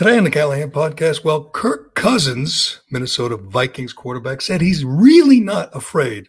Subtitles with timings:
[0.00, 5.68] Today on the Callahan podcast, well, Kirk Cousins, Minnesota Vikings quarterback, said he's really not
[5.76, 6.28] afraid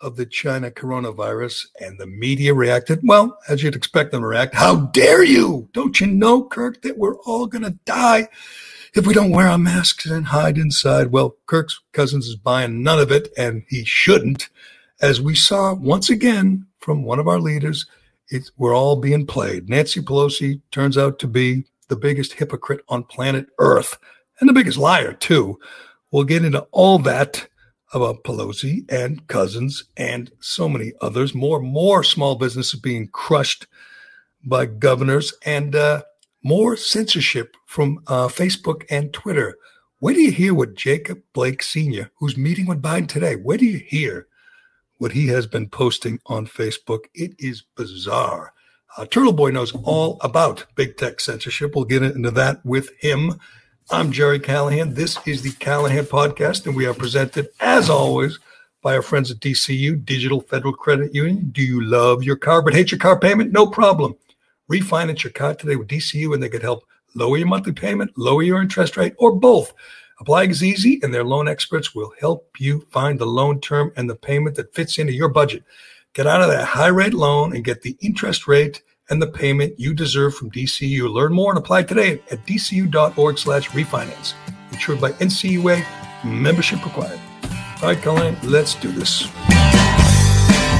[0.00, 4.56] of the China coronavirus, and the media reacted, well, as you'd expect them to react.
[4.56, 5.68] How dare you?
[5.72, 8.26] Don't you know, Kirk, that we're all going to die
[8.94, 11.12] if we don't wear our masks and hide inside?
[11.12, 14.48] Well, Kirk's Cousins is buying none of it, and he shouldn't.
[15.00, 17.86] As we saw once again from one of our leaders,
[18.30, 19.68] it's, we're all being played.
[19.68, 23.98] Nancy Pelosi turns out to be the biggest hypocrite on planet Earth
[24.40, 25.58] and the biggest liar, too.
[26.10, 27.48] We'll get into all that
[27.92, 31.34] about Pelosi and Cousins and so many others.
[31.34, 33.66] More, more small businesses being crushed
[34.44, 36.02] by governors and uh,
[36.42, 39.56] more censorship from uh, Facebook and Twitter.
[40.00, 43.64] Where do you hear what Jacob Blake Sr., who's meeting with Biden today, where do
[43.64, 44.26] you hear
[44.98, 47.04] what he has been posting on Facebook?
[47.14, 48.52] It is bizarre.
[48.96, 51.74] Uh, Turtle Boy knows all about big tech censorship.
[51.74, 53.40] We'll get into that with him.
[53.90, 54.94] I'm Gerry Callahan.
[54.94, 58.38] This is the Callahan Podcast, and we are presented, as always,
[58.82, 61.48] by our friends at DCU, Digital Federal Credit Union.
[61.50, 63.50] Do you love your car but hate your car payment?
[63.50, 64.14] No problem.
[64.70, 66.84] Refinance your car today with DCU, and they could help
[67.16, 69.72] lower your monthly payment, lower your interest rate, or both.
[70.20, 74.08] Applying is easy, and their loan experts will help you find the loan term and
[74.08, 75.64] the payment that fits into your budget.
[76.14, 79.80] Get out of that high rate loan and get the interest rate and the payment
[79.80, 81.12] you deserve from DCU.
[81.12, 84.34] Learn more and apply today at dcu.org slash refinance.
[84.70, 85.84] Insured by NCUA,
[86.24, 87.18] membership required.
[87.82, 89.28] All right, Callahan, let's do this.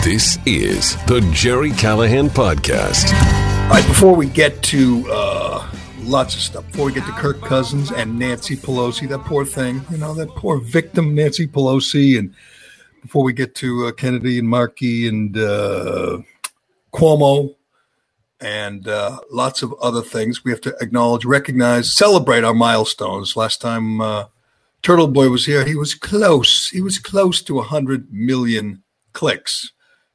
[0.04, 3.12] This is the Gerry Callahan Podcast.
[3.64, 5.68] All right, before we get to uh,
[6.02, 9.84] lots of stuff, before we get to Kirk Cousins and Nancy Pelosi, that poor thing,
[9.90, 12.32] you know, that poor victim, Nancy Pelosi, and
[13.04, 16.22] before we get to uh, Kennedy and Markey and uh,
[16.90, 17.54] Cuomo
[18.40, 23.36] and uh, lots of other things, we have to acknowledge, recognize, celebrate our milestones.
[23.36, 24.24] Last time uh,
[24.80, 26.70] Turtle Boy was here, he was close.
[26.70, 29.72] He was close to 100 million clicks.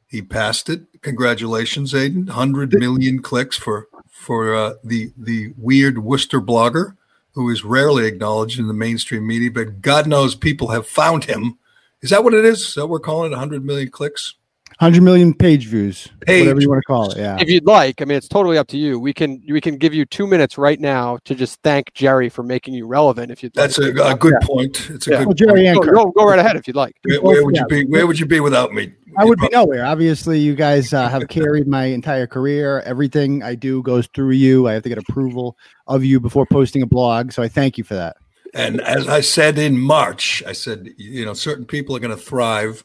[0.07, 0.81] He passed it.
[1.03, 2.25] Congratulations, Aidan.
[2.25, 6.97] 100 million clicks for for uh, the the weird Worcester blogger
[7.33, 11.59] who is rarely acknowledged in the mainstream media, but God knows people have found him
[12.01, 12.61] is that what it is?
[12.61, 13.35] Is that what we're calling it?
[13.35, 14.35] 100 million clicks?
[14.79, 17.17] 100 million page views, page whatever you want to call it.
[17.17, 17.37] Yeah.
[17.37, 18.97] If you'd like, I mean, it's totally up to you.
[18.97, 22.43] We can we can give you two minutes right now to just thank Gerry for
[22.43, 23.29] making you relevant.
[23.29, 23.97] If you'd that's like.
[23.97, 24.47] a, a good yeah.
[24.47, 24.89] point.
[24.89, 25.17] It's a yeah.
[25.17, 26.95] good well, Gerry go, go, go, right ahead if you'd like.
[27.03, 27.83] Where, where would you be?
[27.87, 28.93] Where would you be without me?
[29.17, 29.85] I would be nowhere.
[29.85, 32.79] Obviously, you guys uh, have carried my entire career.
[32.81, 34.69] Everything I do goes through you.
[34.69, 35.57] I have to get approval
[35.87, 37.33] of you before posting a blog.
[37.33, 38.15] So I thank you for that.
[38.53, 42.21] And as I said in March, I said, you know, certain people are going to
[42.21, 42.83] thrive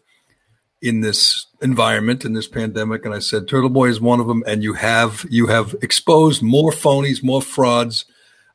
[0.83, 3.07] in this environment, in this pandemic.
[3.07, 4.45] And I said, Turtle Boy is one of them.
[4.47, 8.05] And you have you have exposed more phonies, more frauds.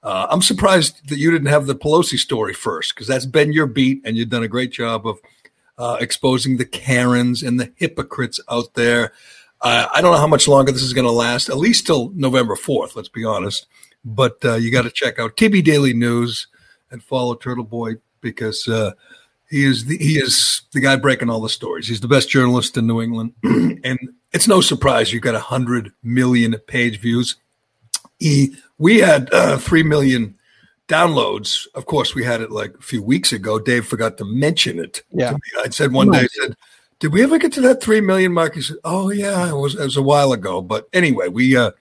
[0.04, 3.66] Uh, I'm surprised that you didn't have the Pelosi story first, because that's been your
[3.66, 5.20] beat, and you've done a great job of
[5.78, 9.12] uh, exposing the Karens and the hypocrites out there.
[9.60, 12.12] Uh, I don't know how much longer this is going to last, at least till
[12.12, 13.66] November 4th, let's be honest.
[14.06, 16.48] But uh, you got to check out TB Daily News
[16.92, 18.92] and follow Turtle Boy because uh,
[19.50, 21.88] he is the, he is the guy breaking all the stories.
[21.88, 24.00] He's the best journalist in New England, and
[24.32, 27.36] it's no surprise you got a hundred million page views.
[28.20, 30.36] He we had uh, three million
[30.88, 31.68] downloads.
[31.74, 33.60] Of course, we had it like a few weeks ago.
[33.60, 35.04] Dave forgot to mention it.
[35.12, 36.56] Yeah, I said one day, I said,
[37.00, 39.76] "Did we ever get to that three million mark?" He said, "Oh yeah, it was
[39.76, 41.72] it was a while ago." But anyway, we uh,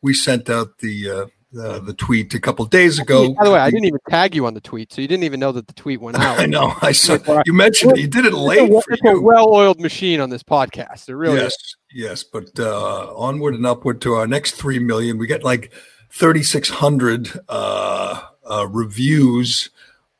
[0.00, 1.26] we sent out the uh,
[1.58, 3.32] uh, the tweet a couple days ago.
[3.34, 5.40] By the way, I didn't even tag you on the tweet, so you didn't even
[5.40, 6.38] know that the tweet went out.
[6.40, 6.74] I know.
[6.82, 8.00] I saw you mentioned it.
[8.00, 8.70] You did it late.
[8.70, 11.08] It's a, a well-oiled machine on this podcast.
[11.08, 11.76] It really yes, is.
[11.92, 12.24] yes.
[12.24, 15.18] But uh, onward and upward to our next three million.
[15.18, 15.72] We get like
[16.10, 19.70] thirty-six hundred uh, uh, reviews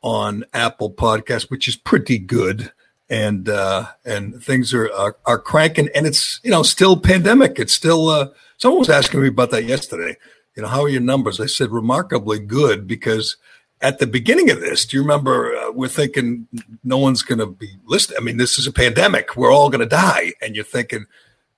[0.03, 2.73] on Apple Podcast, which is pretty good.
[3.09, 7.59] And uh, and things are, are, are cranking, and it's you know still pandemic.
[7.59, 8.09] It's still.
[8.09, 10.17] Uh, someone was asking me about that yesterday
[10.57, 11.39] you know, how are your numbers?
[11.39, 13.37] I said, remarkably good because
[13.81, 16.49] at the beginning of this, do you remember uh, we're thinking
[16.83, 18.19] no one's going to be listening?
[18.19, 19.37] I mean, this is a pandemic.
[19.37, 20.33] We're all going to die.
[20.41, 21.05] And you're thinking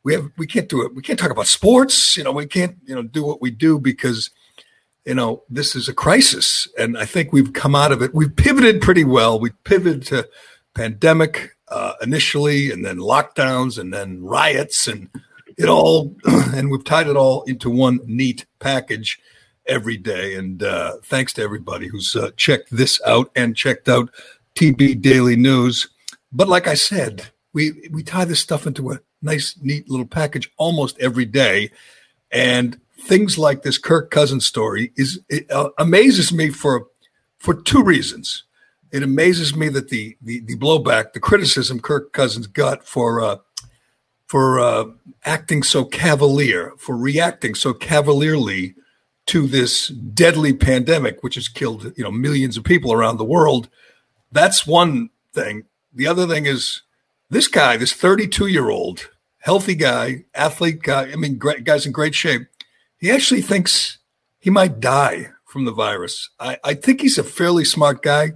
[0.03, 0.95] we have, we can't do it.
[0.95, 2.17] We can't talk about sports.
[2.17, 4.31] You know, we can't, you know, do what we do because,
[5.05, 6.67] you know, this is a crisis.
[6.77, 8.15] And I think we've come out of it.
[8.15, 9.39] We've pivoted pretty well.
[9.39, 10.29] We pivoted to
[10.75, 15.09] pandemic uh, initially and then lockdowns and then riots and
[15.59, 19.21] it all, and we've tied it all into one neat package
[19.67, 20.35] every day.
[20.35, 24.11] And uh, thanks to everybody who's uh, checked this out and checked out
[24.55, 25.89] TB Daily News.
[26.33, 30.51] But like I said, we we tie this stuff into a nice, neat little package
[30.57, 31.71] almost every day.
[32.31, 36.87] And things like this Kirk Cousins story is it uh, amazes me for
[37.39, 38.45] for two reasons.
[38.91, 43.37] It amazes me that the the, the blowback, the criticism Kirk Cousins got for uh,
[44.29, 44.85] for uh,
[45.25, 48.75] acting so cavalier, for reacting so cavalierly
[49.27, 53.69] to this deadly pandemic, which has killed you know millions of people around the world.
[54.31, 55.65] That's one thing.
[55.93, 56.83] The other thing is
[57.31, 61.11] this guy, this 32 year old healthy guy, athlete guy.
[61.11, 62.43] I mean, great, guy's in great shape.
[62.99, 63.99] He actually thinks
[64.39, 66.29] he might die from the virus.
[66.39, 68.33] I, I think he's a fairly smart guy.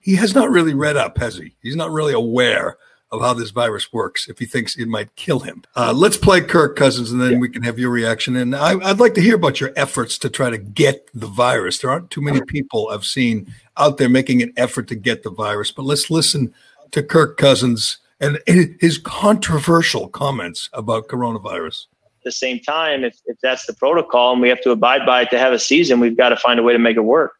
[0.00, 1.54] He has not really read up, has he?
[1.60, 2.78] He's not really aware
[3.16, 5.62] of how this virus works if he thinks it might kill him.
[5.74, 7.38] Uh, let's play Kirk Cousins and then yeah.
[7.38, 8.36] we can have your reaction.
[8.36, 11.78] And I, would like to hear about your efforts to try to get the virus.
[11.78, 15.30] There aren't too many people I've seen out there making an effort to get the
[15.30, 16.54] virus, but let's listen
[16.92, 21.86] to Kirk Cousins and his controversial comments about coronavirus.
[22.20, 25.22] At the same time, if, if that's the protocol and we have to abide by
[25.22, 27.35] it to have a season, we've got to find a way to make it work.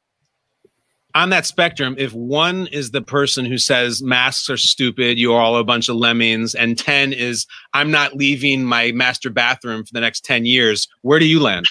[1.16, 5.56] On that spectrum, if one is the person who says masks are stupid, you're all
[5.56, 10.00] a bunch of lemmings, and 10 is I'm not leaving my master bathroom for the
[10.00, 11.64] next 10 years, where do you land?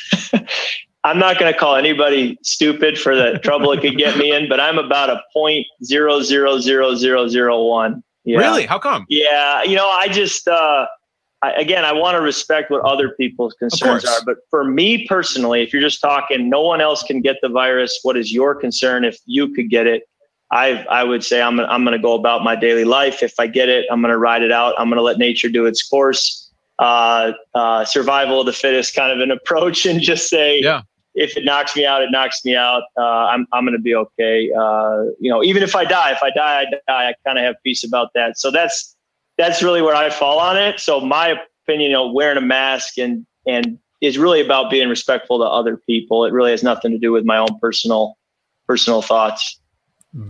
[1.04, 4.50] I'm not going to call anybody stupid for the trouble it could get me in,
[4.50, 8.04] but I'm about a point zero zero zero zero zero one.
[8.24, 8.40] Yeah.
[8.40, 8.66] Really?
[8.66, 9.06] How come?
[9.10, 10.88] Yeah, you know, I just uh,
[11.42, 15.62] I, again, I want to respect what other people's concerns are, but for me personally,
[15.62, 18.00] if you're just talking, no one else can get the virus.
[18.04, 20.04] What is your concern if you could get it?
[20.52, 23.22] I I would say I'm I'm going to go about my daily life.
[23.22, 24.76] If I get it, I'm going to ride it out.
[24.78, 26.42] I'm going to let nature do its course.
[26.78, 30.82] Uh, uh, survival of the fittest kind of an approach, and just say, yeah
[31.16, 32.84] if it knocks me out, it knocks me out.
[32.98, 34.52] Uh, I'm I'm going to be okay.
[34.52, 37.10] Uh, you know, even if I die, if I die, I die.
[37.10, 38.38] I kind of have peace about that.
[38.38, 38.95] So that's
[39.38, 40.80] that's really where I fall on it.
[40.80, 45.40] So my opinion, you know, wearing a mask and and is really about being respectful
[45.40, 46.26] to other people.
[46.26, 48.18] It really has nothing to do with my own personal
[48.68, 49.60] personal thoughts.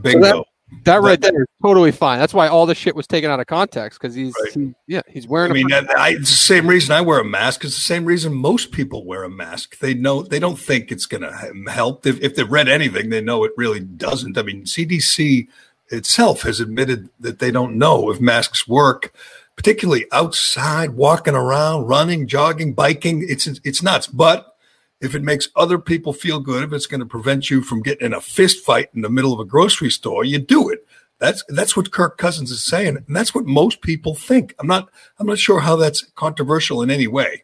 [0.01, 0.29] Bingo.
[0.29, 0.45] So
[0.83, 2.19] that right there is totally fine.
[2.19, 4.53] That's why all the shit was taken out of context because he's right.
[4.53, 5.51] he, yeah he's wearing.
[5.51, 7.63] I mean, I, it's the same reason I wear a mask.
[7.63, 9.79] It's the same reason most people wear a mask.
[9.79, 12.05] They know they don't think it's going to help.
[12.05, 14.37] If, if they've read anything, they know it really doesn't.
[14.37, 15.47] I mean, CDC
[15.89, 19.13] itself has admitted that they don't know if masks work,
[19.55, 23.25] particularly outside, walking around, running, jogging, biking.
[23.27, 24.55] It's it's nuts, but
[25.01, 28.07] if it makes other people feel good, if it's going to prevent you from getting
[28.07, 30.85] in a fist fight in the middle of a grocery store, you do it.
[31.19, 34.53] That's that's what Kirk Cousins is saying, and that's what most people think.
[34.59, 34.89] I'm not
[35.19, 37.43] I'm not sure how that's controversial in any way.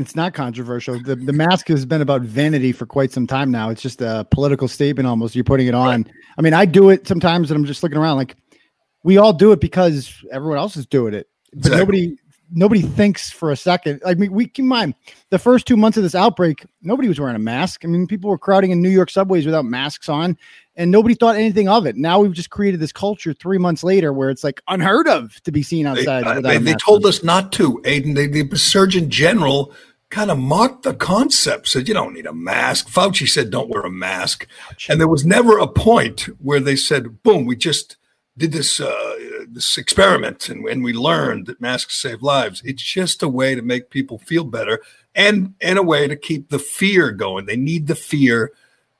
[0.00, 1.00] It's not controversial.
[1.02, 3.70] The the mask has been about vanity for quite some time now.
[3.70, 5.34] It's just a political statement almost.
[5.34, 6.02] You're putting it on.
[6.02, 6.12] Right.
[6.38, 8.36] I mean, I do it sometimes and I'm just looking around like
[9.02, 11.28] we all do it because everyone else is doing it.
[11.52, 11.78] But exactly.
[11.78, 12.18] nobody
[12.50, 14.00] nobody thinks for a second.
[14.06, 14.94] I mean, we keep in mind
[15.30, 17.84] the first two months of this outbreak, nobody was wearing a mask.
[17.84, 20.36] I mean, people were crowding in New York subways without masks on,
[20.76, 21.96] and nobody thought anything of it.
[21.96, 25.52] Now we've just created this culture three months later where it's like unheard of to
[25.52, 26.24] be seen outside.
[26.24, 28.14] They, uh, they, they told us not to, Aidan.
[28.14, 29.74] They, the Surgeon General
[30.10, 32.88] kind of mocked the concept, said, you don't need a mask.
[32.88, 34.46] Fauci said, don't wear a mask.
[34.88, 37.96] And there was never a point where they said, boom, we just
[38.36, 39.16] did this uh,
[39.48, 42.62] this experiment and, and we learned that masks save lives.
[42.64, 44.80] It's just a way to make people feel better
[45.14, 47.46] and and a way to keep the fear going.
[47.46, 48.52] They need the fear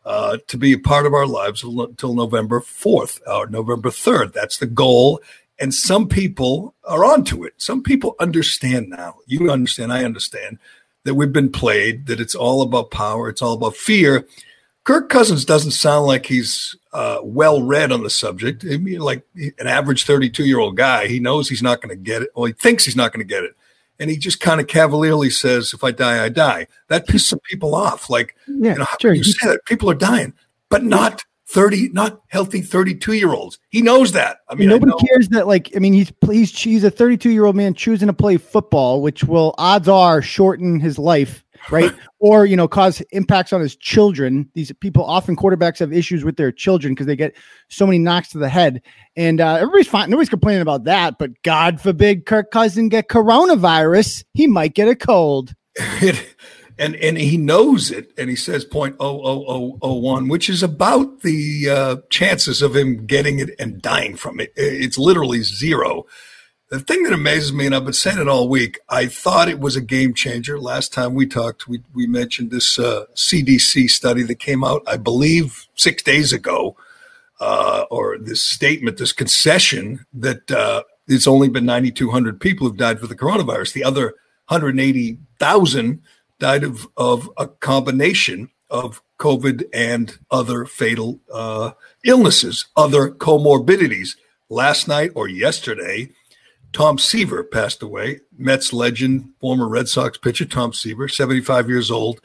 [0.04, 4.32] uh, to be a part of our lives until November 4th or November 3rd.
[4.32, 5.20] That's the goal.
[5.60, 7.54] And some people are onto it.
[7.58, 9.16] Some people understand now.
[9.26, 10.58] You understand, I understand
[11.08, 14.26] that we've been played, that it's all about power, it's all about fear.
[14.84, 18.62] Kirk Cousins doesn't sound like he's uh, well read on the subject.
[18.70, 22.02] I mean, like an average 32 year old guy, he knows he's not going to
[22.02, 22.28] get it.
[22.36, 23.56] Well, he thinks he's not going to get it.
[23.98, 26.66] And he just kind of cavalierly says, if I die, I die.
[26.88, 28.10] That pisses some people off.
[28.10, 29.14] Like, yeah, you know, sure.
[29.14, 30.34] you say that people are dying,
[30.68, 33.58] but not 30, not healthy 32 year olds.
[33.70, 34.38] He knows that.
[34.48, 37.46] I mean, nobody I cares that, like, I mean, he's, he's, he's a 32 year
[37.46, 41.92] old man choosing to play football, which will odds are shorten his life right?
[42.18, 44.48] or you know, cause impacts on his children.
[44.54, 47.36] These people often quarterbacks have issues with their children because they get
[47.68, 48.82] so many knocks to the head,
[49.16, 50.10] and uh, everybody's fine.
[50.10, 51.18] Nobody's complaining about that.
[51.18, 55.54] But God forbid Kirk Cousin get coronavirus, he might get a cold.
[56.78, 60.48] and and he knows it, and he says point oh oh oh oh one, which
[60.48, 64.52] is about the uh, chances of him getting it and dying from it.
[64.56, 66.06] It's literally zero.
[66.70, 69.58] The thing that amazes me, and I've been saying it all week, I thought it
[69.58, 70.60] was a game changer.
[70.60, 74.98] Last time we talked, we, we mentioned this uh, CDC study that came out, I
[74.98, 76.76] believe, six days ago,
[77.40, 83.00] uh, or this statement, this concession that uh, it's only been 9,200 people who've died
[83.00, 83.72] for the coronavirus.
[83.72, 84.14] The other
[84.48, 86.02] 180,000
[86.38, 91.72] died of, of a combination of COVID and other fatal uh,
[92.04, 94.16] illnesses, other comorbidities.
[94.48, 96.10] Last night or yesterday,
[96.72, 98.20] Tom Seaver passed away.
[98.36, 102.20] Mets legend, former Red Sox pitcher Tom Seaver, 75 years old.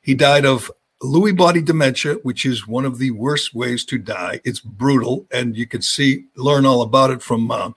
[0.00, 0.70] He died of
[1.02, 4.40] Lewy body dementia, which is one of the worst ways to die.
[4.44, 7.72] It's brutal, and you can see learn all about it from uh,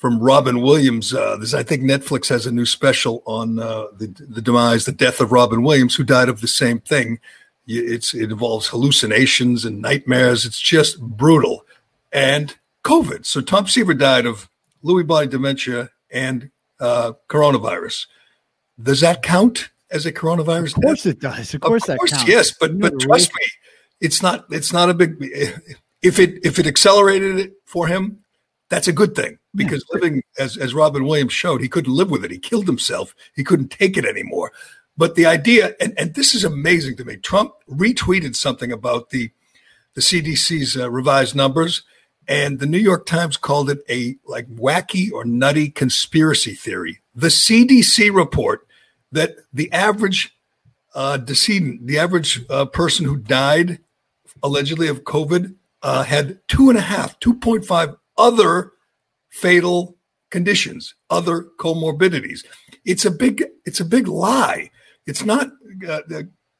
[0.00, 1.12] from Robin Williams.
[1.12, 4.92] Uh, this, I think Netflix has a new special on uh, the the demise, the
[4.92, 7.20] death of Robin Williams, who died of the same thing.
[7.66, 10.46] It's it involves hallucinations and nightmares.
[10.46, 11.66] It's just brutal,
[12.10, 13.26] and COVID.
[13.26, 14.48] So Tom Seaver died of
[14.82, 18.06] Lewy body dementia and uh, coronavirus.
[18.82, 19.68] Does that count?
[19.90, 20.76] as a coronavirus?
[20.76, 21.52] Of course it does.
[21.52, 22.28] Of course, of course that counts.
[22.28, 23.44] yes, but but trust me,
[24.00, 25.16] it's not it's not a big.
[26.00, 28.20] If it if it accelerated it for him,
[28.70, 30.00] that's a good thing because yeah.
[30.00, 32.30] living as as Robin Williams showed, he couldn't live with it.
[32.30, 33.14] He killed himself.
[33.34, 34.52] He couldn't take it anymore.
[34.96, 37.16] But the idea, and, and this is amazing to me.
[37.16, 39.30] Trump retweeted something about the
[39.94, 41.82] the CDC's uh, revised numbers,
[42.28, 47.00] and the New York Times called it a like wacky or nutty conspiracy theory.
[47.14, 48.66] The CDC report
[49.10, 50.36] that the average
[50.94, 53.80] uh, decedent, the average uh, person who died
[54.42, 58.72] allegedly of COVID, uh, had two and a half, 2.5 other
[59.30, 59.96] fatal
[60.30, 62.44] conditions, other comorbidities.
[62.84, 64.70] It's a big, it's a big lie.
[65.06, 65.48] It's not,
[65.88, 66.02] uh,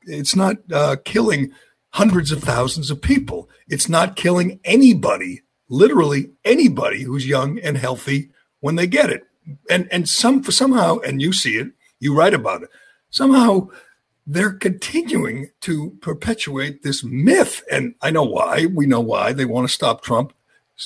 [0.02, 1.52] it's not uh, killing
[1.90, 3.48] hundreds of thousands of people.
[3.68, 9.24] It's not killing anybody, literally anybody who's young and healthy when they get it.
[9.68, 12.70] And and some somehow, and you see it, you write about it.
[13.10, 13.68] Somehow
[14.26, 17.62] they're continuing to perpetuate this myth.
[17.70, 18.66] And I know why.
[18.66, 19.32] We know why.
[19.32, 20.32] They want to stop Trump.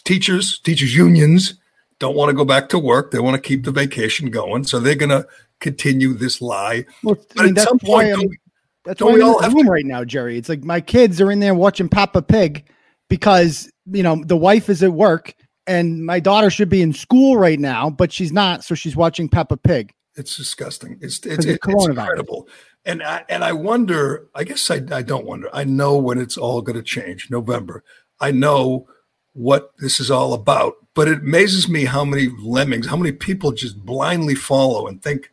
[0.03, 1.55] Teachers, teachers' unions
[1.99, 3.11] don't want to go back to work.
[3.11, 4.65] They want to keep the vacation going.
[4.65, 5.27] So they're going to
[5.61, 6.85] continue this lie.
[7.03, 8.39] Well, but mean, at some point, we,
[8.85, 10.37] that's why I'm in the room to- right now, Gerry.
[10.37, 12.69] It's like my kids are in there watching Peppa Pig
[13.09, 15.35] because, you know, the wife is at work
[15.67, 18.65] and my daughter should be in school right now, but she's not.
[18.65, 19.93] So she's watching Peppa Pig.
[20.17, 20.99] It's disgusting.
[21.01, 22.49] It's it's, it's, it's incredible.
[22.85, 24.29] And I and I wonder.
[24.35, 25.49] I guess I I don't wonder.
[25.53, 27.31] I know when it's all going to change.
[27.31, 27.83] November.
[28.21, 28.87] I know
[29.35, 30.75] what this is all about.
[30.95, 35.31] But it amazes me how many lemmings, how many people just blindly follow and think,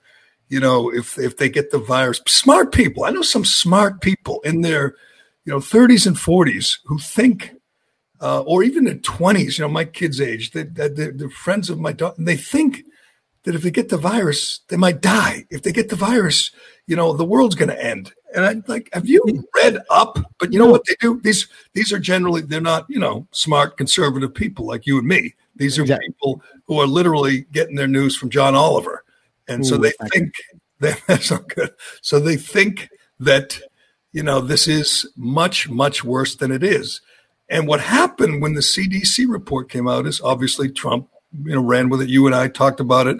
[0.49, 3.05] you know, if if they get the virus, smart people.
[3.05, 4.95] I know some smart people in their,
[5.45, 7.53] you know, 30s and 40s who think
[8.21, 11.79] uh, or even in 20s, you know, my kids' age, they, they, they're friends of
[11.79, 12.83] my daughter, and they think
[13.43, 15.45] that if they get the virus, they might die.
[15.49, 16.51] If they get the virus,
[16.85, 18.13] you know, the world's going to end.
[18.33, 19.41] And I'm like, have you hmm.
[19.55, 20.19] read up?
[20.39, 21.19] But you know what they do?
[21.21, 25.35] These these are generally they're not, you know, smart conservative people like you and me.
[25.55, 26.07] These are exactly.
[26.07, 29.03] people who are literally getting their news from John Oliver.
[29.47, 30.33] And Ooh, so they think
[30.79, 31.73] that, that's not good.
[32.01, 33.59] So they think that,
[34.13, 37.01] you know, this is much, much worse than it is.
[37.49, 41.09] And what happened when the CDC report came out is obviously Trump
[41.43, 42.09] you know ran with it.
[42.09, 43.17] You and I talked about it,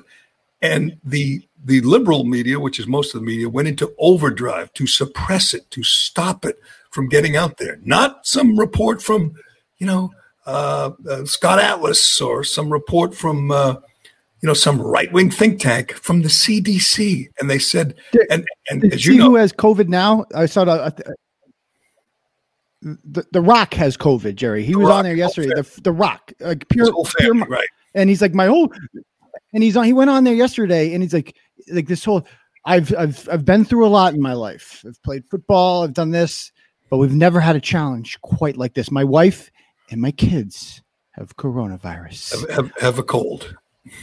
[0.61, 4.87] and the the liberal media, which is most of the media, went into overdrive to
[4.87, 7.79] suppress it, to stop it from getting out there.
[7.83, 9.33] Not some report from
[9.77, 10.11] you know
[10.45, 13.75] uh, uh, Scott Atlas or some report from uh,
[14.41, 17.95] you know some right wing think tank from the CDC, and they said
[18.29, 20.25] and and Did as you know, who has COVID now?
[20.33, 21.15] I saw the,
[22.81, 24.63] the, the Rock has COVID, Gerry.
[24.63, 25.53] He was Rock, on there yesterday.
[25.55, 27.67] The, the Rock, like pure, family, pure right?
[27.93, 28.71] and he's like my whole
[29.53, 31.36] and he's on he went on there yesterday and he's like
[31.72, 32.25] like this whole
[32.65, 34.84] I've I've I've been through a lot in my life.
[34.88, 36.51] I've played football, I've done this,
[36.89, 38.91] but we've never had a challenge quite like this.
[38.91, 39.50] My wife
[39.89, 40.81] and my kids
[41.12, 42.31] have coronavirus.
[42.31, 43.55] Have, have, have a cold.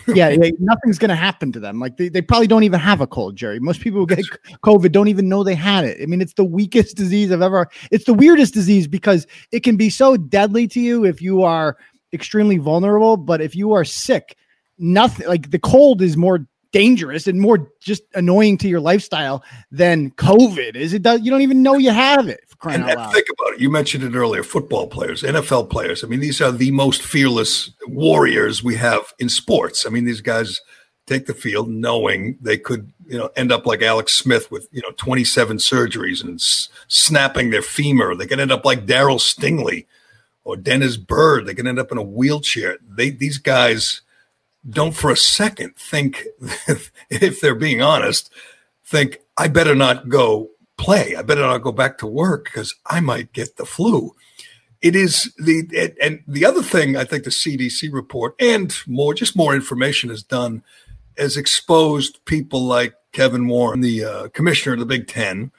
[0.08, 1.78] yeah, nothing's going to happen to them.
[1.78, 3.60] Like they, they probably don't even have a cold, Gerry.
[3.60, 4.24] Most people who get
[4.64, 5.98] COVID don't even know they had it.
[6.02, 7.68] I mean, it's the weakest disease I've ever.
[7.92, 11.76] It's the weirdest disease because it can be so deadly to you if you are
[12.12, 13.16] extremely vulnerable.
[13.16, 14.36] But if you are sick,
[14.78, 20.10] nothing like the cold is more dangerous and more just annoying to your lifestyle than
[20.12, 20.92] COVID is.
[20.92, 22.40] It does you don't even know you have it.
[22.64, 23.60] and, and think about it.
[23.60, 24.42] You mentioned it earlier.
[24.42, 26.02] Football players, NFL players.
[26.04, 29.86] I mean, these are the most fearless warriors we have in sports.
[29.86, 30.60] I mean, these guys
[31.06, 34.82] take the field knowing they could, you know, end up like Alex Smith with you
[34.82, 38.14] know 27 surgeries and s- snapping their femur.
[38.14, 39.86] They could end up like Darryl Stingley
[40.44, 41.46] or Dennis Byrd.
[41.46, 42.78] They can end up in a wheelchair.
[42.86, 44.02] They these guys
[44.68, 46.24] don't for a second think,
[47.10, 48.32] if they're being honest,
[48.84, 51.14] think I better not go play.
[51.16, 54.14] I better not go back to work because I might get the flu.
[54.80, 59.12] It is the it, and the other thing I think the CDC report and more
[59.12, 60.62] just more information has done
[61.18, 65.50] has exposed people like Kevin Warren, the uh, commissioner of the Big Ten,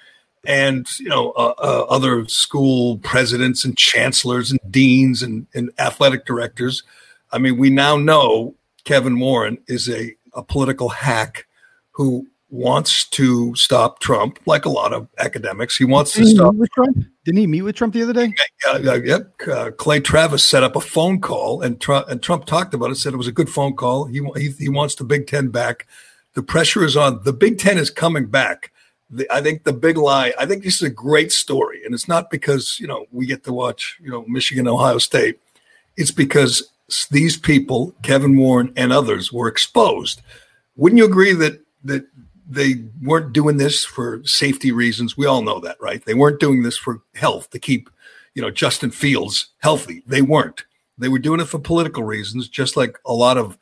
[0.45, 6.25] and you know uh, uh, other school presidents and chancellors and deans and, and athletic
[6.25, 6.83] directors.
[7.31, 8.55] I mean, we now know
[8.89, 11.45] Kevin Warren is a, a political hack
[11.91, 15.77] who wants to stop Trump, like a lot of academics.
[15.77, 16.55] He wants Didn't to stop.
[16.73, 17.05] Trump?
[17.23, 18.33] Didn't he meet with Trump the other day?
[18.81, 19.41] Yep.
[19.47, 22.95] Uh, Clay Travis set up a phone call, and Trump, and Trump talked about it.
[22.95, 24.05] Said it was a good phone call.
[24.05, 25.85] He he, he wants the Big Ten back.
[26.33, 27.21] The pressure is on.
[27.25, 28.71] The Big Ten is coming back.
[29.11, 30.33] The, I think the big lie.
[30.39, 33.43] I think this is a great story, and it's not because you know we get
[33.43, 35.37] to watch you know Michigan, Ohio State.
[35.95, 36.71] It's because
[37.11, 40.21] these people, Kevin Warren and others, were exposed.
[40.75, 42.05] Wouldn't you agree that that
[42.47, 45.17] they weren't doing this for safety reasons?
[45.17, 46.03] We all know that, right?
[46.03, 47.89] They weren't doing this for health to keep
[48.33, 50.03] you know Justin Fields healthy.
[50.05, 50.65] They weren't.
[50.97, 53.57] They were doing it for political reasons, just like a lot of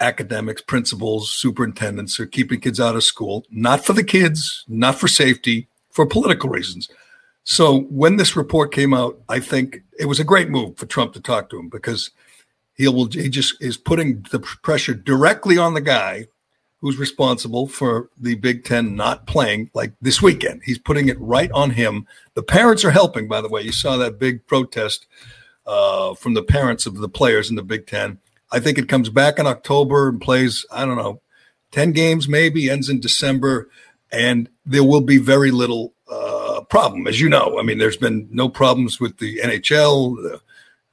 [0.00, 5.06] academics, principals, superintendents are keeping kids out of school, not for the kids, not for
[5.06, 6.88] safety, for political reasons.
[7.44, 11.12] So when this report came out, I think it was a great move for Trump
[11.14, 12.10] to talk to him because
[12.74, 16.26] he will he just is putting the pressure directly on the guy
[16.80, 20.62] who's responsible for the Big Ten not playing like this weekend.
[20.64, 22.06] He's putting it right on him.
[22.34, 23.62] The parents are helping, by the way.
[23.62, 25.06] You saw that big protest
[25.64, 28.18] uh, from the parents of the players in the Big Ten.
[28.50, 31.22] I think it comes back in October and plays, I don't know,
[31.70, 33.70] 10 games maybe, ends in December,
[34.10, 37.58] and there will be very little uh, problem, as you know.
[37.58, 40.40] I mean, there's been no problems with the NHL, the,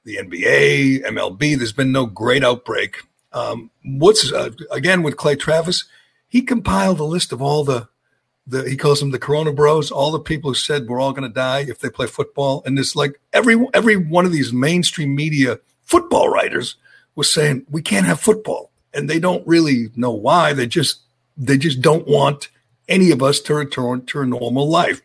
[0.10, 1.56] the NBA, MLB.
[1.56, 3.04] There's been no great outbreak.
[3.32, 5.86] Um, what's uh, again with Clay Travis?
[6.28, 7.88] He compiled a list of all the,
[8.48, 11.30] the he calls them the Corona Bros, all the people who said we're all going
[11.30, 15.16] to die if they play football, and it's like every every one of these mainstream
[15.16, 16.76] media football writers
[17.16, 20.54] was saying we can't have football, and they don't really know why.
[20.54, 21.02] They just
[21.38, 22.50] they just don't want
[22.88, 25.04] any of us to return to a normal life.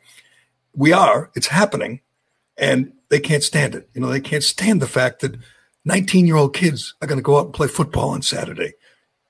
[0.74, 1.30] We are.
[1.34, 2.00] It's happening,
[2.56, 3.88] and they can't stand it.
[3.94, 5.36] You know, they can't stand the fact that
[5.84, 8.72] 19 year old kids are going to go out and play football on Saturday.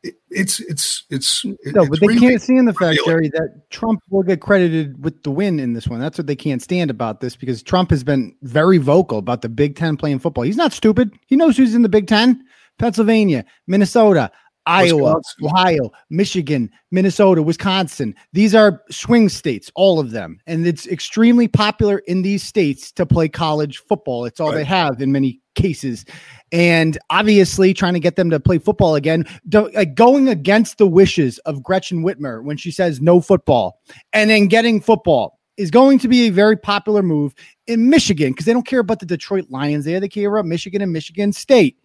[0.03, 3.69] It, it's it's it's No, it's but they really- can't stand the fact, Gerry, that
[3.69, 6.01] Trump will get credited with the win in this one.
[6.01, 9.51] That's what they can't stand about this because Trump has been very vocal about the
[9.51, 10.45] Big Ten playing football.
[10.45, 11.13] He's not stupid.
[11.27, 12.43] He knows who's in the Big Ten
[12.79, 14.31] Pennsylvania, Minnesota,
[14.67, 15.47] Iowa, Wisconsin.
[15.47, 18.15] Ohio, Michigan, Minnesota, Wisconsin.
[18.33, 20.39] These are swing states, all of them.
[20.47, 24.25] And it's extremely popular in these states to play college football.
[24.25, 26.05] It's all they have in many cases.
[26.53, 30.87] And obviously, trying to get them to play football again, do- like going against the
[30.87, 33.81] wishes of Gretchen Whitmer when she says no football
[34.13, 37.35] and then getting football is going to be a very popular move
[37.67, 40.01] in Michigan because they don't care about the Detroit Lions there.
[40.01, 41.79] They care about Michigan and Michigan State.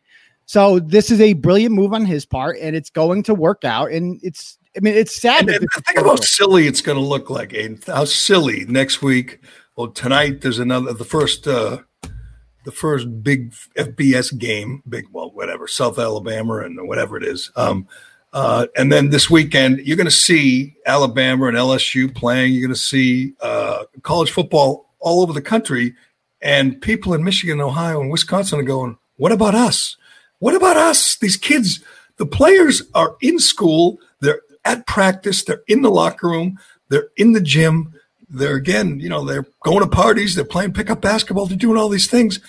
[0.50, 3.92] So this is a brilliant move on his part, and it's going to work out.
[3.92, 5.42] And it's, I mean, it's sad.
[5.42, 7.80] And, and think how silly it's going to look like, Aidan.
[7.86, 9.42] How silly next week.
[9.76, 11.82] Well, tonight there's another the first uh
[12.66, 17.52] the first big FBS game, big well, whatever, South Alabama and whatever it is.
[17.56, 17.88] Um,
[18.34, 22.54] uh, and then this weekend you're going to see Alabama and LSU playing.
[22.54, 25.94] You're going to see uh, college football all over the country,
[26.42, 29.96] and people in Michigan, Ohio, and Wisconsin are going, "What about us?
[30.40, 31.18] What about us?
[31.18, 31.84] These kids,
[32.18, 36.58] the players are in school, they're at practice, they're in the locker room,
[36.90, 37.94] they're in the gym,
[38.30, 41.90] they're again, you know, they're going to parties, they're playing pickup basketball, they're doing all
[41.90, 42.40] these things.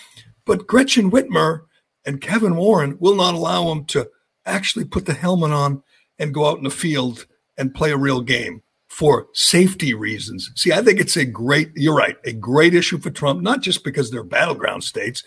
[0.45, 1.63] But Gretchen Whitmer
[2.05, 4.09] and Kevin Warren will not allow them to
[4.47, 5.83] actually put the helmet on
[6.19, 7.27] and go out in the field
[7.57, 10.51] and play a real game for safety reasons.
[10.57, 13.85] See, I think it's a great, you're right, a great issue for Trump, not just
[13.85, 15.23] because they're battleground states,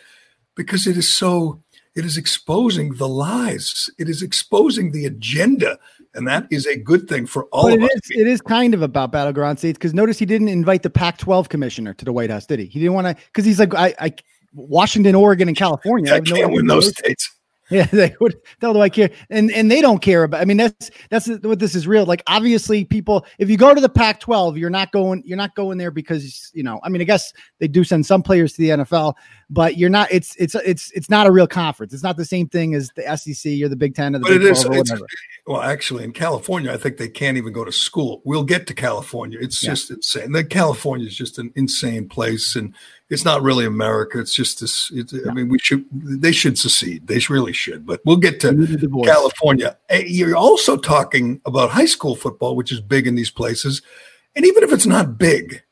[0.55, 1.63] because it is so
[1.95, 5.77] it is exposing the lies it is exposing the agenda
[6.15, 8.41] and that is a good thing for all But of it us is, it is
[8.41, 12.13] kind of about battleground states because notice he didn't invite the Pac-12 commissioner to the
[12.13, 12.65] White House, did he?
[12.65, 14.13] He didn't want to because he's like, I, I,
[14.53, 16.11] Washington, Oregon, and California.
[16.11, 17.31] i have can't idea win those- states
[17.69, 18.33] Yeah, they would.
[18.33, 19.09] The hell do I care?
[19.29, 20.41] And and they don't care about.
[20.41, 22.05] I mean, that's that's what this is real.
[22.05, 23.25] Like, obviously, people.
[23.39, 25.23] If you go to the Pac-12, you're not going.
[25.25, 26.81] You're not going there because you know.
[26.83, 29.13] I mean, I guess they do send some players to the NFL,
[29.49, 30.09] but you're not.
[30.11, 31.93] It's it's it's it's not a real conference.
[31.93, 34.29] It's not the same thing as the SEC or the Big Ten or the but
[34.33, 35.07] Big it is 12 or it's, whatever.
[35.47, 38.73] well actually in california i think they can't even go to school we'll get to
[38.73, 39.71] california it's Yeah.
[39.71, 42.73] just insane the california is just an insane place and
[43.13, 47.07] it's not really america it's just this it, i mean we should they should secede
[47.07, 49.07] they really should but we'll get to We need a divorce.
[49.07, 49.77] California.
[50.05, 53.81] You're also talking about high school football, which is big in these places.
[54.35, 55.63] And even if it's not big,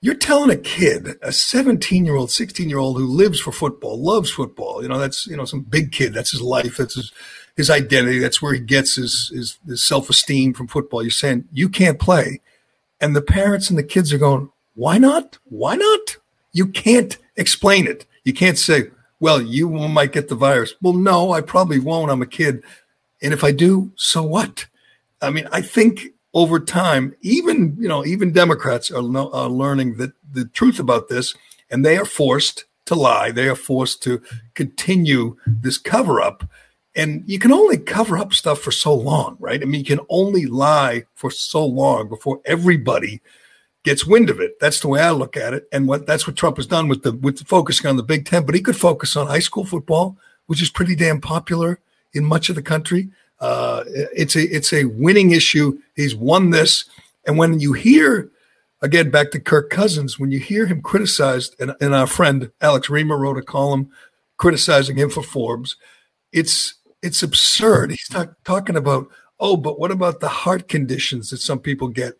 [0.00, 4.02] you're telling a kid, a 17 year old, 16 year old who lives for football,
[4.02, 4.82] loves football.
[4.82, 6.12] You know, that's, you know, some big kid.
[6.12, 6.76] That's his life.
[6.76, 7.12] That's his,
[7.56, 8.18] his identity.
[8.18, 11.02] That's where he gets his, his, his self esteem from football.
[11.02, 12.40] You're saying you can't play.
[13.00, 15.38] And the parents and the kids are going, why not?
[15.44, 16.16] Why not?
[16.52, 18.06] You can't explain it.
[18.24, 20.74] You can't say, well, you might get the virus.
[20.82, 22.10] Well, no, I probably won't.
[22.10, 22.62] I'm a kid.
[23.22, 24.66] And if I do, so what?
[25.20, 30.12] I mean, I think over time, even you know, even Democrats are, are learning that
[30.30, 31.34] the truth about this,
[31.70, 33.30] and they are forced to lie.
[33.30, 34.20] They are forced to
[34.54, 36.44] continue this cover up.
[36.94, 39.62] And you can only cover up stuff for so long, right?
[39.62, 43.22] I mean, you can only lie for so long before everybody
[43.84, 44.58] gets wind of it.
[44.60, 45.68] That's the way I look at it.
[45.72, 48.26] And what that's what Trump has done with the with the focusing on the Big
[48.26, 48.44] Ten.
[48.44, 50.16] But he could focus on high school football,
[50.46, 51.80] which is pretty damn popular
[52.12, 53.10] in much of the country.
[53.40, 55.78] Uh, it's a it's a winning issue.
[55.96, 56.84] He's won this,
[57.26, 58.30] and when you hear
[58.82, 62.88] again back to Kirk Cousins, when you hear him criticized, and, and our friend Alex
[62.88, 63.90] Reimer wrote a column
[64.36, 65.76] criticizing him for Forbes,
[66.32, 67.90] it's it's absurd.
[67.90, 69.08] He's not talking about
[69.40, 72.14] oh, but what about the heart conditions that some people get?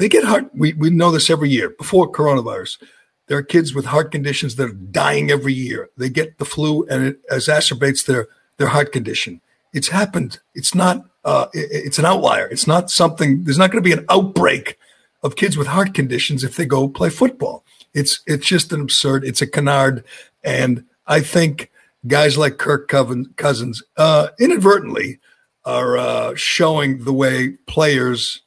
[0.00, 0.50] They get heart.
[0.54, 2.82] We we know this every year before coronavirus.
[3.26, 5.90] There are kids with heart conditions that are dying every year.
[5.98, 9.42] They get the flu, and it exacerbates their their heart condition.
[9.74, 10.40] It's happened.
[10.54, 11.04] It's not.
[11.22, 12.46] Uh, it, it's an outlier.
[12.46, 13.44] It's not something.
[13.44, 14.78] There's not going to be an outbreak
[15.22, 17.62] of kids with heart conditions if they go play football.
[17.92, 19.22] It's it's just an absurd.
[19.26, 20.02] It's a canard,
[20.42, 21.70] and I think
[22.06, 25.18] guys like Kirk Cousins uh, inadvertently
[25.66, 28.40] are uh, showing the way players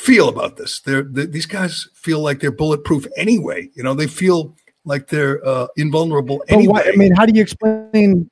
[0.00, 0.80] feel about this.
[0.80, 3.68] They're, they, these guys feel like they're bulletproof anyway.
[3.74, 6.84] You know, they feel like they're uh, invulnerable anyway.
[6.84, 8.30] Why, I mean, how do you explain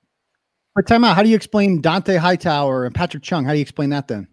[0.78, 3.44] for time out, how do you explain Dont'a Hightower and Patrick Chung?
[3.44, 4.28] How do you explain that then?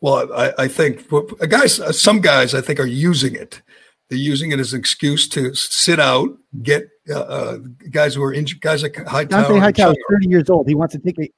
[0.00, 1.08] Well, I, I think
[1.48, 3.60] guys, some guys, I think, are using it.
[4.08, 6.28] They're using it as an excuse to sit out,
[6.62, 7.58] get uh, uh,
[7.90, 9.42] guys who are injured, guys like Hightower.
[9.42, 10.68] Dont'a Hightower is 30 years old.
[10.68, 11.28] He wants to take a,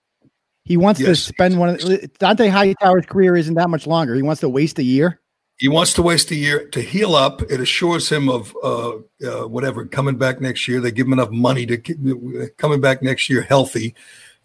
[0.69, 1.09] he wants yes.
[1.09, 4.15] to spend one of Dont'a Hightower's career isn't that much longer.
[4.15, 5.21] He wants to waste a year
[5.59, 7.43] he wants to waste a year to heal up.
[7.43, 8.93] It assures him of uh,
[9.27, 10.81] uh, whatever coming back next year.
[10.81, 13.95] They give him enough money to coming back next year healthy,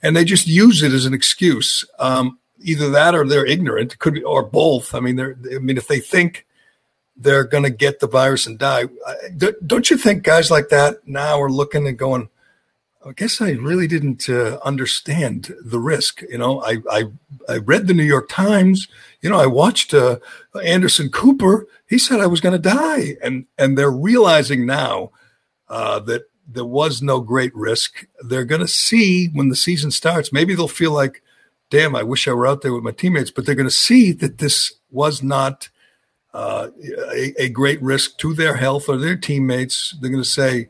[0.02, 1.86] and they just use it as an excuse.
[2.00, 4.96] Um, either that or they're ignorant, could be, or both.
[4.96, 5.38] I mean, they're.
[5.54, 6.48] I mean, if they think
[7.16, 8.86] they're going to get the virus and die,
[9.64, 12.28] don't you think guys like that now are looking and going?
[13.06, 16.22] I guess I really didn't uh, understand the risk.
[16.30, 17.04] You know, I, I
[17.50, 18.88] I read the New York Times.
[19.22, 20.20] You know, I watched uh,
[20.64, 21.68] Anderson Cooper.
[21.88, 25.12] He said I was going to die, and and they're realizing now
[25.68, 28.06] uh, that there was no great risk.
[28.22, 30.32] They're going to see when the season starts.
[30.32, 31.22] Maybe they'll feel like,
[31.70, 33.32] damn, I wish I were out there with my teammates.
[33.32, 35.70] But they're going to see that this was not
[36.34, 36.70] uh,
[37.12, 39.96] a, a, great risk to their health or their teammates.
[40.02, 40.68] They're going to say,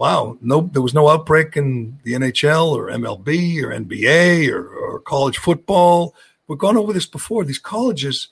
[0.00, 5.00] wow, no, there was no outbreak in the NHL or MLB or NBA or, or
[5.00, 6.14] college football.
[6.48, 7.44] We've gone over this before.
[7.44, 8.28] These colleges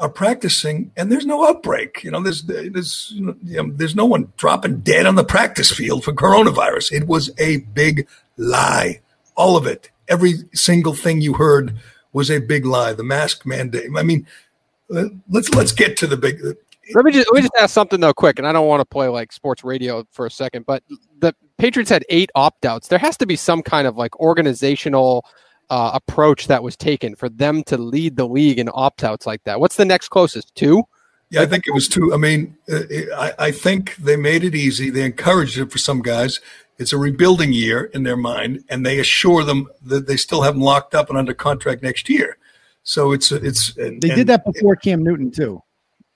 [0.00, 2.02] are practicing, and there's no outbreak.
[2.02, 6.04] You know, there's there's you know, there's no one dropping dead on the practice field
[6.04, 6.92] for coronavirus.
[6.92, 9.02] It was a big lie,
[9.36, 9.90] all of it.
[10.08, 11.76] Every single thing you heard
[12.14, 12.94] was a big lie.
[12.94, 13.90] The mask mandate.
[13.94, 14.26] I mean,
[14.92, 16.40] uh, let's let's get to the big.
[16.92, 18.84] Let me just let me just ask something though, quick, and I don't want to
[18.84, 20.82] play like sports radio for a second, but
[21.20, 22.88] the Patriots had eight opt outs.
[22.88, 25.24] There has to be some kind of like organizational
[25.70, 29.42] uh, approach that was taken for them to lead the league in opt outs like
[29.44, 29.60] that.
[29.60, 30.54] What's the next closest?
[30.54, 30.84] Two?
[31.30, 32.12] Yeah, I think it was two.
[32.12, 32.80] I mean, uh,
[33.16, 34.90] I, I think they made it easy.
[34.90, 36.40] They encouraged it for some guys.
[36.78, 40.54] It's a rebuilding year in their mind, and they assure them that they still have
[40.54, 42.36] them locked up and under contract next year.
[42.82, 43.76] So it's it's.
[43.76, 45.62] And, they did that before Cam Newton too.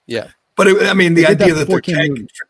[0.06, 0.28] Yeah.
[0.58, 2.48] But it, I mean, the idea that, that they're tanking, for,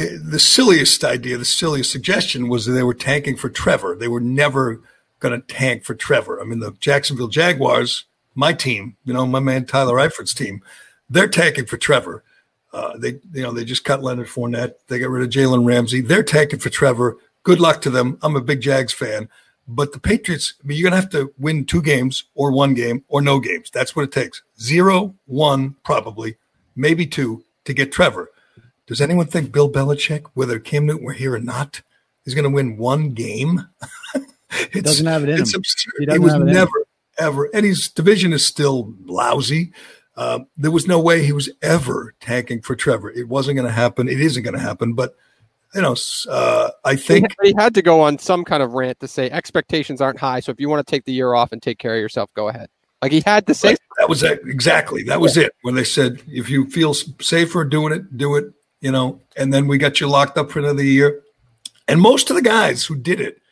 [0.00, 3.94] eh, the silliest idea, the silliest suggestion was that they were tanking for Trevor.
[3.94, 4.80] They were never
[5.20, 6.40] going to tank for Trevor.
[6.40, 10.62] I mean, the Jacksonville Jaguars, my team, you know, my man Tyler Eifert's team,
[11.10, 12.24] they're tanking for Trevor.
[12.72, 14.72] Uh, they, you know, they just cut Leonard Fournette.
[14.88, 16.00] They got rid of Jalen Ramsey.
[16.00, 17.18] They're tanking for Trevor.
[17.42, 18.16] Good luck to them.
[18.22, 19.28] I'm a big Jags fan.
[19.68, 22.72] But the Patriots, I mean, you're going to have to win two games or one
[22.72, 23.70] game or no games.
[23.70, 24.42] That's what it takes.
[24.58, 26.36] Zero, one, probably
[26.76, 28.30] maybe two to get Trevor.
[28.86, 31.80] Does anyone think Bill Belichick, whether Cam Newton were here or not,
[32.26, 33.66] is going to win one game?
[34.72, 35.60] he doesn't have it in it's him.
[35.60, 35.92] Absurd.
[35.98, 36.86] He, he was never,
[37.18, 39.72] ever, and his division is still lousy.
[40.16, 43.10] Uh, there was no way he was ever tanking for Trevor.
[43.10, 44.08] It wasn't going to happen.
[44.08, 44.92] It isn't going to happen.
[44.92, 45.16] But
[45.74, 45.96] you know,
[46.30, 50.00] uh, I think he had to go on some kind of rant to say expectations
[50.00, 50.40] aren't high.
[50.40, 52.48] So if you want to take the year off and take care of yourself, go
[52.48, 52.68] ahead.
[53.04, 53.78] Like he had to say Right.
[53.98, 54.40] That was it.
[54.46, 55.54] exactly that was it.
[55.60, 58.46] When they said, if you feel safer doing it, do it.
[58.80, 61.22] You know, and then we got you locked up for another year.
[61.86, 63.42] And most of the guys who did it,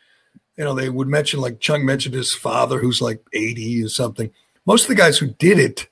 [0.56, 4.30] you know, they would mention like Chung mentioned his father, who's like eighty or something.
[4.64, 5.86] Most of the guys who did it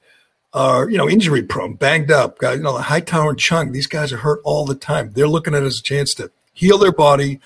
[0.55, 2.39] are, you know, injury prone, banged up.
[2.39, 5.13] Guys, you know, the Hightower and Chung, these guys are hurt all the time.
[5.13, 7.41] They're looking at it as a chance to heal their body,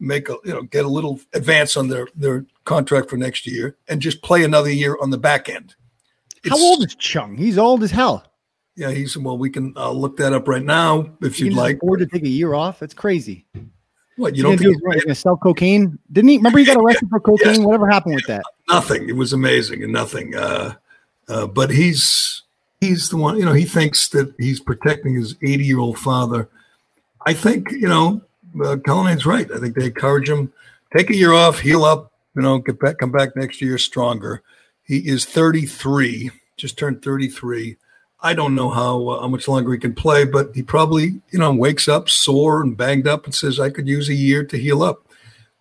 [0.00, 3.76] make a, you know, get a little advance on their their contract for next year,
[3.88, 5.74] and just play another year on the back end.
[6.48, 7.36] How old is Chung?
[7.36, 8.26] He's old as hell.
[8.76, 9.38] Yeah, he's well.
[9.38, 11.76] We can uh, look that up right now if you'd like.
[11.76, 12.82] afford to take a year off.
[12.82, 13.46] It's crazy.
[14.16, 15.98] What you don't do think he's gonna sell cocaine?
[16.12, 16.36] Didn't he?
[16.36, 17.64] Remember he got arrested for cocaine?
[17.64, 18.44] Whatever happened with that?
[18.68, 19.08] nothing?
[19.08, 20.34] It was amazing and nothing.
[20.34, 20.74] Uh,
[21.28, 22.42] uh, but he's
[22.80, 23.38] he's the one.
[23.38, 26.48] You know, he thinks that he's protecting his 80 year old father.
[27.26, 28.22] I think you know,
[28.62, 29.50] uh, Callahan's right.
[29.50, 30.52] I think they encourage him
[30.96, 32.12] take a year off, heal up.
[32.34, 34.42] You know, get back, come back next year stronger.
[34.82, 37.76] He is 33, just turned 33.
[38.20, 41.38] I don't know how uh, how much longer he can play, but he probably you
[41.38, 44.56] know wakes up sore and banged up and says, "I could use a year to
[44.56, 45.06] heal up."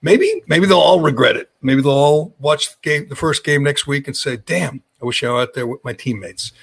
[0.01, 1.51] Maybe maybe they'll all regret it.
[1.61, 5.05] Maybe they'll all watch the game, the first game next week, and say, "Damn, I
[5.05, 6.53] wish I were out there with my teammates."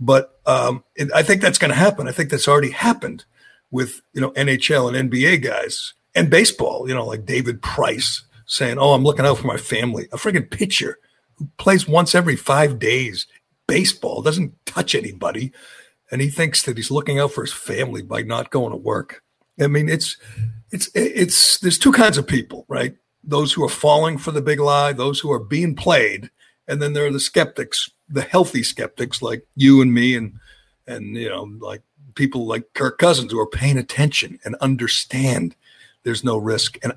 [0.00, 2.08] But um, it, I think that's going to happen.
[2.08, 3.24] I think that's already happened
[3.72, 6.88] with you know NHL and NBA guys and baseball.
[6.88, 10.48] You know, like David Price saying, "Oh, I'm looking out for my family." A friggin'
[10.48, 10.98] pitcher
[11.34, 13.26] who plays once every five days
[13.66, 15.52] baseball doesn't touch anybody,
[16.12, 19.22] and he thinks that he's looking out for his family by not going to work.
[19.60, 20.16] I mean, it's
[20.70, 22.94] it's it's there's two kinds of people, right?
[23.24, 26.30] Those who are falling for the big lie, those who are being played,
[26.68, 30.34] and then there are the skeptics, the healthy skeptics like you and me, and
[30.86, 31.82] and you know, like
[32.14, 35.56] people like Kirk Cousins who are paying attention and understand
[36.02, 36.78] there's no risk.
[36.82, 36.94] And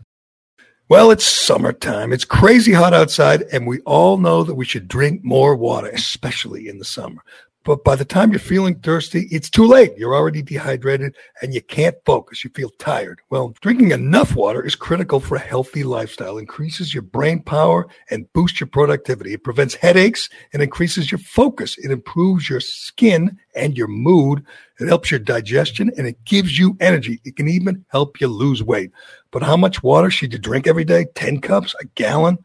[0.88, 2.14] well, it's summertime.
[2.14, 6.68] It's crazy hot outside, and we all know that we should drink more water, especially
[6.68, 7.24] in the summer.
[7.66, 9.92] But by the time you're feeling thirsty, it's too late.
[9.98, 12.44] You're already dehydrated and you can't focus.
[12.44, 13.22] You feel tired.
[13.32, 18.32] Well, drinking enough water is critical for a healthy lifestyle, increases your brain power and
[18.34, 19.34] boosts your productivity.
[19.34, 21.76] It prevents headaches and increases your focus.
[21.80, 24.46] It improves your skin and your mood.
[24.80, 27.20] It helps your digestion and it gives you energy.
[27.26, 28.92] It can even help you lose weight.
[29.32, 31.08] But how much water should you drink every day?
[31.16, 32.38] 10 cups, a gallon?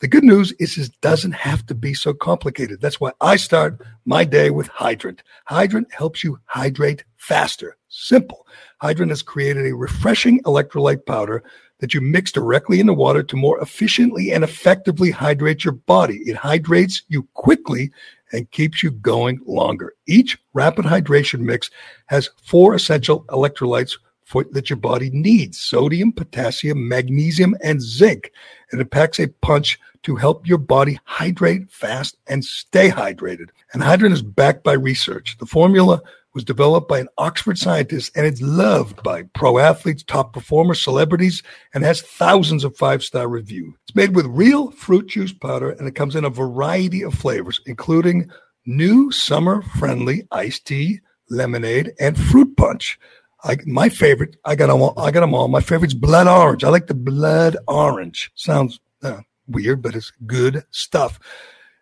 [0.00, 2.80] The good news is it doesn't have to be so complicated.
[2.80, 5.24] That's why I start my day with Hydrant.
[5.46, 7.76] Hydrant helps you hydrate faster.
[7.88, 8.46] Simple.
[8.80, 11.42] Hydrant has created a refreshing electrolyte powder
[11.80, 16.18] that you mix directly in the water to more efficiently and effectively hydrate your body.
[16.26, 17.90] It hydrates you quickly
[18.32, 19.94] and keeps you going longer.
[20.06, 21.70] Each rapid hydration mix
[22.06, 23.96] has four essential electrolytes
[24.28, 28.30] for, that your body needs sodium, potassium, magnesium, and zinc.
[28.70, 33.48] And it packs a punch to help your body hydrate fast and stay hydrated.
[33.72, 35.38] And Hydrant is backed by research.
[35.38, 36.02] The formula
[36.34, 41.42] was developed by an Oxford scientist and it's loved by pro athletes, top performers, celebrities,
[41.72, 43.74] and has thousands of five star reviews.
[43.84, 47.62] It's made with real fruit juice powder and it comes in a variety of flavors,
[47.64, 48.30] including
[48.66, 53.00] new summer friendly iced tea, lemonade, and fruit punch.
[53.44, 54.98] I, my favorite, I got them all.
[54.98, 55.48] I got them all.
[55.48, 56.64] My favorite's blood orange.
[56.64, 58.30] I like the blood orange.
[58.34, 61.20] Sounds uh, weird, but it's good stuff.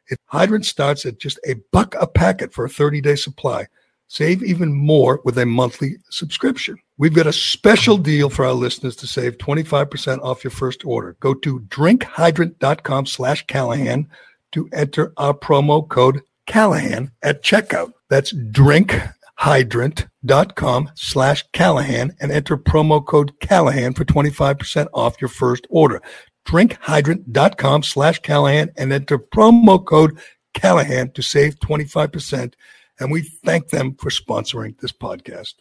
[0.08, 3.66] It, Hydrant starts at just a buck a packet for a 30 day supply.
[4.08, 6.76] Save even more with a monthly subscription.
[6.96, 11.16] We've got a special deal for our listeners to save 25% off your first order.
[11.18, 14.08] Go to drinkhydrant.com slash Callahan
[14.52, 17.92] to enter our promo code Callahan at checkout.
[18.08, 18.32] That's
[19.38, 26.00] drinkhydrant.com slash Callahan and enter promo code Callahan for 25% off your first order.
[26.46, 30.18] Drinkhydrant.com slash Callahan and enter promo code
[30.54, 32.54] Callahan to save 25%.
[32.98, 35.54] And we thank them for sponsoring this podcast.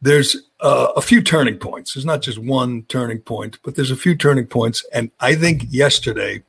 [0.00, 1.94] There's uh, a few turning points.
[1.94, 4.84] There's not just one turning point, but there's a few turning points.
[4.92, 6.42] And I think yesterday,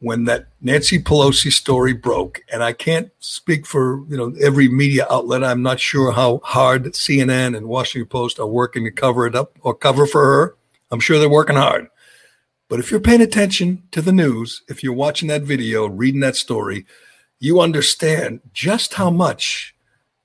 [0.00, 5.06] when that Nancy Pelosi story broke, and I can't speak for you know every media
[5.10, 5.44] outlet.
[5.44, 9.58] I'm not sure how hard CNN and Washington Post are working to cover it up
[9.62, 10.56] or cover for her.
[10.90, 11.88] I'm sure they're working hard.
[12.68, 16.36] But if you're paying attention to the news, if you're watching that video, reading that
[16.36, 16.86] story,
[17.40, 19.74] you understand just how much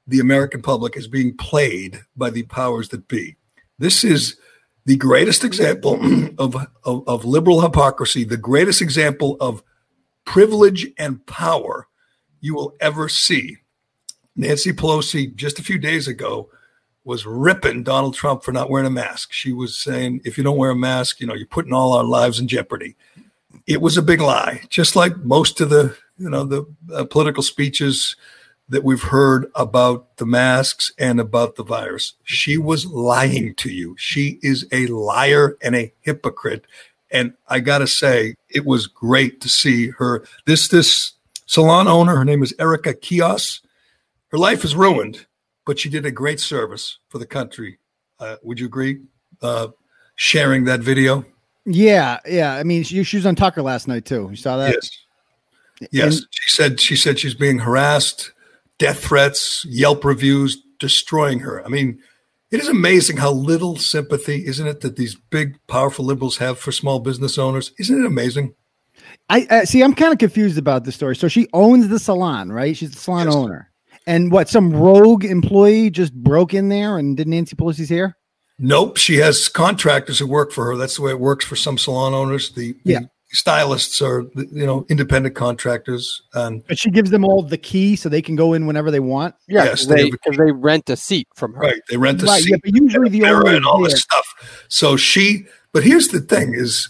[0.05, 3.37] the American public is being played by the powers that be.
[3.79, 4.35] This is
[4.85, 5.93] the greatest example
[6.37, 9.63] of, of, of, liberal hypocrisy, the greatest example of
[10.25, 11.87] privilege and power
[12.41, 13.57] you will ever see.
[14.35, 16.49] Nancy Pelosi, just a few days ago,
[17.05, 19.31] was ripping Donald Trump for not wearing a mask.
[19.31, 22.03] She was saying, if you don't wear a mask, you know, you're putting all our
[22.03, 22.95] lives in jeopardy.
[23.67, 27.43] It was a big lie, just like most of the you know the uh, political
[27.43, 28.15] speeches
[28.69, 32.13] that we've heard about the masks and about the virus.
[32.23, 33.95] She was lying to you.
[33.97, 36.65] She is a liar and a hypocrite.
[37.11, 40.25] And I got to say, it was great to see her.
[40.45, 41.13] This this
[41.45, 43.61] salon owner, her name is Erica Kious.
[44.29, 45.25] Her life is ruined,
[45.65, 47.77] but she did a great service for the country.
[48.19, 49.01] Uh, would you agree?
[49.41, 49.67] Uh,
[50.15, 51.25] sharing that video.
[51.65, 52.55] Yeah, yeah.
[52.55, 54.27] I mean, she, she was on Tucker last night too.
[54.29, 54.73] You saw that?
[54.73, 54.89] Yes.
[55.91, 56.17] Yes.
[56.17, 58.31] And, she said she said she's being harassed
[58.79, 61.65] death threats, Yelp reviews, destroying her.
[61.65, 61.99] I mean,
[62.51, 66.71] it is amazing how little sympathy, isn't it, that these big, powerful liberals have for
[66.71, 67.71] small business owners?
[67.79, 68.53] Isn't it amazing?
[69.29, 69.81] I uh, see.
[69.81, 71.15] I'm kind of confused about the story.
[71.15, 72.75] So she owns the salon, right?
[72.77, 73.35] She's the salon yes.
[73.35, 73.71] owner,
[74.05, 74.49] and what?
[74.49, 78.17] Some rogue employee just broke in there and did Nancy Pelosi's hair?
[78.59, 78.97] Nope.
[78.97, 80.77] She has contractors who work for her.
[80.77, 82.51] That's the way it works for some salon owners.
[82.51, 82.99] The, yeah
[83.33, 88.07] stylists are you know independent contractors and but she gives them all the key so
[88.07, 89.35] they can go in whenever they want?
[89.47, 91.61] Yeah yes, they, because they, rent a seat from her.
[91.61, 94.65] Right they rent a right, seat yeah, but usually the owner and all this stuff.
[94.69, 96.89] So she but here's the thing is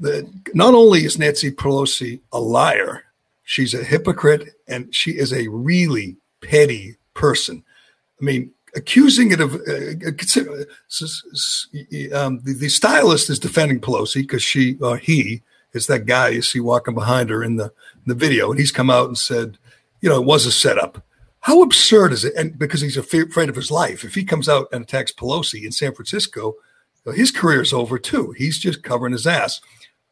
[0.00, 3.04] that not only is nancy pelosi a liar
[3.44, 7.64] she's a hypocrite and she is a really petty person.
[8.20, 9.94] I mean accusing it of uh,
[12.14, 16.42] um, the, the stylist is defending pelosi because she or he it's that guy you
[16.42, 19.58] see walking behind her in the in the video, and he's come out and said,
[20.00, 21.04] you know, it was a setup.
[21.40, 22.34] How absurd is it?
[22.34, 25.72] And because he's afraid of his life, if he comes out and attacks Pelosi in
[25.72, 26.54] San Francisco,
[27.14, 28.32] his career is over too.
[28.32, 29.60] He's just covering his ass.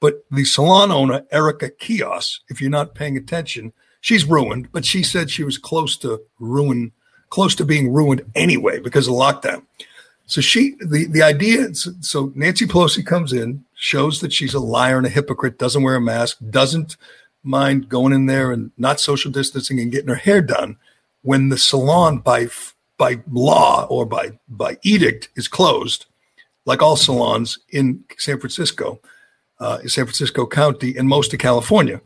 [0.00, 4.70] But the salon owner, Erica Kious, if you're not paying attention, she's ruined.
[4.70, 6.92] But she said she was close to ruin,
[7.30, 9.64] close to being ruined anyway because of lockdown.
[10.26, 11.74] So she, the the idea.
[11.74, 15.96] So Nancy Pelosi comes in, shows that she's a liar and a hypocrite, doesn't wear
[15.96, 16.96] a mask, doesn't
[17.42, 20.76] mind going in there and not social distancing and getting her hair done
[21.22, 22.48] when the salon by
[22.96, 26.06] by law or by by edict is closed,
[26.64, 29.00] like all salons in San Francisco,
[29.60, 32.00] uh, San Francisco County, and most of California.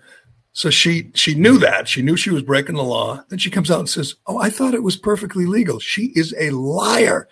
[0.52, 3.22] So she she knew that she knew she was breaking the law.
[3.28, 6.34] Then she comes out and says, "Oh, I thought it was perfectly legal." She is
[6.38, 7.28] a liar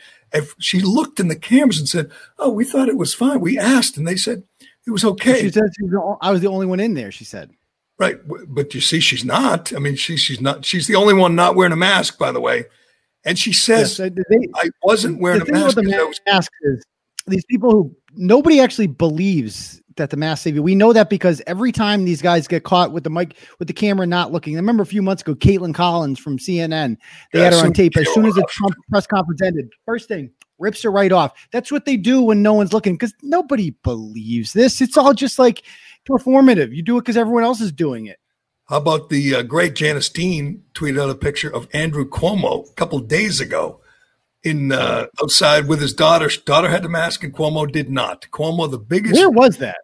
[0.59, 3.41] she looked in the cameras and said, "Oh, we thought it was fine.
[3.41, 4.43] We asked, and they said
[4.87, 5.71] it was okay." She said,
[6.21, 7.51] "I was the only one in there." She said,
[7.99, 8.19] "Right,
[8.49, 9.73] but you see, she's not.
[9.75, 10.65] I mean, she, she's not.
[10.65, 12.67] She's the only one not wearing a mask, by the way."
[13.25, 16.85] And she says, yes, they, "I wasn't wearing a mask." The mask is
[17.27, 20.63] these people who nobody actually believes that the mass saved you.
[20.63, 23.75] We know that because every time these guys get caught with the mic with the
[23.75, 24.55] camera not looking.
[24.55, 26.97] I remember a few months ago, Kaitlan Collins from CNN.
[27.33, 29.71] They yeah, had her on tape as soon as the Trump press conference ended.
[29.85, 31.33] First thing, rips her right off.
[31.53, 34.81] That's what they do when no one's looking because nobody believes this.
[34.81, 35.63] It's all just like
[36.09, 36.75] performative.
[36.75, 38.19] You do it because everyone else is doing it.
[38.69, 42.75] How about the uh, great Janice Dean tweeted out a picture of Andrew Cuomo a
[42.75, 43.81] couple days ago
[44.47, 46.31] in uh, outside with his daughter.
[46.45, 48.27] Daughter had the mask and Cuomo did not.
[48.31, 49.17] Cuomo, the biggest.
[49.17, 49.79] Where was that?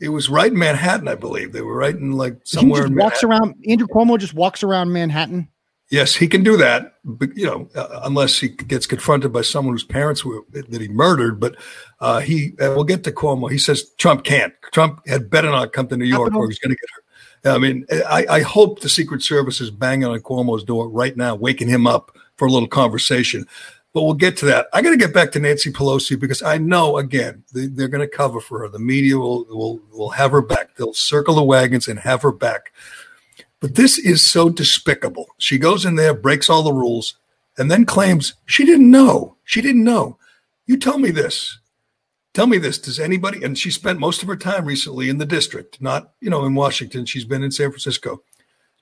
[0.00, 1.52] It was right in Manhattan, I believe.
[1.52, 2.82] They were right in like somewhere.
[2.82, 3.54] He just walks around.
[3.66, 5.48] Andrew Cuomo just walks around Manhattan.
[5.90, 9.74] Yes, he can do that, but you know, uh, unless he gets confronted by someone
[9.74, 11.38] whose parents were that he murdered.
[11.38, 11.56] But
[12.00, 13.50] uh, he, uh, we'll get to Cuomo.
[13.50, 14.54] He says Trump can't.
[14.72, 17.02] Trump had better not come to New York, or he's going to get hurt.
[17.44, 21.34] I mean, I, I, hope the Secret Service is banging on Cuomo's door right now,
[21.34, 23.46] waking him up for a little conversation.
[23.92, 24.68] But we'll get to that.
[24.72, 28.00] I got to get back to Nancy Pelosi because I know again they, are going
[28.00, 28.68] to cover for her.
[28.68, 30.76] The media will will will have her back.
[30.76, 32.72] They'll circle the wagons and have her back.
[33.60, 35.26] But this is so despicable.
[35.38, 37.16] She goes in there, breaks all the rules,
[37.56, 39.36] and then claims she didn't know.
[39.44, 40.18] She didn't know.
[40.66, 41.58] You tell me this.
[42.34, 42.78] Tell me this.
[42.78, 43.44] Does anybody?
[43.44, 46.54] And she spent most of her time recently in the district, not you know in
[46.54, 47.04] Washington.
[47.04, 48.22] She's been in San Francisco.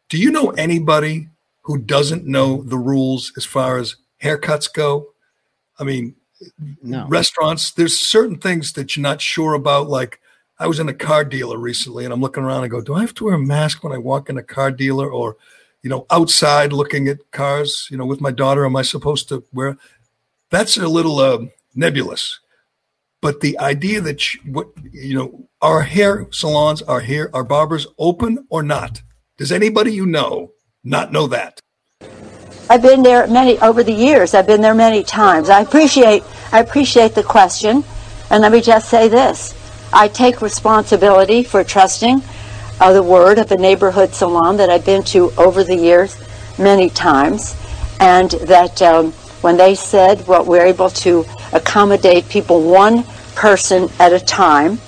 [0.09, 1.29] Do you know anybody
[1.63, 5.09] who doesn't know the rules as far as haircuts go.
[5.79, 6.15] I mean,
[6.83, 7.07] no.
[7.09, 9.89] restaurants, there's certain things that you're not sure about.
[9.89, 10.21] Like
[10.59, 13.01] I was in a car dealer recently and I'm looking around and go, do I
[13.01, 15.37] have to wear a mask when I walk in a car dealer or,
[15.83, 19.45] you know, outside looking at cars, you know, with my daughter, am I supposed to
[19.53, 19.79] wear?
[20.51, 22.41] That's a little uh, nebulous.
[23.23, 28.47] But the idea that, what, you know, our hair salons, are hair, our barbers open
[28.49, 29.03] or not?
[29.37, 30.53] Does anybody you know
[30.85, 31.61] not know that?
[32.71, 34.33] I've been there many over the years.
[34.33, 35.51] I've been there many times.
[35.51, 36.23] I appreciate
[36.53, 37.83] I appreciate the question,
[38.31, 39.57] and let me just say this:
[39.93, 42.23] I take responsibility for trusting
[42.81, 46.17] uh, the word of a neighborhood salon that I've been to over the years
[46.61, 47.57] many times,
[47.99, 49.11] and that um,
[49.43, 53.03] when they said well, we're able to accommodate people one
[53.35, 54.79] person at a time,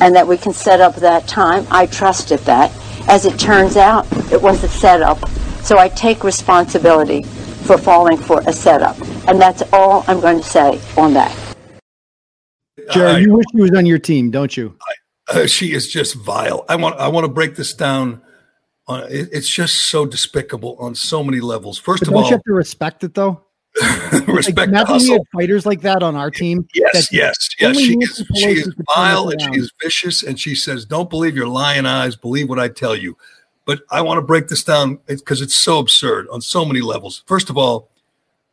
[0.00, 2.72] and that we can set up that time, I trusted that.
[3.06, 5.18] As it turns out, it was a setup.
[5.62, 8.96] So I take responsibility for falling for a setup.
[9.28, 11.36] And that's all I'm going to say on that.
[12.92, 14.76] Jared, you wish she was on your team, don't you?
[15.28, 16.64] Uh, she is just vile.
[16.68, 18.20] I want I want to break this down.
[18.88, 21.78] On, it, it's just so despicable on so many levels.
[21.78, 23.44] First But of don't all, you have to respect it though?
[24.26, 25.12] respect like, the we hustle.
[25.12, 26.66] had fighters like that on our team.
[26.74, 27.76] Yes, that yes, yes.
[27.76, 31.08] only She is, she is vile this and she is vicious, and she says, "Don't
[31.08, 32.16] believe your lying eyes.
[32.16, 33.16] Believe what I tell you."
[33.64, 37.22] But I want to break this down because it's so absurd on so many levels.
[37.26, 37.88] First of all,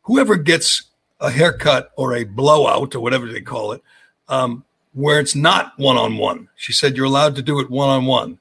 [0.02, 0.84] whoever gets
[1.20, 3.82] a haircut or a blowout or whatever they call it,
[4.28, 7.88] um, where it's not one on one, she said you're allowed to do it one
[7.88, 8.38] on one.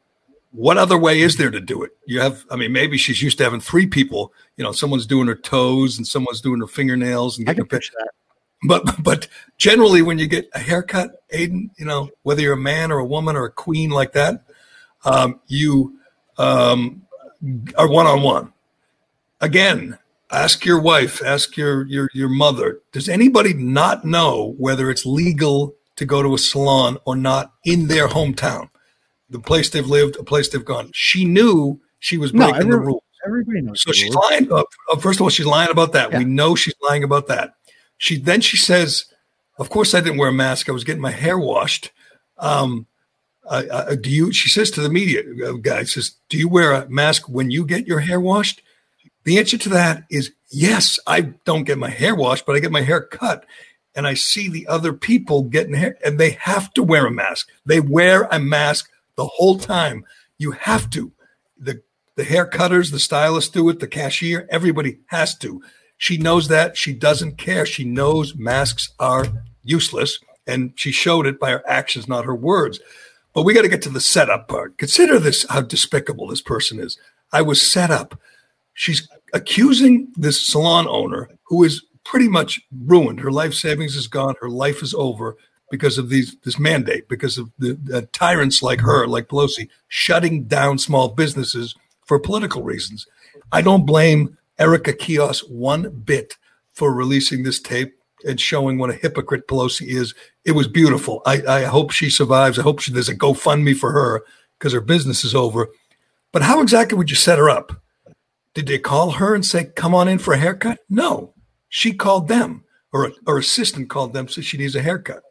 [0.51, 1.91] What other way is there to do it?
[2.05, 4.33] You have, I mean, maybe she's used to having three people.
[4.55, 7.93] You know, someone's doing her toes and someone's doing her fingernails and getting a picture
[7.97, 8.11] that.
[8.63, 12.91] but but generally when you get a haircut Aidan you know whether you're a man
[12.91, 14.43] or a woman or a queen like that
[15.05, 15.96] um, you
[16.37, 17.01] um,
[17.77, 18.51] are one-on-one
[19.41, 19.97] again
[20.31, 25.75] ask your wife ask your your your mother does anybody not know whether it's legal
[25.95, 28.69] to go to a salon or not in their hometown
[29.29, 32.77] the place they've lived a place they've gone she knew she was No, breaking the
[32.79, 33.81] rules Everybody knows.
[33.81, 34.25] so she's rules.
[34.31, 34.51] lying.
[34.51, 36.11] Uh, uh, first of all, she's lying about that.
[36.11, 36.19] Yeah.
[36.19, 37.55] We know she's lying about that.
[37.97, 39.05] She then she says,
[39.59, 40.69] "Of course, I didn't wear a mask.
[40.69, 41.91] I was getting my hair washed."
[42.37, 42.85] Um,
[43.49, 44.31] uh, do you?
[44.31, 47.65] She says to the media uh, guy, "says Do you wear a mask when you
[47.65, 48.61] get your hair washed?"
[49.23, 50.99] The answer to that is yes.
[51.07, 53.45] I don't get my hair washed, but I get my hair cut,
[53.95, 57.49] and I see the other people getting hair, and they have to wear a mask.
[57.65, 60.05] They wear a mask the whole time.
[60.37, 61.11] You have to.
[61.57, 61.81] The
[62.17, 65.61] the hair cutters, the stylists do it, the cashier, everybody has to.
[65.97, 66.75] She knows that.
[66.75, 67.65] She doesn't care.
[67.65, 69.25] She knows masks are
[69.63, 70.19] useless.
[70.47, 72.79] And she showed it by her actions, not her words.
[73.37, 74.79] But we got to get to the setup part.
[74.79, 76.97] Consider this how despicable this person is.
[77.31, 78.19] I was set up.
[78.73, 83.19] She's accusing this salon owner who is pretty much ruined.
[83.19, 84.33] Her life savings is gone.
[84.41, 85.37] Her life is over
[85.69, 90.45] because of these this mandate, because of the, the tyrants like her, like Pelosi, shutting
[90.45, 91.75] down small businesses
[92.07, 93.05] for political reasons.
[93.51, 96.37] I don't blame Erica Kious one bit
[96.73, 100.13] for releasing this tape and showing what a hypocrite Pelosi is.
[100.45, 101.21] It was beautiful.
[101.25, 102.57] I, I hope she survives.
[102.57, 104.23] I hope she, there's a GoFundMe for her
[104.57, 105.67] because her business is over.
[106.31, 107.81] But how exactly would you set her up?
[108.53, 110.79] Did they call her and say, come on in for a haircut?
[110.89, 111.33] No.
[111.69, 115.23] She called them, or her assistant called them, said she needs a haircut.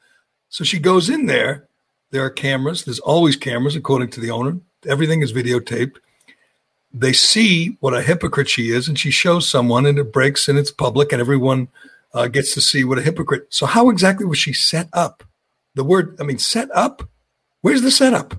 [0.49, 1.69] So she goes in there.
[2.13, 2.85] There are cameras.
[2.85, 4.61] There's always cameras, according to the owner.
[4.87, 5.97] Everything is videotaped.
[6.93, 10.59] They see what a hypocrite she is, and she shows someone, and it breaks, and
[10.59, 11.69] it's public, and everyone
[12.15, 13.47] uh, gets to see what a hypocrite.
[13.51, 15.23] So, how exactly was she set up?
[15.75, 17.03] The word, I mean, set up.
[17.61, 18.35] Where's the setup?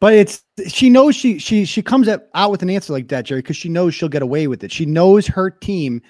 [0.00, 3.24] But it's she knows she she she comes at, out with an answer like that,
[3.24, 4.72] Gerry, because she knows she'll get away with it.
[4.72, 6.00] She knows her team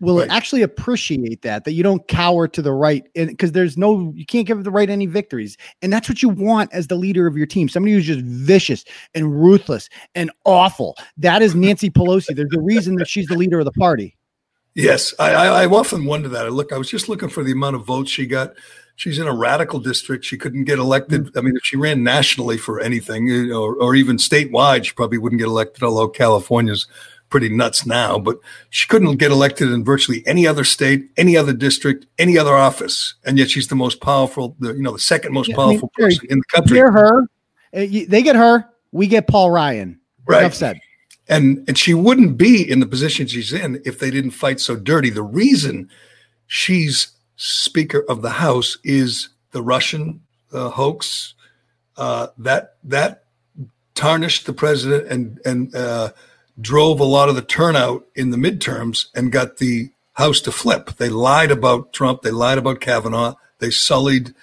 [0.00, 0.30] will Right.
[0.30, 4.26] actually appreciate that that you don't cower to the right, and because there's no you
[4.26, 7.36] can't give the right any victories, and that's what you want as the leader of
[7.36, 7.68] your team.
[7.68, 8.84] Somebody who's just vicious
[9.14, 10.96] and ruthless and awful.
[11.16, 12.34] That is Nancy Pelosi.
[12.34, 14.16] There's a reason that she's the leader of the party.
[14.74, 16.46] Yes, I, I, I often wonder that.
[16.46, 18.54] I look, I was just looking for the amount of votes she got.
[18.96, 20.24] She's in a radical district.
[20.24, 21.36] She couldn't get elected.
[21.36, 24.92] I mean, if she ran nationally for anything, you know, or, or even statewide, she
[24.92, 25.82] probably wouldn't get elected.
[25.82, 26.86] Although California's
[27.32, 31.54] pretty nuts now, but she couldn't get elected in virtually any other state, any other
[31.54, 35.32] district, any other office, and yet she's the most powerful, the you know, the second
[35.32, 36.76] most Yeah, I mean, powerful person in the country.
[36.76, 37.26] Hear her, uh,
[37.72, 39.98] they get her, we get Paul Ryan.
[40.26, 40.40] Right.
[40.40, 40.78] Enough said.
[41.32, 44.76] And and she wouldn't be in the position she's in if they didn't fight so
[44.76, 45.08] dirty.
[45.08, 45.88] The reason
[46.46, 50.20] she's Speaker of the House is the Russian
[50.52, 51.32] uh, hoax
[51.96, 53.24] uh, that that
[53.94, 56.12] tarnished the president and and uh,
[56.60, 60.96] drove a lot of the turnout in the midterms and got the House to flip.
[60.98, 62.20] They lied about Trump.
[62.20, 63.36] They lied about Kavanaugh.
[63.60, 64.34] They sullied,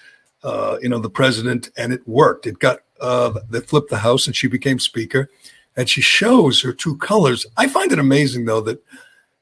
[0.42, 2.48] uh, you know, the president, and it worked.
[2.48, 5.30] It got uh, they flipped the House, and she became Speaker
[5.80, 7.46] and she shows her true colors.
[7.56, 8.84] I find it amazing, though, that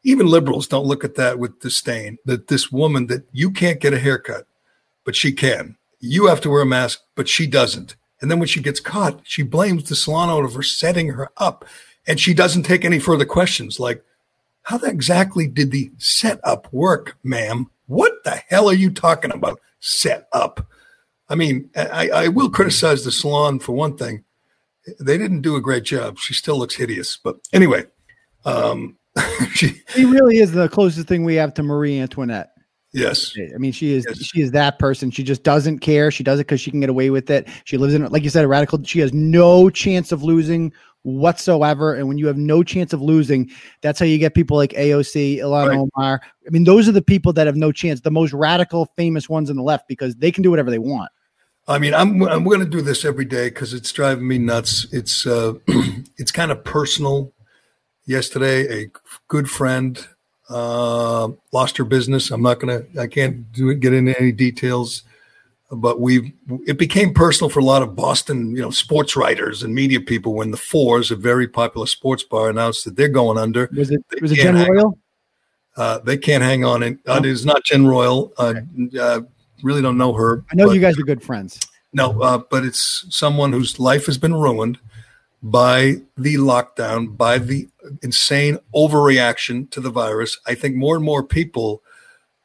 [0.04, 2.16] even liberals don't look at that with disdain.
[2.26, 4.46] That this woman, that you can't get a haircut,
[5.04, 5.76] but she can.
[5.98, 7.96] You have to wear a mask, but she doesn't.
[8.20, 11.64] And then when she gets caught, she blames the salon owner for setting her up,
[12.06, 13.80] and she doesn't take any further questions.
[13.80, 14.04] Like,
[14.62, 17.68] how exactly did the setup work, ma'am?
[17.86, 19.58] What the hell are you talking about?
[19.80, 20.68] Set up.
[21.28, 24.22] I mean, I, I will criticize the salon for one thing
[25.00, 26.18] they didn't do a great job.
[26.18, 27.16] She still looks hideous.
[27.22, 27.84] But anyway,
[28.44, 28.96] um,
[29.52, 32.50] she, He really is the closest thing we have to Marie Antoinette.
[32.92, 33.34] Yes.
[33.54, 34.24] I mean, she is Yes.
[34.24, 35.10] she is that person.
[35.10, 36.10] She just doesn't care.
[36.10, 37.46] She does it because she can get away with it.
[37.64, 38.82] She lives in, like you said, a radical.
[38.82, 40.72] She has no chance of losing
[41.02, 41.94] whatsoever.
[41.94, 43.50] And when you have no chance of losing,
[43.82, 45.78] that's how you get people like AOC, Ilhan Right.
[45.96, 46.20] Omar.
[46.24, 48.00] I mean, those are the people that have no chance.
[48.00, 51.10] The most radical, famous ones on the left because they can do whatever they want.
[51.68, 54.86] I mean, I'm I'm going to do this every day because it's driving me nuts.
[54.90, 55.54] It's uh,
[56.16, 57.32] it's kind of personal.
[58.06, 58.90] Yesterday, a
[59.28, 60.08] good friend
[60.48, 62.30] uh, lost her business.
[62.30, 63.00] I'm not going to.
[63.00, 65.02] I can't do it, get into any details,
[65.70, 66.32] but we
[66.66, 70.34] it became personal for a lot of Boston, you know, sports writers and media people
[70.34, 73.68] when the Fours, a very popular sports bar, announced that they're going under.
[73.76, 74.98] Was it They was it Jen Royle?
[75.76, 76.82] Uh, they can't hang on.
[76.82, 78.32] It, uh, it is not Jen Royle.
[78.38, 78.54] Uh,
[78.98, 79.20] uh,
[79.62, 80.44] really don't know her.
[80.50, 81.60] I know but- you guys are good friends.
[81.92, 84.78] no, uh, but it's someone whose life has been ruined
[85.42, 87.68] by the lockdown, by the
[88.02, 90.38] insane overreaction to the virus.
[90.46, 91.82] I think more and more people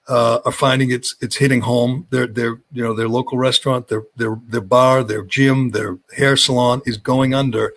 [0.08, 2.08] uh, are finding it's it's hitting home.
[2.10, 6.36] Their their you know their local restaurant, their their their bar, their gym, their hair
[6.36, 7.74] salon is going under,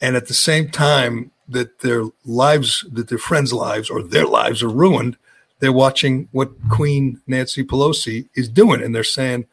[0.00, 4.62] and at the same time that their lives, that their friends' lives or their lives
[4.62, 5.16] are ruined,
[5.62, 9.46] they're watching what Queen Nancy Pelosi is doing, and they're saying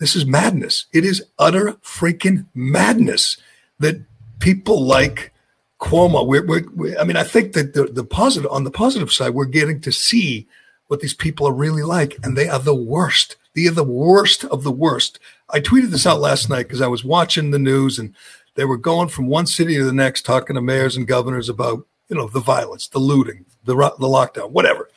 [0.00, 0.86] this is madness.
[0.92, 3.36] It is utter freaking madness
[3.78, 4.02] that
[4.40, 5.32] people like
[5.78, 6.26] Cuomo.
[6.26, 9.34] We're, we're, we I mean, I think that the, the positive on the positive side,
[9.34, 10.48] we're getting to see
[10.88, 13.36] what these people are really like, and they are the worst.
[13.54, 15.20] They are the worst of the worst.
[15.48, 18.16] I tweeted this out last night because I was watching the news, and
[18.56, 21.86] they were going from one city to the next, talking to mayors and governors about
[22.08, 24.88] you know the violence, the looting, the the lockdown, whatever.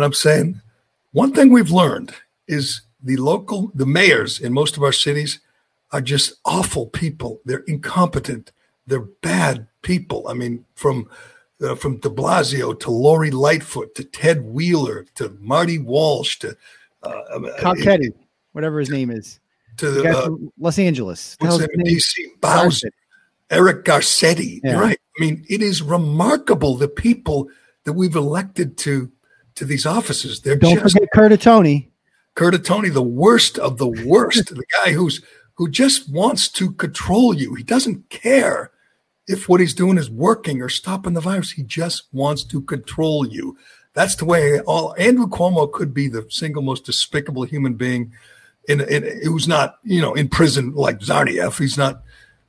[0.00, 0.62] And I'm saying
[1.12, 2.14] one thing we've learned
[2.48, 5.40] is the local, the mayors in most of our cities
[5.92, 7.42] are just awful people.
[7.44, 8.50] They're incompetent.
[8.86, 10.26] They're bad people.
[10.26, 11.10] I mean, from
[11.62, 16.56] uh, from De Blasio to Lori Lightfoot to Ted Wheeler to Marty Walsh to
[17.02, 18.08] uh, Carcetti,
[18.52, 19.38] whatever his name is.
[19.76, 21.36] to The uh, Los Angeles.
[21.40, 21.84] What's hell's his his name?
[21.84, 21.96] name?
[21.98, 22.90] DC Bowser,
[23.50, 24.60] Eric Garcetti.
[24.64, 24.80] Yeah.
[24.80, 24.98] Right.
[25.18, 27.50] I mean, it is remarkable the people
[27.84, 29.12] that we've elected to
[29.60, 30.40] to these offices.
[30.40, 31.90] They're Don't just forget Curta Tony.
[32.34, 35.22] Curtatone, the worst of the worst, the guy who's
[35.54, 37.54] who just wants to control you.
[37.54, 38.70] He doesn't care
[39.26, 41.50] if what he's doing is working or stopping the virus.
[41.52, 43.58] He just wants to control you.
[43.92, 48.12] That's the way all Andrew Cuomo could be the single most despicable human being
[48.66, 51.58] in, in who's not, you know, in prison like Tsarnaev.
[51.58, 52.02] He's not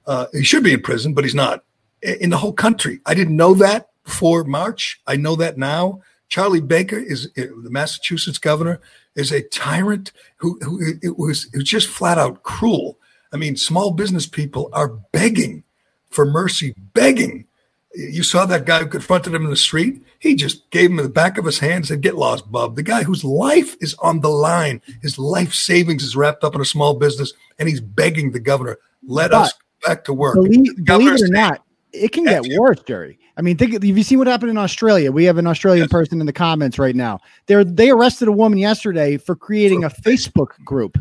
[0.07, 1.65] uh, he should be in prison, but he's not
[2.01, 3.01] in the whole country.
[3.05, 5.01] I didn't know that before March.
[5.05, 6.01] I know that now.
[6.31, 8.79] Charlie Baker is uh, the Massachusetts governor
[9.15, 12.97] is a tyrant who, who it was it was just flat out cruel.
[13.33, 15.63] I mean, small business people are begging
[16.09, 17.45] for mercy, begging.
[17.93, 20.01] You saw that guy who confronted him in the street.
[20.19, 22.77] He just gave him the back of his hand and said, Get lost, bub.
[22.77, 26.61] The guy whose life is on the line, his life savings is wrapped up in
[26.61, 29.53] a small business, and he's begging the governor, Let us
[29.85, 30.35] back to work.
[30.35, 33.19] Believe, believe it or not, it can get worse, Gerry.
[33.37, 35.11] I mean, think have you seen what happened in Australia?
[35.11, 35.91] We have an Australian Yes.
[35.91, 37.19] person in the comments right now.
[37.47, 40.97] They they arrested a woman yesterday for creating a Facebook group.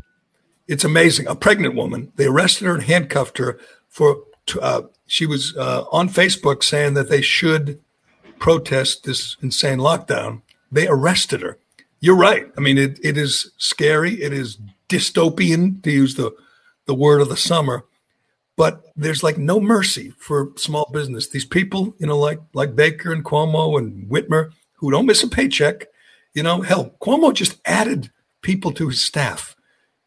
[0.68, 1.26] It's amazing.
[1.26, 2.12] A pregnant woman.
[2.16, 3.58] They arrested her and handcuffed her
[3.88, 4.22] for.
[4.60, 7.80] Uh, she was uh, on Facebook saying that they should
[8.38, 10.42] protest this insane lockdown.
[10.72, 11.58] They arrested her.
[12.00, 12.46] You're right.
[12.56, 14.22] I mean, it, it is scary.
[14.22, 14.58] It is
[14.88, 16.32] dystopian to use the
[16.86, 17.84] the word of the summer.
[18.60, 21.28] But there's like no mercy for small business.
[21.28, 25.28] These people, you know, like like Baker and Cuomo and Whitmer, who don't miss a
[25.28, 25.86] paycheck.
[26.34, 28.10] You know, hell, Cuomo just added
[28.42, 29.56] people to his staff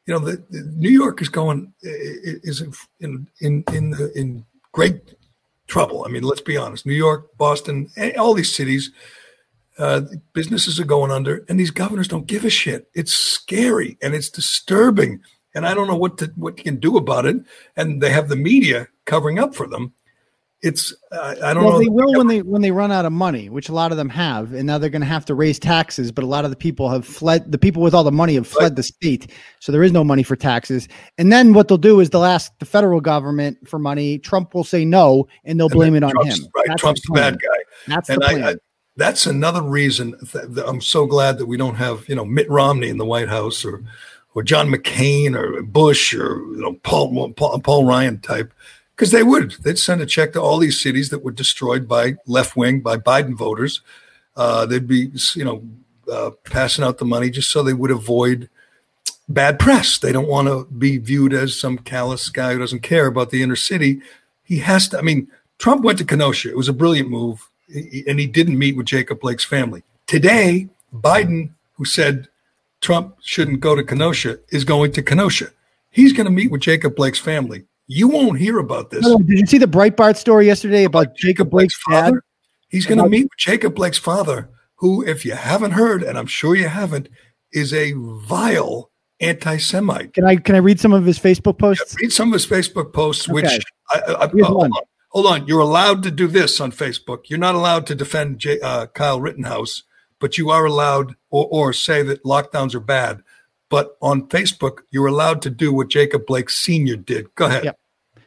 [0.05, 2.61] you know, the, the New York is going is
[2.99, 5.15] in in in in great
[5.67, 6.03] trouble.
[6.05, 6.85] I mean, let's be honest.
[6.85, 8.91] New York, Boston, all these cities,
[9.77, 10.01] uh,
[10.33, 12.89] businesses are going under, and these governors don't give a shit.
[12.93, 15.21] It's scary and it's disturbing,
[15.55, 17.37] and I don't know what to what you can do about it.
[17.75, 19.93] And they have the media covering up for them.
[20.61, 21.79] It's I, I don't Well, know.
[21.79, 24.07] they will when they when they run out of money, which a lot of them
[24.07, 26.09] have, and now they're going to have to raise taxes.
[26.09, 27.51] But a lot of the people have fled.
[27.51, 28.75] The people with all the money have fled Right.
[28.77, 29.29] the state,
[29.59, 30.87] so there is no money for taxes.
[31.17, 34.19] And then what they'll do is they'll ask the federal government for money.
[34.19, 36.47] Trump will say no, and they'll And blame it on Trump's- him.
[36.55, 37.57] Right, That's Trump's the bad guy.
[37.87, 38.43] That's and the plan.
[38.45, 38.55] I, I,
[38.95, 42.87] that's another reason that I'm so glad that we don't have you know Mitt Romney
[42.87, 43.83] in the White House or
[44.35, 48.53] or John McCain or Bush or you know Paul Paul, Paul Ryan type
[48.95, 52.15] because they would they'd send a check to all these cities that were destroyed by
[52.25, 53.81] left wing by Biden voters.
[54.35, 55.63] Uh, they'd be you know
[56.11, 58.49] uh, passing out the money just so they would avoid
[59.29, 59.97] bad press.
[59.97, 63.41] They don't want to be viewed as some callous guy who doesn't care about the
[63.41, 64.01] inner city.
[64.43, 64.97] He has to.
[64.97, 65.29] I mean,
[65.59, 66.49] Trump went to Kenosha.
[66.49, 69.83] It was a brilliant move, and he didn't meet with Jacob Blake's family.
[70.07, 72.27] Today, Biden, who said
[72.83, 75.47] Trump shouldn't go to Kenosha is going to Kenosha.
[75.89, 77.65] He's going to meet with Jacob Blake's family.
[77.87, 79.03] You won't hear about this.
[79.05, 82.17] Oh, did you see the Breitbart story yesterday about, about Jacob Blake's, Blake's father?
[82.17, 82.23] Dad?
[82.69, 86.27] He's going to meet with Jacob Blake's father, who, if you haven't heard, and I'm
[86.27, 87.09] sure you haven't,
[87.51, 90.13] is a vile anti-Semite.
[90.13, 91.95] Can I can I read some of his Facebook posts?
[91.97, 93.33] Yeah, read some of his Facebook posts, okay.
[93.33, 94.71] which I, I, I, hold, on,
[95.09, 97.29] hold, on, You're allowed to do this on Facebook.
[97.29, 99.83] You're not allowed to defend J, uh, Kyle Rittenhouse,
[100.23, 103.21] but you are allowed or, or say that lockdowns are bad.
[103.69, 106.95] But on Facebook, you're allowed to do what Jacob Blake Sr.
[106.95, 107.35] did.
[107.35, 107.65] Go ahead.
[107.65, 107.79] Yep.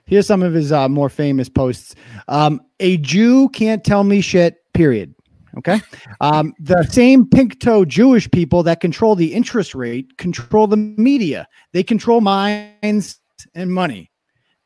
[0.05, 1.95] Here's some of his uh, more famous posts.
[2.29, 4.59] Um, a Jew can't tell me shit.
[4.75, 5.15] Period.
[5.57, 5.81] Okay.
[6.21, 11.49] Um, the same pink toe Jewish people that control the interest rate control the media.
[11.73, 13.19] They control minds
[13.55, 14.11] and money.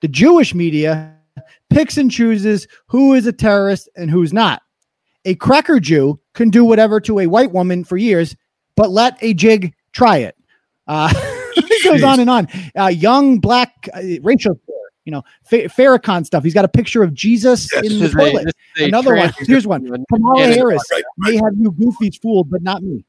[0.00, 1.16] The Jewish media
[1.68, 4.62] picks and chooses who is a terrorist and who's not.
[5.24, 8.36] A cracker Jew can do whatever to a white woman for years,
[8.76, 10.36] but let a jig try it.
[10.86, 11.12] Uh,
[11.56, 12.48] it goes on and on.
[12.78, 14.60] Uh, young black uh, racial
[15.04, 16.44] you know, Farrakhan stuff.
[16.44, 18.54] He's got a picture of Jesus yes, in the toilet.
[18.78, 19.32] A, Another one.
[19.38, 20.04] Here's one.
[20.12, 20.82] Kamala Harris.
[20.92, 21.32] Right, right.
[21.32, 23.04] May have you goofies fooled, but not me.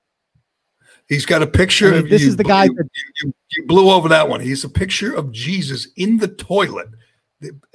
[1.08, 2.90] He's got a picture I mean, of this you, is the guy you, that
[3.22, 4.40] you, you, blew over that one.
[4.40, 6.88] He's a picture of Jesus in the toilet.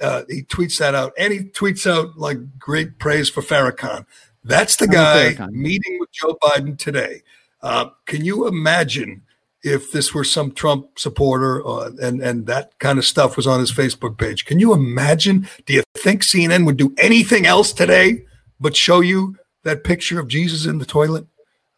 [0.01, 4.05] Uh, he tweets that out, and he tweets out like great praise for Farrakhan.
[4.47, 7.21] That's the guy meeting with Joe Biden today.
[7.61, 9.23] Uh, can you imagine
[9.63, 13.59] if this were some Trump supporter uh, and and that kind of stuff was on
[13.59, 14.45] his Facebook page.
[14.45, 15.47] Can you imagine?
[15.65, 18.25] Do you think CNN would do anything else today
[18.59, 21.25] but show you that picture of Jesus in the toilet?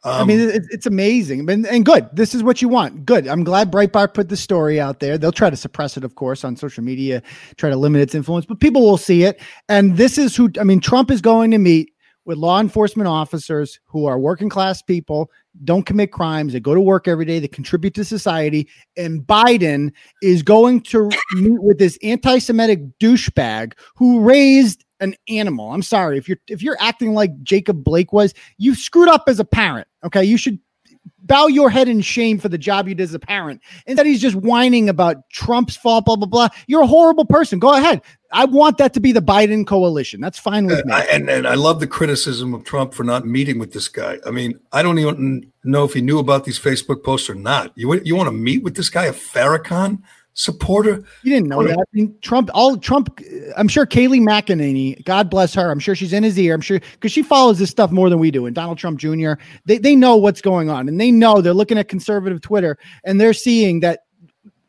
[0.03, 2.07] Um, I mean, um, it's amazing and, and good.
[2.13, 3.05] This is what you want.
[3.05, 3.27] Good.
[3.27, 5.17] I'm glad Breitbart put the story out there.
[5.17, 7.21] They'll try to suppress it, of course, on social media,
[7.57, 9.41] try to limit its influence, but people will see it.
[9.67, 11.91] And this is who, I mean, Trump is going to meet
[12.25, 15.31] with law enforcement officers who are working class people,
[15.63, 18.67] don't commit crimes, they go to work every day, they contribute to society.
[18.97, 19.91] And Biden
[20.21, 25.71] is going to meet with this anti-Semitic douchebag who raised an animal.
[25.71, 29.39] I'm sorry if you're if you're acting like Jacob Blake was, you screwed up as
[29.39, 29.87] a parent.
[30.03, 30.59] Okay, you should
[31.19, 33.61] bow your head in shame for the job you did as a parent.
[33.85, 36.49] Instead, he's just whining about Trump's fault, blah, blah, blah.
[36.67, 37.59] You're a horrible person.
[37.59, 38.01] Go ahead.
[38.31, 40.21] I want that to be the Biden coalition.
[40.21, 40.93] That's fine with me.
[40.93, 44.19] Uh, and, and I love the criticism of Trump for not meeting with this guy.
[44.25, 47.71] I mean, I don't even know if he knew about these Facebook posts or not.
[47.75, 50.03] You, you want to meet with this guy, a Farrakhan?
[50.39, 51.03] Supporter.
[51.23, 51.77] You didn't know that.
[51.77, 53.19] I mean, Trump, all Trump,
[53.57, 55.69] I'm sure Kayleigh McEnany, God bless her.
[55.69, 56.53] I'm sure she's in his ear.
[56.53, 58.45] I'm sure because she follows this stuff more than we do.
[58.45, 59.33] And Donald Trump Jr.,
[59.65, 63.19] they, they know what's going on and they know they're looking at conservative Twitter and
[63.19, 64.05] they're seeing that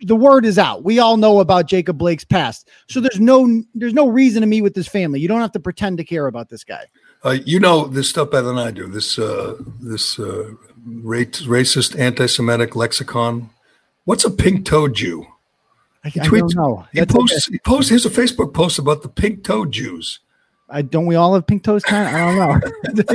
[0.01, 0.83] the word is out.
[0.83, 2.69] We all know about Jacob Blake's past.
[2.89, 5.21] So there's no there's no reason to meet with this family.
[5.21, 6.87] You don't have to pretend to care about this guy.
[7.25, 8.89] Uh, you know this stuff better than I do.
[8.89, 10.51] This uh, this uh,
[10.85, 13.51] racist anti-Semitic lexicon.
[14.05, 15.29] What's a pink-toed Jew?
[16.05, 16.87] I, he tweets, I don't know.
[16.93, 17.91] He posts, he posts.
[17.91, 20.21] Here's a Facebook post about the pink toe Jews.
[20.71, 21.07] I don't.
[21.07, 21.83] We all have pink toes.
[21.83, 22.09] Kind.
[22.09, 23.13] I don't know.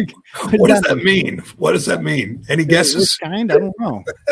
[0.58, 1.40] what does that mean?
[1.58, 2.44] What does that mean?
[2.50, 3.18] Any guesses?
[3.18, 3.52] Kind.
[3.52, 4.04] I don't know.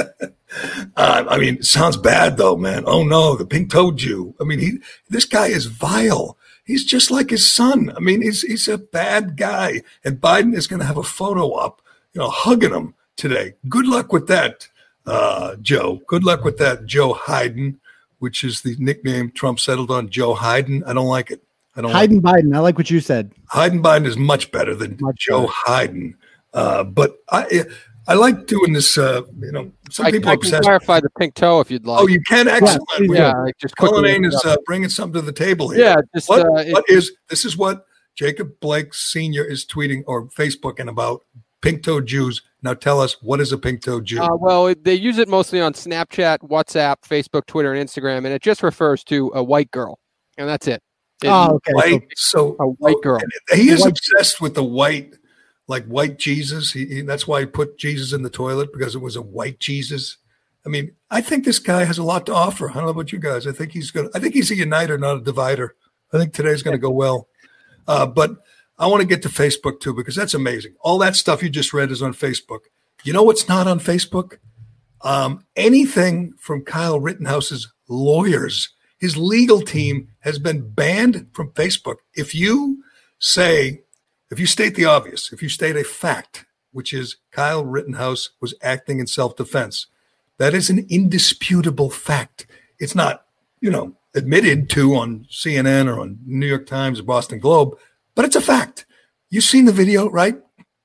[0.97, 2.83] uh, I mean, sounds bad though, man.
[2.85, 4.35] Oh no, the pink toe Jew.
[4.39, 4.79] I mean, he.
[5.09, 6.37] This guy is vile.
[6.65, 7.91] He's just like his son.
[7.95, 9.81] I mean, he's he's a bad guy.
[10.03, 11.81] And Biden is going to have a photo up,
[12.13, 13.53] you know, hugging him today.
[13.67, 14.67] Good luck with that,
[15.05, 16.01] uh, Joe.
[16.07, 17.79] Good luck with that, Joe Hayden
[18.23, 20.81] which is the nickname Trump settled on, Joe Hyden.
[20.85, 21.43] I don't like it.
[21.75, 22.55] I don't Hayden like Biden.
[22.55, 23.33] I like what you said.
[23.49, 25.53] Hyden Biden is much better than much Joe better.
[25.65, 26.17] Hayden.
[26.53, 27.65] Uh, but I
[28.07, 28.97] I like doing this.
[28.97, 32.01] Uh, you know, some I, people I can clarify the pink toe if you'd like.
[32.01, 32.47] Oh, you can.
[32.47, 32.81] Excellent.
[33.01, 35.83] Yeah, yeah just Cullinane is uh, bringing something to the table here.
[35.83, 37.43] Yeah, just, what, uh, what is this?
[37.43, 41.25] Is what Jacob Blake Senior is tweeting or Facebooking about
[41.63, 44.21] pink toe Jews now tell us what is a pink-toed Jew?
[44.21, 48.41] Uh, well, they use it mostly on Snapchat, WhatsApp, Facebook, Twitter, and Instagram, and it
[48.41, 49.99] just refers to a white girl,
[50.37, 50.81] and that's it.
[51.21, 51.73] it oh, okay.
[51.73, 53.19] White, so a white girl.
[53.53, 55.15] He is obsessed with the white,
[55.67, 56.71] like white Jesus.
[56.71, 59.59] He, he, that's why he put Jesus in the toilet because it was a white
[59.59, 60.17] Jesus.
[60.65, 62.69] I mean, I think this guy has a lot to offer.
[62.69, 63.45] I don't know about you guys.
[63.45, 64.09] I think he's going.
[64.15, 65.75] I think he's a uniter, not a divider.
[66.13, 67.27] I think today's going to go well.
[67.85, 68.37] Uh, but
[68.83, 70.75] I want to get to Facebook too because that's amazing.
[70.81, 72.59] All that stuff you just read is on Facebook.
[73.05, 74.39] You know what's not on Facebook?
[75.01, 78.69] Um, anything from Kyle Rittenhouse's lawyers.
[78.99, 81.97] His legal team has been banned from Facebook.
[82.13, 82.83] If you
[83.19, 83.83] say,
[84.29, 88.53] if you state the obvious, if you state a fact, which is Kyle Rittenhouse was
[88.61, 89.87] acting in self defense,
[90.39, 92.47] that is an indisputable fact.
[92.79, 93.25] It's not,
[93.61, 97.77] you know, admitted to on CNN or on New York Times or Boston Globe
[98.15, 98.85] but it's a fact.
[99.29, 100.35] You've seen the video, right,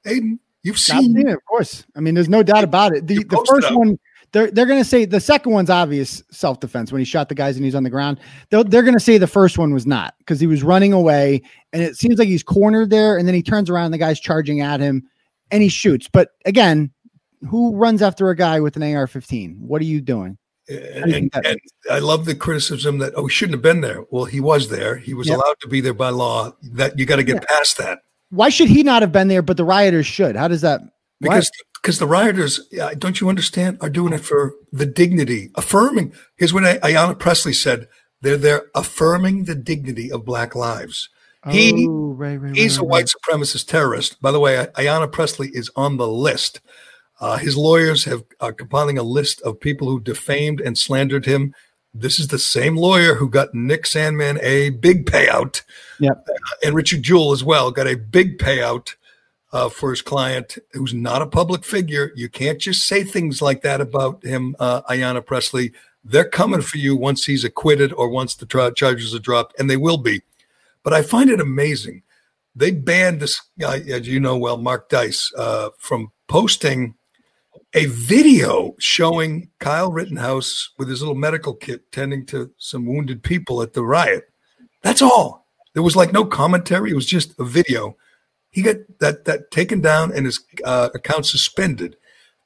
[0.07, 0.41] Aidan?
[0.63, 1.85] You've seen, it, of course.
[1.97, 3.07] I mean, there's no doubt about it.
[3.07, 3.99] The the first one,
[4.33, 7.35] they're they're going to say the second one's obvious self defense when he shot the
[7.35, 8.21] guys and he's on the ground.
[8.51, 11.43] They're, they're going to say the first one was not because he was running away
[11.73, 14.21] and it seems like he's cornered there and then he turns around and the guy's
[14.21, 15.09] charging at him
[15.51, 16.09] and he shoots.
[16.13, 16.91] But again,
[17.49, 19.59] who runs after a guy with an AR-15?
[19.61, 20.37] What are you doing?
[20.69, 21.61] And, and,
[21.91, 24.05] I love the criticism that oh he shouldn't have been there.
[24.11, 24.97] Well, he was there.
[24.97, 25.39] He was yep.
[25.39, 26.53] allowed to be there by law.
[26.63, 27.57] That you got to get yeah.
[27.57, 28.01] past that.
[28.31, 30.37] Why should he not have been there, but the rioters should?
[30.37, 30.83] How does that?
[31.21, 31.51] Because
[31.83, 32.61] because the rioters,
[32.99, 36.13] don't you understand, are doing it for the dignity, affirming.
[36.37, 37.89] Here's what Ayanna Pressley said:
[38.21, 41.09] they're there affirming the dignity of Black lives.
[41.49, 44.21] He oh, right, right, he's right, a white supremacist terrorist.
[44.21, 46.61] By the way, Ayanna Pressley is on the list.
[47.21, 51.55] Uh, his lawyers have are compiling a list of people who defamed and slandered him.
[51.93, 55.63] This is the same lawyer who got Nick Sandmann a big payout.
[55.99, 56.27] Yep.
[56.29, 58.95] Uh, and Richard Jewell as well got a big payout
[59.53, 62.13] uh, for his client who's not a public figure.
[62.15, 65.73] You can't just say things like that about him, uh, Ayanna Pressley.
[66.05, 69.69] They're coming for you once he's acquitted or once the tra- charges are dropped, and
[69.69, 70.23] they will be.
[70.83, 72.03] But I find it amazing.
[72.55, 76.95] They banned this guy, as you know well, Mark Dice, uh, from posting
[77.75, 83.63] a video showing Kyle Rittenhouse with his little medical kit tending to some wounded people
[83.63, 84.31] at the riot.
[84.83, 85.47] That's all.
[85.75, 86.91] There was like no commentary.
[86.91, 87.97] It was just a video.
[88.51, 91.97] He got that that taken down and his uh, account suspended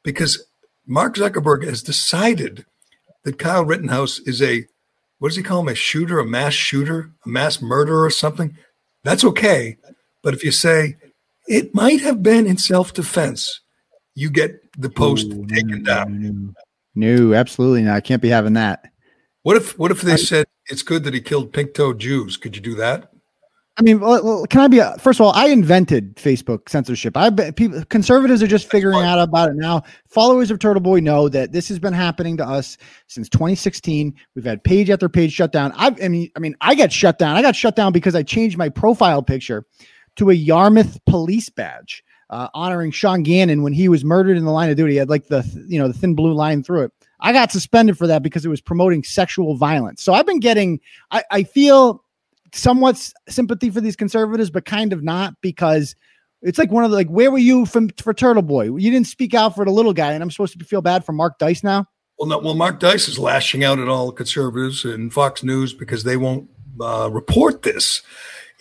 [0.03, 0.45] because
[0.87, 2.66] Mark Zuckerberg has decided
[3.23, 4.66] that Kyle Rittenhouse is a
[5.18, 5.68] what does he call him?
[5.68, 8.57] A shooter, a mass shooter, a mass murderer, or something.
[9.05, 9.77] That's okay.
[10.20, 10.97] But if you say
[11.47, 13.61] it might have been in self defense,
[14.14, 16.54] you get the post Ooh, taken down.
[16.94, 17.96] No, no, absolutely not.
[17.96, 18.90] I can't be having that.
[19.42, 22.36] What if what if they I, said it's good that he killed pink toed Jews?
[22.36, 23.12] Could you do that?
[23.78, 24.80] I mean, well, can I be?
[24.80, 27.16] A, first of all, I invented Facebook censorship.
[27.16, 29.82] I people, conservatives are just figuring out about it now.
[30.08, 34.14] Followers of Turtle Boy know that this has been happening to us since 2016.
[34.34, 35.72] We've had page after page shut down.
[35.76, 37.34] I, I mean, I mean, I got shut down.
[37.34, 39.64] I got shut down because I changed my profile picture
[40.16, 44.51] to a Yarmouth police badge uh, honoring Sean Gannon when he was murdered in the
[44.51, 44.95] line of duty.
[44.95, 46.93] He had like the you know the thin blue line through it.
[47.20, 50.03] I got suspended for that because it was promoting sexual violence.
[50.03, 50.80] So I've been getting.
[51.11, 52.03] I, I feel
[52.55, 55.95] somewhat sympathy for these conservatives, but kind of not because
[56.41, 58.64] it's like one of the like where were you from for Turtle Boy?
[58.64, 61.12] You didn't speak out for the little guy, and I'm supposed to feel bad for
[61.12, 61.87] Mark Dice now.
[62.18, 66.05] Well, no, well, Mark Dice is lashing out at all conservatives and Fox News because
[66.05, 66.49] they won't
[66.80, 68.03] uh, report this.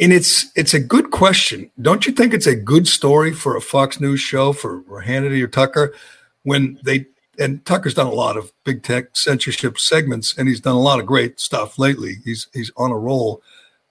[0.01, 1.69] And it's it's a good question.
[1.79, 5.47] Don't you think it's a good story for a Fox News show for Hannity or
[5.47, 5.93] Tucker
[6.41, 7.05] when they
[7.37, 10.99] and Tucker's done a lot of big tech censorship segments and he's done a lot
[10.99, 12.15] of great stuff lately.
[12.25, 13.43] He's he's on a roll.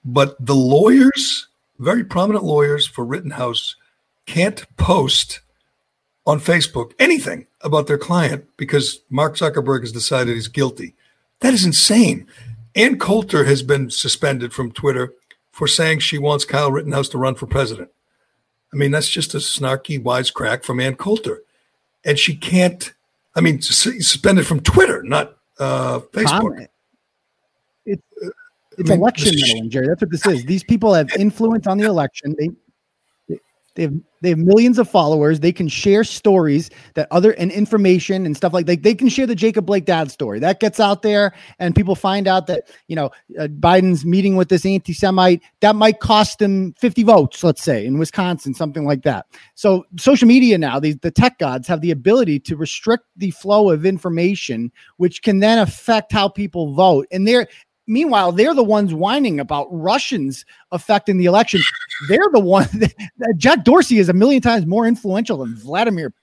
[0.03, 1.47] But the lawyers,
[1.79, 3.77] very prominent lawyers for Rittenhouse,
[4.25, 5.39] can't post
[6.27, 10.93] on Facebook anything about their client because Mark Zuckerberg has decided he's guilty.
[11.39, 12.27] That is insane.
[12.75, 15.13] Ann Coulter has been suspended from Twitter
[15.51, 17.89] for saying she wants Kyle Rittenhouse to run for president.
[18.73, 21.43] I mean, that's just a snarky wisecrack from Ann Coulter.
[22.05, 22.93] And she can't,
[23.35, 26.67] I mean, suspended from Twitter, not uh, Facebook.
[27.85, 28.01] It,
[28.77, 29.87] it's I mean, election meddling, Gerry.
[29.87, 30.45] That's what this is.
[30.45, 32.35] These people have influence on the election.
[32.39, 32.49] They
[33.75, 35.39] they have they have millions of followers.
[35.39, 39.25] They can share stories that other and information and stuff like they they can share
[39.25, 42.95] the Jacob Blake dad story that gets out there, and people find out that you
[42.95, 43.09] know
[43.39, 47.97] uh, Biden's meeting with this anti-Semite that might cost him fifty votes, let's say in
[47.97, 49.25] Wisconsin, something like that.
[49.55, 53.69] So social media now, the the tech gods have the ability to restrict the flow
[53.69, 57.47] of information, which can then affect how people vote, and they're
[57.87, 61.61] Meanwhile, they're the ones whining about Russians affecting the election.
[62.07, 66.13] They're the one that, Jack Dorsey is a million times more influential than Vladimir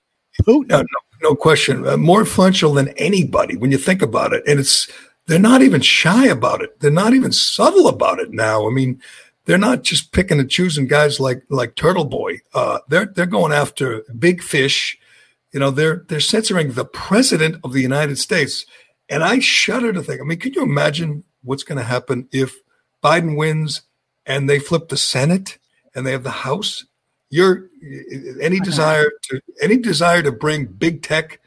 [0.41, 0.69] Putin.
[0.69, 0.85] No, no,
[1.21, 1.87] no question.
[1.87, 4.43] Uh, more influential than anybody when you think about it.
[4.47, 4.89] And it's
[5.27, 6.79] they're not even shy about it.
[6.79, 8.67] They're not even subtle about it now.
[8.67, 8.99] I mean,
[9.45, 12.39] they're not just picking and choosing guys like like Turtle Boy.
[12.53, 14.97] Uh, they're they're going after big fish.
[15.51, 18.65] You know, they're they're censoring the president of the United States.
[19.09, 20.21] And I shudder to think.
[20.21, 22.55] I mean, can you imagine what's going to happen if
[23.03, 23.83] Biden wins
[24.25, 25.57] and they flip the Senate
[25.95, 26.85] and they have the House.
[27.29, 27.69] You're
[28.41, 31.39] any desire to any desire to bring big tech,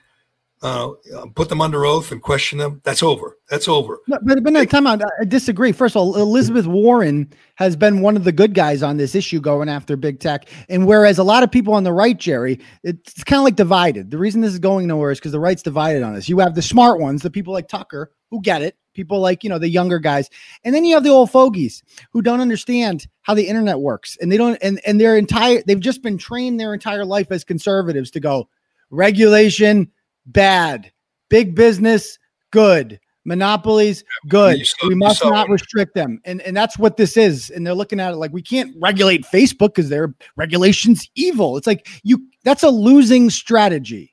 [0.63, 0.91] uh,
[1.35, 2.81] put them under oath and question them.
[2.85, 3.37] That's over.
[3.51, 3.99] That's over.
[4.07, 5.03] No, but but no, time out.
[5.03, 5.73] I disagree.
[5.73, 9.41] First of all, Elizabeth Warren has been one of the good guys on this issue,
[9.41, 10.49] going after big tech.
[10.69, 14.13] And whereas a lot of people on the right, Gerry, it's kind of like divided.
[14.13, 16.29] The reason this is going nowhere is because the right's divided on this.
[16.29, 19.51] You have the smart ones, the people like Tucker, who get it people like you
[19.51, 20.29] know the younger guys
[20.65, 21.83] and then you have the old fogies
[22.13, 25.81] who don't understand how the internet works and they don't and and their entire they've
[25.81, 28.49] just been trained their entire life as conservatives to go
[28.91, 29.91] regulation
[30.27, 30.93] bad
[31.33, 32.19] Big business,
[32.51, 33.01] good.
[33.25, 34.69] Monopolies, good.
[34.87, 36.21] We must not restrict them.
[36.27, 37.49] And and that's what this is.
[37.49, 41.57] And they're looking at it like we can't regulate Facebook because their regulations evil.
[41.57, 44.12] It's like you that's a losing strategy.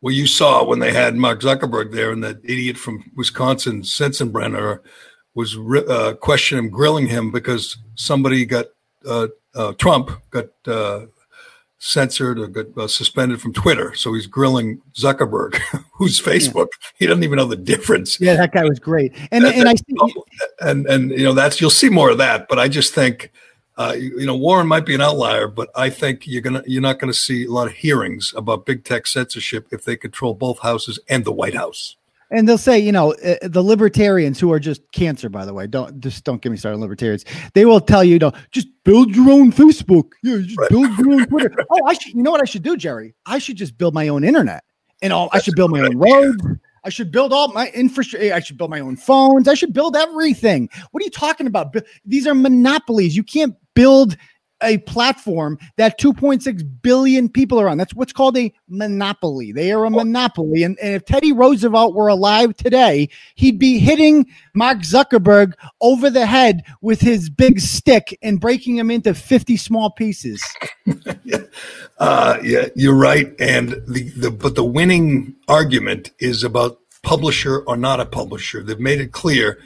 [0.00, 4.78] Well, you saw when they had Mark Zuckerberg there, and that idiot from Wisconsin, Sensenbrenner,
[5.34, 8.66] was uh, questioning him, grilling him because somebody got
[9.06, 11.06] uh, uh, Trump got uh,
[11.78, 13.94] censored or got uh, suspended from Twitter.
[13.94, 15.56] So he's grilling Zuckerberg,
[15.94, 16.68] who's Facebook.
[16.96, 18.20] He doesn't even know the difference.
[18.20, 19.12] Yeah, that guy was great.
[19.30, 20.14] And That- and I see
[20.60, 22.46] and and you know that's you'll see more of that.
[22.48, 23.32] But I just think.
[23.78, 26.82] Uh, you, you know, Warren might be an outlier, but I think you're gonna you're
[26.82, 30.58] not gonna see a lot of hearings about big tech censorship if they control both
[30.58, 31.94] houses and the White House.
[32.30, 35.66] and they'll say, you know, uh, the libertarians who are just cancer, by the way,
[35.68, 37.24] don't just don't get me started on libertarians.
[37.54, 40.10] They will tell you, you know, just build your own Facebook.
[40.24, 40.70] Yeah, you just Right.
[40.70, 41.54] build your own Twitter.
[41.70, 42.14] oh, I should.
[42.14, 43.14] You know what I should do, Gerry?
[43.26, 44.64] I should just build my own internet,
[45.02, 45.30] and all.
[45.32, 46.42] I should build my own roads.
[46.84, 48.32] I should build all my infrastructure.
[48.32, 49.48] Eh, I should build my own phones.
[49.48, 50.68] I should build everything.
[50.90, 51.74] What are you talking about?
[52.04, 53.16] These are monopolies.
[53.16, 54.16] You can't build
[54.62, 57.78] a platform that 2.6 billion people are on.
[57.78, 59.52] That's what's called a monopoly.
[59.52, 60.62] They are a monopoly.
[60.62, 66.26] And, and if Teddy Roosevelt were alive today, he'd be hitting Mark Zuckerberg over the
[66.26, 70.42] head with his big stick and breaking him into 50 small pieces.
[71.98, 73.34] Uh, yeah, you're right.
[73.40, 78.62] And the, the but the winning argument is about publisher or not a publisher.
[78.62, 79.58] They've made it clear,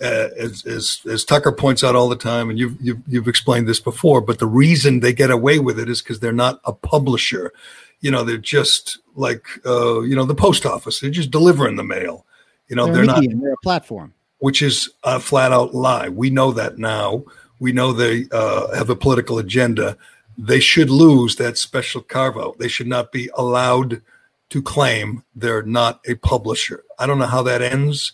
[0.00, 3.80] as, as as Tucker points out all the time, and you've you've, you've explained this
[3.80, 4.20] before.
[4.20, 7.52] But the reason they get away with it is because they're not a publisher.
[8.00, 11.00] You know, they're just like uh, you know the post office.
[11.00, 12.24] They're just delivering the mail.
[12.68, 14.14] You know, They're, they're not they're a platform.
[14.38, 16.08] which is a flat out lie.
[16.08, 17.24] We know that now.
[17.58, 19.98] We know they uh, have a political agenda.
[20.38, 22.58] They should lose that special carve out.
[22.58, 24.00] They should not be allowed
[24.48, 26.84] to claim they're not a publisher.
[26.98, 28.12] I don't know how that ends,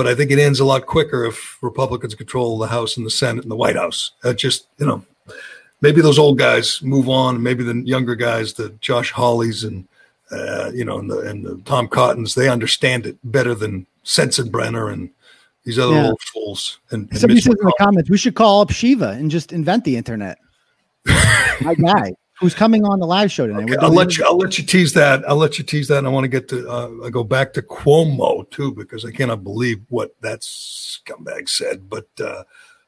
[0.00, 3.10] but I think it ends a lot quicker if Republicans control the House and the
[3.10, 4.12] Senate and the White House.
[4.24, 5.04] Uh, just, you know,
[5.82, 7.42] maybe those old guys move on.
[7.42, 9.86] Maybe the younger guys, the Josh Hawleys and,
[10.32, 14.90] uh, you know, and the, and the Tom Cottons, they understand it better than Sensenbrenner
[14.90, 15.10] and
[15.64, 16.06] these other Yeah.
[16.06, 16.78] old fools.
[16.90, 19.52] And, and Somebody Mitch says in the comments, we should call up Shiva and just
[19.52, 20.38] invent the internet.
[21.60, 23.64] My guy who's coming on the live show tonight.
[23.64, 24.24] Okay, I'll let you.
[24.24, 25.28] I'll let you tease that.
[25.28, 25.98] I'll let you tease that.
[25.98, 26.68] And I want to get to.
[26.68, 31.88] Uh, I go back to Cuomo too because I cannot believe what that scumbag said.
[31.88, 32.44] But uh,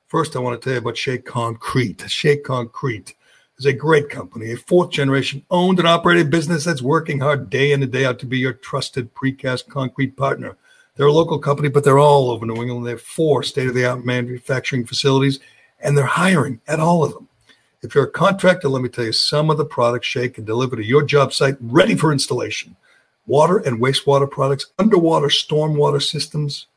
[0.09, 2.03] first, I want to tell you about Shea Concrete.
[2.09, 3.14] Shea Concrete
[3.59, 7.72] is a great company, a fourth generation owned and operated business that's working hard day
[7.72, 10.57] in and day out to be your trusted precast concrete partner.
[10.96, 12.86] They're a local company, but they're all over New England.
[12.86, 15.40] They have four state of the art manufacturing facilities,
[15.80, 17.28] and they're hiring at all of them.
[17.83, 20.76] If you're a contractor, let me tell you some of the products Shea can deliver
[20.76, 22.76] to your job site ready for installation.
[23.26, 26.68] Water and wastewater products, underwater stormwater systems,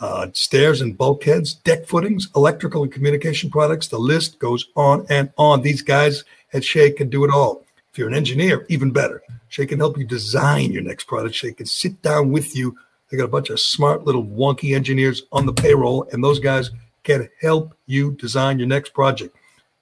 [0.00, 3.88] uh, stairs and bulkheads, deck footings, electrical and communication products.
[3.88, 5.62] The list goes on and on.
[5.62, 7.64] These guys at Shea can do it all.
[7.90, 9.22] If you're an engineer, even better.
[9.48, 11.36] Shea can help you design your next product.
[11.36, 12.76] Shea can sit down with you.
[13.08, 16.70] They got a bunch of smart little wonky engineers on the payroll, and those guys
[17.02, 19.34] can help you design your next project.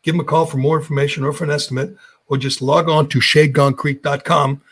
[0.02, 1.96] Give them a call for more information or for an estimate,
[2.26, 4.62] or just log on to sheaconcrete.com.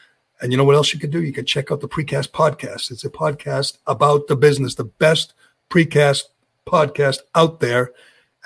[0.41, 1.23] And you know what else you can do?
[1.23, 2.91] You can check out the Precast Podcast.
[2.91, 5.35] It's a podcast about the business, the best
[5.69, 6.25] precast
[6.67, 7.93] podcast out there.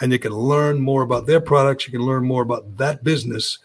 [0.01, 1.87] And you can learn more about their products.
[1.87, 3.59] You can learn more about that business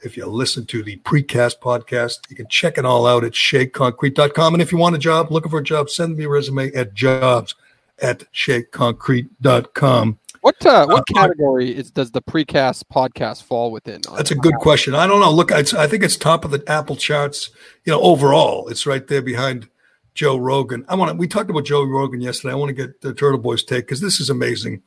[0.00, 2.30] if you listen to the Precast Podcast.
[2.30, 4.54] You can check it all out at sheaconcrete.com.
[4.54, 6.94] And if you want a job, looking for a job, send me a resume at
[6.94, 7.54] jobs
[7.98, 10.18] at sheaconcrete.com.
[10.46, 14.00] What uh, what Uh, category is does the precast podcast fall within?
[14.14, 14.94] That's a good question.
[14.94, 15.32] I don't know.
[15.32, 17.50] Look, it's, I think it's top of the Apple charts.
[17.84, 19.68] You know, overall, it's right there behind
[20.14, 20.84] Joe Rogan.
[20.88, 21.16] I want to.
[21.16, 22.52] We talked about Joe Rogan yesterday.
[22.52, 24.82] I want to get the Turtle Boys take because this is amazing.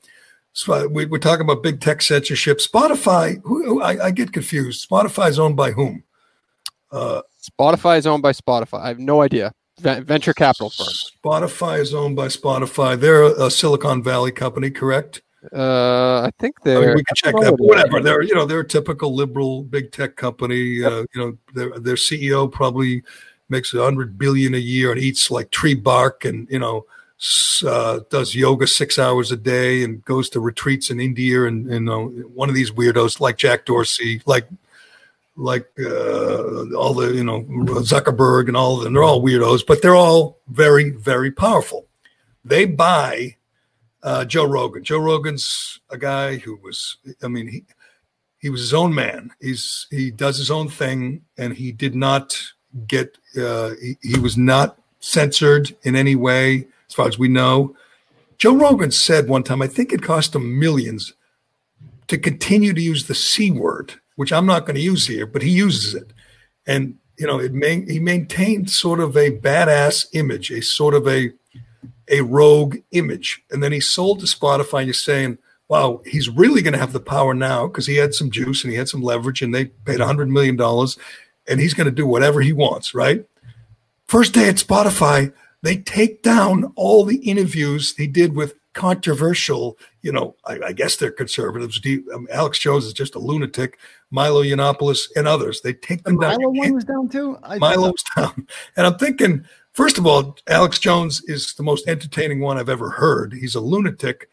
[0.53, 2.59] So we, we're talking about big tech censorship.
[2.59, 3.41] Spotify.
[3.43, 4.89] Who, who- I, I get confused.
[4.89, 6.03] Spotify is owned by whom?
[6.89, 8.79] Uh, Spotify is owned by Spotify.
[8.81, 9.53] I have no idea.
[9.77, 10.87] Venture capital firm.
[10.87, 12.99] Spotify is owned by Spotify.
[12.99, 15.21] They're a Silicon Valley company, correct?
[15.53, 16.95] Uh, I think I mean, they're.
[16.95, 17.41] we can check that.
[17.41, 17.67] don't But know.
[17.67, 17.99] whatever.
[18.01, 20.83] They're you know they're a typical liberal big tech company.
[20.83, 23.03] Uh, you know their their CEO probably
[23.49, 26.85] makes a hundred billion a year and eats like tree bark and you know
[27.65, 31.79] uh, does yoga six hours a day and goes to retreats in India and you
[31.79, 34.47] know one of these weirdos like Jack Dorsey like
[35.35, 37.41] like uh, all the you know
[37.81, 38.93] Zuckerberg and all of them.
[38.93, 41.87] They're all weirdos, but they're all very very powerful.
[42.45, 43.35] They buy
[44.03, 44.83] uh, Joe Rogan.
[44.83, 47.65] Joe Rogan's a guy who was, I mean, he
[48.39, 49.31] he was his own man.
[49.41, 52.37] He's he does his own thing, and he did not
[52.87, 53.17] get.
[53.37, 57.75] Uh, he, he was not censored in any way, as far as we know.
[58.37, 61.13] Joe Rogan said one time, I think it cost him millions
[62.07, 65.41] to continue to use the C word, which I'm not going to use here, but
[65.41, 66.13] he uses it.
[66.65, 71.07] And, you know, it may, he maintained sort of a badass image, a sort of
[71.07, 71.33] a,
[72.09, 73.43] a rogue image.
[73.51, 74.79] And then he sold to Spotify.
[74.79, 75.37] And you're saying,
[75.67, 78.71] wow, he's really going to have the power now because he had some juice and
[78.71, 80.59] he had some leverage and they paid $100 million
[81.47, 83.25] and he's going to do whatever he wants, right?
[84.07, 85.31] First day at Spotify,
[85.61, 90.95] they take down all the interviews he did with controversial, you know, I, I guess
[90.95, 91.81] they're conservatives.
[92.13, 93.77] Um, Alex Jones is just a lunatic.
[94.11, 95.61] Milo Yiannopoulos and others.
[95.61, 96.37] They take them the down.
[96.39, 97.37] Milo one was down too.
[97.43, 98.47] I Milo was down,
[98.77, 99.45] and I'm thinking.
[99.79, 103.31] First of all, Alex Jones is the most entertaining one I've ever heard.
[103.31, 104.29] He's a lunatic.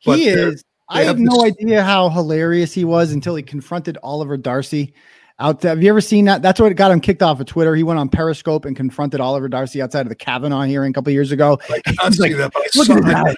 [0.00, 0.62] He is.
[0.90, 4.92] I have, have no idea how hilarious he was until he confronted Oliver Darcy
[5.38, 5.70] out there.
[5.70, 6.42] Have you ever seen that?
[6.42, 7.74] That's what got him kicked off of Twitter.
[7.74, 11.14] He went on Periscope and confronted Oliver Darcy outside of the Kavanaugh hearing a couple
[11.14, 11.58] years ago.
[11.70, 13.36] I cannot see like, that, Look saw at that.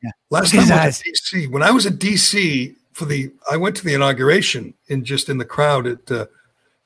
[0.00, 0.10] Yeah.
[0.30, 3.74] Last time I was at DC, when I was at DC for the, I went
[3.78, 6.26] to the inauguration in just in the crowd at, uh,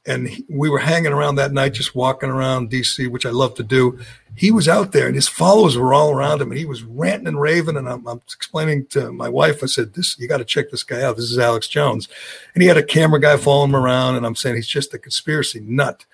[0.07, 3.62] and we were hanging around that night, just walking around DC, which I love to
[3.62, 3.98] do.
[4.34, 7.28] He was out there, and his followers were all around him, and he was ranting
[7.28, 7.76] and raving.
[7.76, 10.82] And I'm, I'm explaining to my wife, I said, "This, you got to check this
[10.82, 11.16] guy out.
[11.16, 12.09] This is Alex Jones."
[12.55, 14.98] And he had a camera guy following him around, and I'm saying he's just a
[14.98, 16.05] conspiracy nut.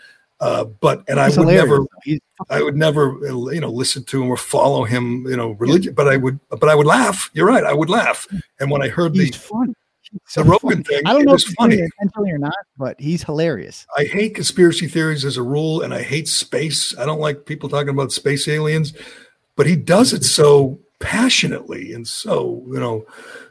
[0.40, 1.86] Uh, but and He's I would hilarious.
[2.06, 2.20] never,
[2.50, 3.18] I would never,
[3.52, 5.94] you know, listen to him or follow him, you know, religion.
[5.94, 7.30] But I would, but I would laugh.
[7.32, 8.28] You're right, I would laugh.
[8.60, 9.74] And when I heard he's the fun.
[10.26, 13.22] So the Rogan thing, I don't know if it's funny intentionally or not, but he's
[13.22, 13.86] hilarious.
[13.96, 16.96] I hate conspiracy theories as a rule, and I hate space.
[16.98, 18.92] I don't like people talking about space aliens,
[19.56, 23.04] but he does it so passionately and so you know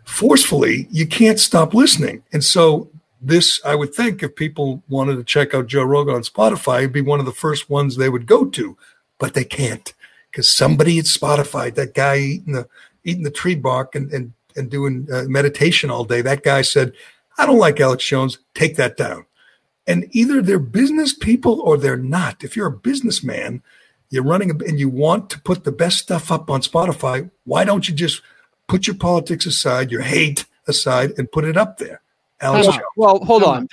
[0.04, 0.88] forcefully.
[0.92, 2.90] You can't stop listening, and so
[3.22, 6.94] this, I would think, if people wanted to check out Joe Rogan on Spotify, it'd
[6.94, 8.78] be one of the first ones they would go to,
[9.18, 9.94] but they can't
[10.32, 12.68] because somebody at Spotify, that guy eating the
[13.04, 16.94] eating the tree bark and and, and doing uh, meditation all day, that guy said,
[17.38, 18.40] "I don't like Alex Jones.
[18.54, 19.26] Take that down."
[19.86, 22.44] And either they're business people or they're not.
[22.44, 23.64] If you're a businessman,
[24.10, 27.64] you're running a, and you want to put the best stuff up on Spotify, why
[27.64, 28.22] don't you just
[28.68, 32.02] put your politics aside, your hate aside, and put it up there?
[32.42, 33.68] Alex well, hold on.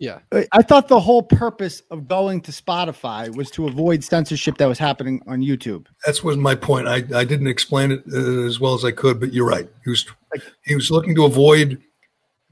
[0.00, 0.22] On.
[0.32, 0.44] Yeah.
[0.52, 4.78] I thought the whole purpose of going to Spotify was to avoid censorship that was
[4.78, 5.86] happening on YouTube.
[6.04, 6.88] That's was my point.
[6.88, 9.68] I, I didn't explain it uh, as well as I could, but you're right.
[9.84, 10.06] He was
[10.64, 11.82] he was looking to avoid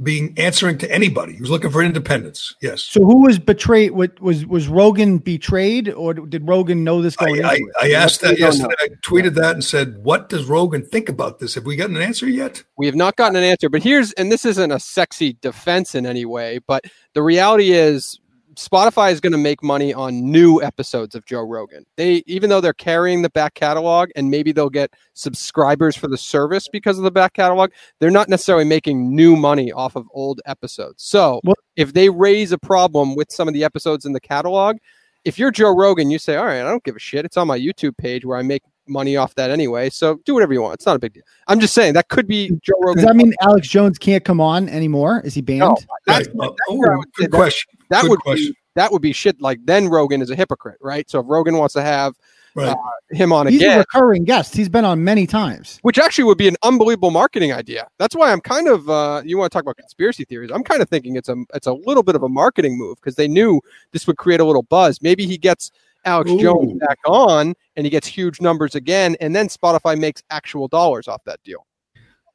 [0.03, 1.35] being answering to anybody.
[1.35, 2.55] He was looking for independence.
[2.63, 2.83] Yes.
[2.83, 3.91] So who was betrayed?
[3.91, 7.45] Was was Rogan betrayed, or did Rogan know this going?
[7.45, 8.75] I, I, I asked that yesterday.
[8.81, 11.55] I tweeted that and said, "What does Rogan think about this?
[11.55, 13.69] Have we gotten an answer yet?" We have not gotten an answer.
[13.69, 16.85] But here's, and this isn't a sexy defense in any way, but
[17.15, 18.21] the reality is
[18.59, 21.87] Spotify is going to make money on new episodes of Joe Rogan.
[21.97, 26.19] They even though they're carrying the back catalog and maybe they'll get subscribers for the
[26.19, 30.41] service because of the back catalog, they're not necessarily making new money off of old
[30.45, 31.05] episodes.
[31.05, 34.79] So, well, if they raise a problem with some of the episodes in the catalog,
[35.25, 37.25] if you're Joe Rogan, you say, "All right, I don't give a shit.
[37.25, 39.91] It's on my YouTube page where I make money off that anyway.
[39.91, 40.75] So do whatever you want.
[40.75, 41.23] It's not a big deal.
[41.47, 42.97] I'm just saying that could be Joe Rogan.
[42.97, 45.23] Does that mean Alex Jones can't come on anymore?
[45.25, 45.61] Is he banned?
[45.61, 45.77] No,
[46.07, 46.37] that's, right.
[46.37, 47.79] that's oh, good question.
[47.91, 48.49] That, good would question.
[48.49, 49.41] be that would be shit.
[49.41, 51.09] Like then Rogan is a hypocrite, right?
[51.11, 52.15] So if Rogan wants to have
[52.55, 52.69] right.
[52.69, 52.77] uh,
[53.11, 54.55] him on He's again, a recurring guest.
[54.55, 57.89] He's been on many times, which actually would be an unbelievable marketing idea.
[57.99, 60.51] That's why I'm kind of uh, you want to talk about conspiracy theories.
[60.53, 63.17] I'm kind of thinking it's a it's a little bit of a marketing move because
[63.17, 63.61] they knew
[63.93, 65.01] this would create a little buzz.
[65.03, 65.71] Maybe he gets
[66.09, 66.41] Alex Ooh.
[66.41, 71.07] Jones back on and he gets huge numbers again, and then Spotify makes actual dollars
[71.07, 71.65] off that deal.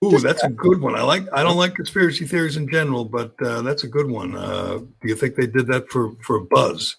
[0.04, 0.96] Ooh, that's a good one.
[0.96, 1.24] I like.
[1.32, 4.36] I don't like conspiracy theories in general, but uh, that's a good one.
[4.36, 6.98] Uh, do you think they did that for for a buzz?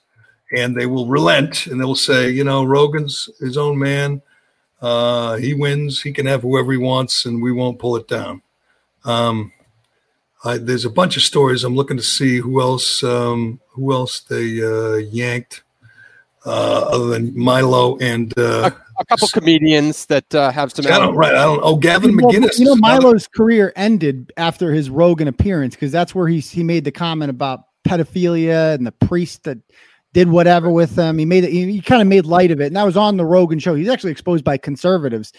[0.56, 4.22] And they will relent, and they will say, you know, Rogan's his own man.
[4.80, 6.02] Uh, he wins.
[6.02, 8.42] He can have whoever he wants, and we won't pull it down.
[9.04, 9.52] Um,
[10.44, 11.64] I, there's a bunch of stories.
[11.64, 15.63] I'm looking to see who else um, who else they uh, yanked
[16.46, 20.86] uh, other than Milo and uh, a, a, couple comedians that uh, have some.
[20.86, 21.34] I don't, right.
[21.34, 21.60] I don't.
[21.62, 22.58] Oh, Gavin well, McInnes.
[22.58, 26.84] You know, Milo's career ended after his Rogan appearance because that's where he he made
[26.84, 29.58] the comment about pedophilia and the priest that
[30.12, 31.18] did whatever with them.
[31.18, 31.50] He made it.
[31.50, 33.74] He, he kind of made light of it, and that was on the Rogan show.
[33.74, 35.32] He's actually exposed by conservatives.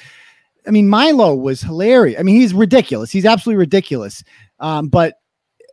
[0.67, 2.19] I mean, Milo was hilarious.
[2.19, 3.11] I mean, he's ridiculous.
[3.11, 4.23] He's absolutely ridiculous.
[4.59, 5.15] Um, but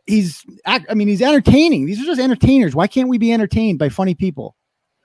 [0.05, 1.87] he's, I mean, he's entertaining.
[1.87, 2.75] These are just entertainers.
[2.75, 4.55] Why can't we be entertained by funny people?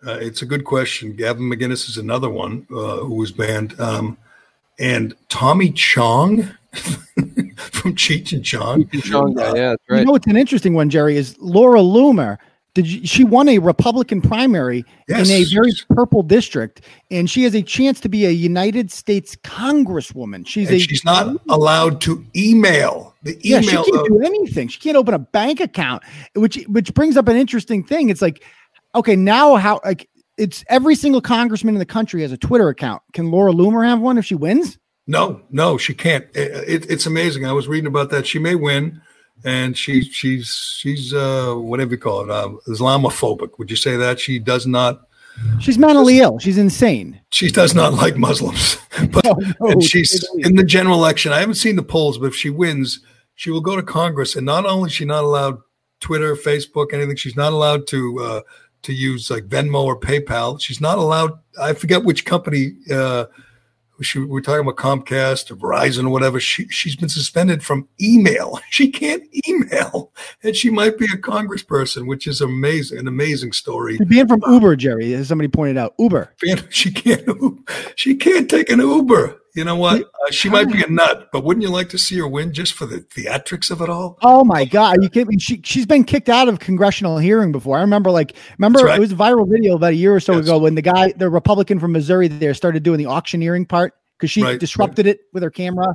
[0.07, 1.13] Uh, it's a good question.
[1.15, 3.79] Gavin McInnes is another one uh, who was banned.
[3.81, 4.17] Um,
[4.79, 6.43] and Tommy Chong
[6.73, 8.89] from Cheech and Chong.
[9.01, 9.99] Chong, yeah, yeah, that's right.
[10.01, 12.39] You know it's an interesting one, Gerry, is Laura Loomer
[12.75, 15.29] Did you, she won a Republican primary Yes.
[15.29, 19.35] in a very purple district, and she has a chance to be a United States
[19.37, 20.47] Congresswoman.
[20.47, 23.15] She's And a she's not allowed to email.
[23.25, 23.41] The email.
[23.43, 24.69] yeah, she email can't of- do anything.
[24.69, 28.11] She can't open a bank account, which which brings up an interesting thing.
[28.11, 28.45] It's like,
[28.95, 33.03] okay, now how like it's every single congressman in the country has a Twitter account.
[33.13, 34.79] Can Laura Loomer have one if she wins?
[35.07, 36.27] No, no, she can't.
[36.35, 37.47] It, it, it's amazing.
[37.47, 38.27] I was reading about that.
[38.27, 39.01] She may win,
[39.45, 43.59] and she she's she's uh, whatever you call it, uh, Islamophobic.
[43.59, 45.03] Would you say that she does not?
[45.61, 46.39] She's mentally ill.
[46.41, 47.21] She's insane.
[47.31, 48.77] She does not like Muslims.
[49.13, 50.49] but No, no, and she's say the least.
[50.51, 51.33] in the general election.
[51.33, 53.01] I haven't seen the polls, but if she wins,
[53.37, 55.61] she will go to Congress, and not only is she not allowed
[56.01, 57.17] Twitter, Facebook, anything.
[57.17, 58.41] She's not allowed to uh,
[58.83, 60.61] to use like Venmo or PayPal.
[60.61, 61.39] She's not allowed.
[61.61, 62.73] I forget which company.
[62.91, 63.27] Uh,
[64.01, 66.39] she, we're talking about Comcast or Verizon or whatever.
[66.39, 68.61] She she's been suspended from email.
[68.71, 70.13] She can't email,
[70.43, 72.99] and she might be a congressperson, which is amazing.
[72.99, 73.99] An amazing story.
[73.99, 75.95] Banned from Uber, Gerry, as somebody pointed out.
[75.99, 76.33] Uber.
[76.71, 77.69] She can't.
[77.97, 79.37] She can't take an Uber.
[79.59, 80.03] You know what?
[80.03, 82.75] Uh, she might be a nut, but wouldn't you like to see her win just
[82.75, 84.17] for the theatrics of it all?
[84.23, 84.99] Oh my God!
[84.99, 85.39] Are you kidding me?
[85.41, 87.77] She she's been kicked out of congressional hearing before.
[87.77, 88.97] I remember, like, remember right.
[88.97, 90.45] it was a viral video about a year or so Yes.
[90.45, 94.31] ago when the guy, the Republican from Missouri, there started doing the auctioneering part because
[94.31, 95.93] she Right, disrupted it with her camera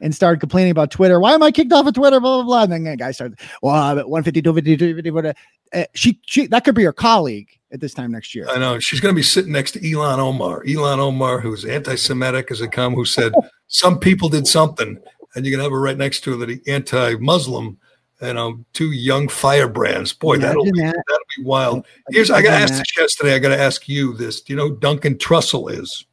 [0.00, 1.18] and started complaining about Twitter.
[1.18, 2.20] Why am I kicked off of Twitter?
[2.20, 2.62] Blah blah blah.
[2.62, 5.34] And then the guy started, well, I'm at 150, 250, 250, whatever.
[5.74, 8.46] Uh, she she that could be her colleague at this time next year.
[8.48, 10.64] I know she's going to be sitting next to Ilhan Omar.
[10.64, 13.32] Ilhan Omar, who's anti-Semitic as they come, who said
[13.68, 14.98] some people did something,
[15.34, 17.78] and you're going to have her right next to her that he anti-Muslim.
[18.22, 20.12] You know, two young firebrands.
[20.12, 20.94] Boy, that'll be, that.
[21.08, 21.86] that'll be wild.
[22.10, 23.34] Here's I got to ask this yesterday.
[23.34, 24.42] I got to ask you this.
[24.42, 26.04] Do you know who Duncan Trussell is?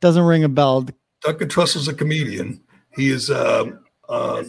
[0.00, 0.88] Doesn't ring a bell.
[1.22, 2.60] Duncan Trussell's a comedian.
[2.96, 3.66] He is uh,
[4.08, 4.42] uh,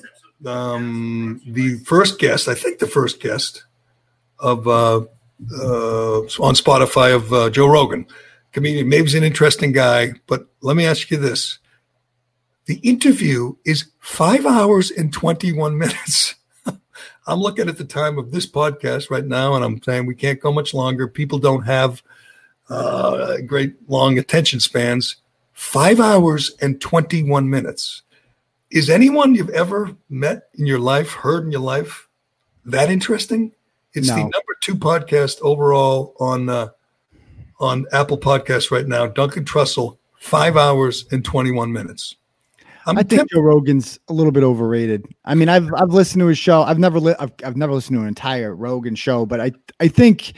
[0.47, 3.63] um, the first guest, I think the first guest
[4.39, 5.01] of uh,
[5.51, 8.05] uh, on Spotify of uh, Joe Rogan.
[8.51, 11.59] Comedian, maybe he's an interesting guy, but let me ask you this:
[12.65, 16.35] the interview is five hours and twenty-one minutes.
[17.27, 20.39] I'm looking at the time of this podcast right now, and I'm saying we can't
[20.39, 21.07] go much longer.
[21.07, 22.03] People don't have
[22.69, 25.17] uh, great long attention spans.
[25.53, 28.03] Five hours and 21 minutes.
[28.69, 32.07] Is anyone you've ever met in your life, heard in your life,
[32.65, 33.53] that interesting?
[33.95, 36.69] It's the number two podcast overall on uh,
[37.59, 39.07] on Apple Podcasts right now.
[39.07, 42.15] Duncan Trussell, five hours and 21 minutes.
[42.87, 45.07] I'm I think Joe Rogan's a little bit overrated.
[45.23, 46.61] I mean, I've I've listened to his show.
[46.61, 49.87] I've never li- I've, I've never listened to an entire Rogan show, but I I
[49.87, 50.33] think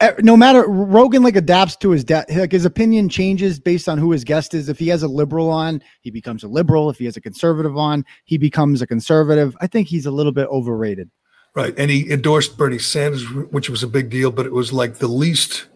[0.00, 3.98] eh, no matter Rogan like adapts to his de- like his opinion changes based on
[3.98, 4.70] who his guest is.
[4.70, 6.88] If he has a liberal on, he becomes a liberal.
[6.88, 9.54] If he has a conservative on, he becomes a conservative.
[9.60, 11.10] I think he's a little bit overrated.
[11.54, 11.74] Right.
[11.78, 15.06] And he endorsed Bernie Sanders, which was a big deal, but it was like the
[15.08, 15.66] least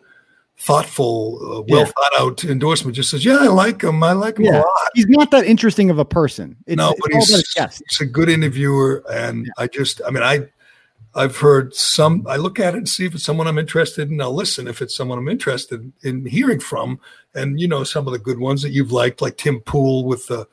[0.59, 1.85] thoughtful, uh, well Yeah.
[1.87, 2.97] thought out endorsement.
[2.97, 4.03] Just says, yeah, I like him.
[4.03, 4.61] I like him a Yeah.
[4.61, 4.91] lot.
[4.95, 6.57] He's not that interesting of a person.
[6.67, 9.05] It's, no, but he's, he's a good interviewer.
[9.09, 10.49] And I just, I mean, I,
[11.15, 14.21] I've heard some, I look at it and see if it's someone I'm interested in.
[14.21, 16.99] I'll listen if it's someone I'm interested in hearing from.
[17.35, 20.29] And, you know, some of the good ones that you've liked, like Tim Pool with,
[20.29, 20.45] uh,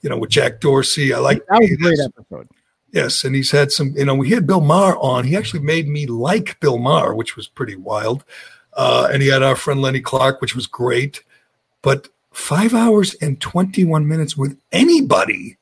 [0.00, 1.12] you know, with Jack Dorsey.
[1.12, 2.48] I like That was a great episode.
[2.92, 3.94] Yes, and he's had some.
[3.96, 5.24] You know, we had Bill Maher on.
[5.24, 8.24] He actually made me like Bill Maher, which was pretty wild.
[8.72, 11.22] Uh, and he had our friend Lenny Clarke, which was great.
[11.82, 15.56] But five hours and twenty-one minutes with anybody.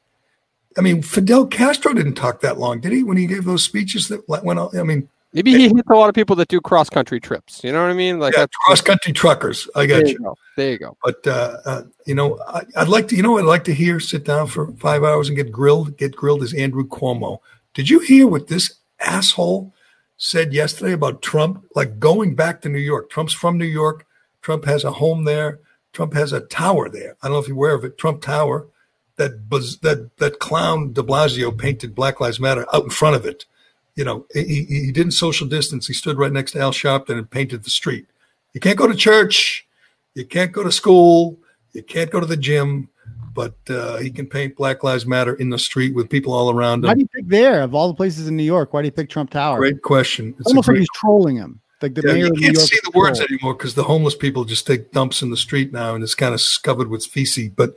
[0.77, 3.03] I mean, Fidel Castro didn't talk that long, did he?
[3.03, 4.79] When he gave those speeches that went on.
[4.79, 7.63] I mean, Maybe he hits a lot of people that do cross country trips.
[7.63, 8.19] You know what I mean?
[8.19, 9.69] Like yeah, cross-country truckers.
[9.75, 10.13] I got there you.
[10.13, 10.35] you go.
[10.57, 10.97] There you go.
[11.05, 13.17] But uh, uh, you know, I, I'd like to.
[13.17, 14.01] You know, what I'd like to hear.
[14.01, 15.99] Sit down for five hours and get grilled.
[15.99, 17.39] Get grilled is Andrew Cuomo.
[17.75, 19.75] Did you hear what this asshole
[20.17, 21.63] said yesterday about Trump?
[21.75, 23.11] Like going back to New York.
[23.11, 24.07] Trump's from New York.
[24.41, 25.61] Trump has a home there.
[25.93, 27.17] Trump has a tower there.
[27.23, 27.99] I don't know if you're aware of it.
[27.99, 28.67] Trump Tower.
[29.17, 33.27] That buzz, that that clown De Blasio painted Black Lives Matter out in front of
[33.27, 33.47] it.
[33.99, 35.89] You know, he, he didn't social distance.
[35.89, 38.07] He stood right next to Al Sharpton and painted the street.
[38.55, 39.67] You can't go to church.
[40.15, 41.37] You can't go to school.
[41.73, 42.91] You can't go to the gym,
[43.35, 46.85] but uh, he can paint Black Lives Matter in the street with people all around
[46.85, 46.89] him.
[46.91, 48.73] Why do you pick there of all the places in New York?
[48.73, 49.59] Why do you pick Trump Tower?
[49.59, 50.33] Great question.
[50.39, 51.61] It's Almost like he's trolling him.
[51.83, 54.65] Like the yeah, mayor you can't see the words anymore because the homeless people just
[54.65, 57.49] take dumps in the street now, and it's kind of covered with feces.
[57.49, 57.75] But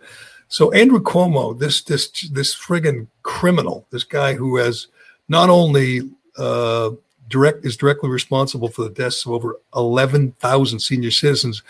[0.49, 4.87] so Andrew Cuomo, this this this friggin' criminal, this guy who has
[5.31, 6.01] not only
[6.37, 6.91] uh,
[7.29, 11.63] direct is directly responsible for the deaths of over eleven thousand senior citizens,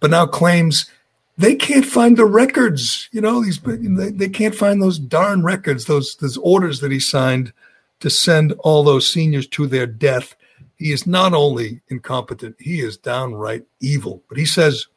[0.00, 0.90] but now claims
[1.38, 3.08] they can't find the records.
[3.12, 7.00] You know, these they, they can't find those darn records, those those orders that he
[7.00, 7.52] signed
[8.00, 10.34] to send all those seniors to their death.
[10.76, 14.22] He is not only incompetent, he is downright evil.
[14.28, 14.88] But he says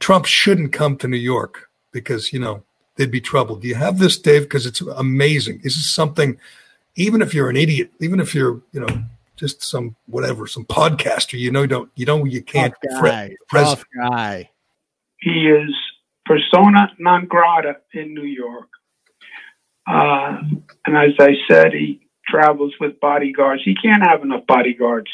[0.00, 2.64] Trump shouldn't come to New York because, you know,
[2.96, 3.56] they'd be trouble.
[3.56, 4.42] Do you have this, Dave?
[4.42, 5.60] Because it's amazing.
[5.62, 6.36] This is something,
[6.96, 9.04] even if you're an idiot, even if you're, you know,
[9.36, 12.74] just some whatever, some podcaster, you know, you don't, you know, you can't.
[12.90, 13.36] Tough guy.
[13.52, 14.50] Tough guy.
[15.20, 15.74] He is
[16.24, 18.68] persona non grata in New York.
[19.86, 20.40] Uh,
[20.86, 23.62] and as I said, he travels with bodyguards.
[23.64, 25.10] He can't have enough bodyguards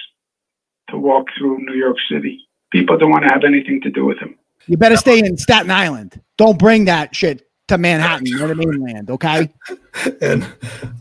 [0.90, 2.38] to walk through New York City.
[2.70, 4.38] People don't want to have anything to do with him.
[4.66, 6.20] You better stay in Staten Island.
[6.38, 9.50] Don't bring that shit to Manhattan or the mainland, okay?
[10.20, 10.46] and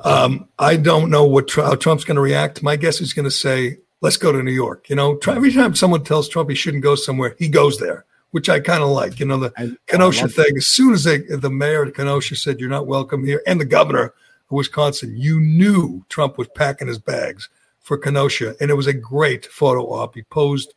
[0.03, 2.64] um, I don't know what how Trump's going to react.
[2.64, 5.76] My guess is going to say, "Let's go to New York." You know, every time
[5.76, 9.19] someone tells Trump he shouldn't go somewhere, he goes there, which I kind of like.
[9.19, 10.57] You know, the I, Kenosha I thing.
[10.57, 13.65] As soon as they, the mayor of Kenosha said, "You're not welcome here," and the
[13.65, 14.14] governor of
[14.52, 17.49] Wisconsin, you knew Trump was packing his bags
[17.81, 20.15] for Kenosha, and it was a great photo op.
[20.15, 20.73] He posed,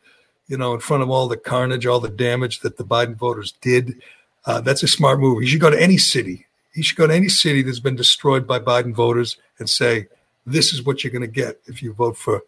[0.48, 3.52] you know, in front of all the carnage, all the damage that the Biden voters
[3.60, 4.02] did.
[4.46, 5.40] Uh, that's a smart move.
[5.40, 6.46] He should go to any city.
[6.72, 10.08] He should go to any city that's been destroyed by Biden voters and say,
[10.44, 12.42] "This is what you're going to get if you vote for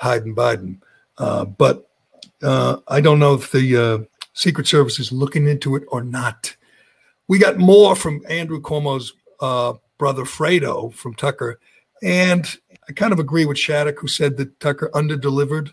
[0.00, 0.78] Biden." Biden."
[1.18, 1.88] Uh, but
[2.42, 3.98] uh, I don't know if the uh,
[4.32, 6.56] Secret Service is looking into it or not.
[7.28, 11.60] We got more from Andrew Cuomo's uh, brother Fredo from Tucker,
[12.02, 12.58] and
[12.88, 15.72] I kind of agree with Shattuck, who said that Tucker underdelivered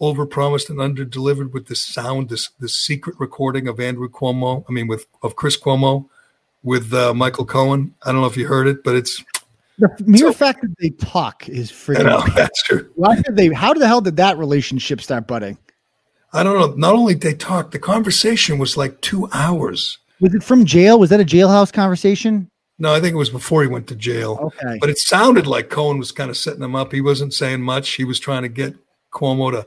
[0.00, 4.64] overpromised and underdelivered with this sound, this this secret recording of Andrew Cuomo.
[4.68, 6.08] I mean, with of Chris Cuomo
[6.62, 7.94] with uh, Michael Cohen.
[8.04, 9.22] I don't know if you heard it, but it's
[9.78, 12.06] the mere so, fact that they talk is freaking.
[12.06, 12.90] Know, that's true.
[12.96, 13.48] Why did they?
[13.48, 15.58] How the hell did that relationship start budding?
[16.32, 16.74] I don't know.
[16.76, 19.98] Not only did they talk, the conversation was like two hours.
[20.20, 20.98] Was it from jail?
[20.98, 22.50] Was that a jailhouse conversation?
[22.78, 24.38] No, I think it was before he went to jail.
[24.40, 24.78] Okay.
[24.80, 26.92] But it sounded like Cohen was kind of setting him up.
[26.92, 27.90] He wasn't saying much.
[27.90, 28.74] He was trying to get
[29.12, 29.66] Cuomo to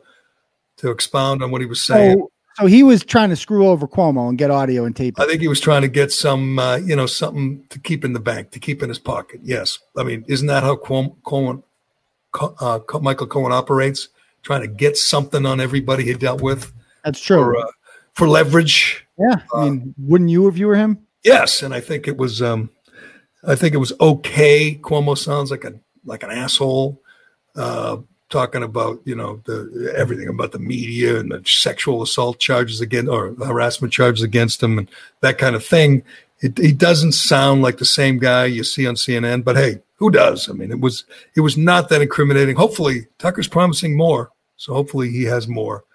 [0.83, 2.19] to expound on what he was saying.
[2.19, 5.19] So, so he was trying to screw over Cuomo and get audio and tape.
[5.19, 8.13] I think he was trying to get some, uh, you know, something to keep in
[8.13, 9.39] the bank, to keep in his pocket.
[9.43, 11.63] Yes, I mean, isn't that how Cuomo, Cohen,
[12.59, 14.09] uh, Michael Cohen operates?
[14.43, 16.73] Trying to get something on everybody he dealt with.
[17.05, 17.37] That's true.
[17.37, 17.71] For, uh,
[18.13, 19.07] for leverage.
[19.17, 20.99] Yeah, I mean, wouldn't you if you were him?
[21.23, 22.41] Yes, and I think it was.
[22.41, 22.69] Um,
[23.47, 24.75] I think it was okay.
[24.75, 25.73] Cuomo sounds like a
[26.03, 27.01] like an asshole.
[27.55, 27.97] Uh,
[28.33, 33.09] talking about you know the everything about the media and the sexual assault charges against
[33.09, 34.89] or harassment charges against him and
[35.21, 36.03] that kind of thing.
[36.39, 40.09] It, he doesn't sound like the same guy you see on CNN, but hey, who
[40.09, 40.49] does?
[40.49, 41.05] I mean, it was
[41.35, 42.55] it was not that incriminating.
[42.55, 45.85] Hopefully, Tucker's promising more, so hopefully he has more,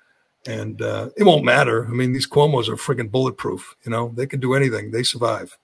[0.47, 1.87] and uh, it won't matter.
[1.87, 3.77] I mean, these Cuomo's are freaking bulletproof.
[3.85, 4.93] You know, they can do anything.
[4.93, 5.59] They survive.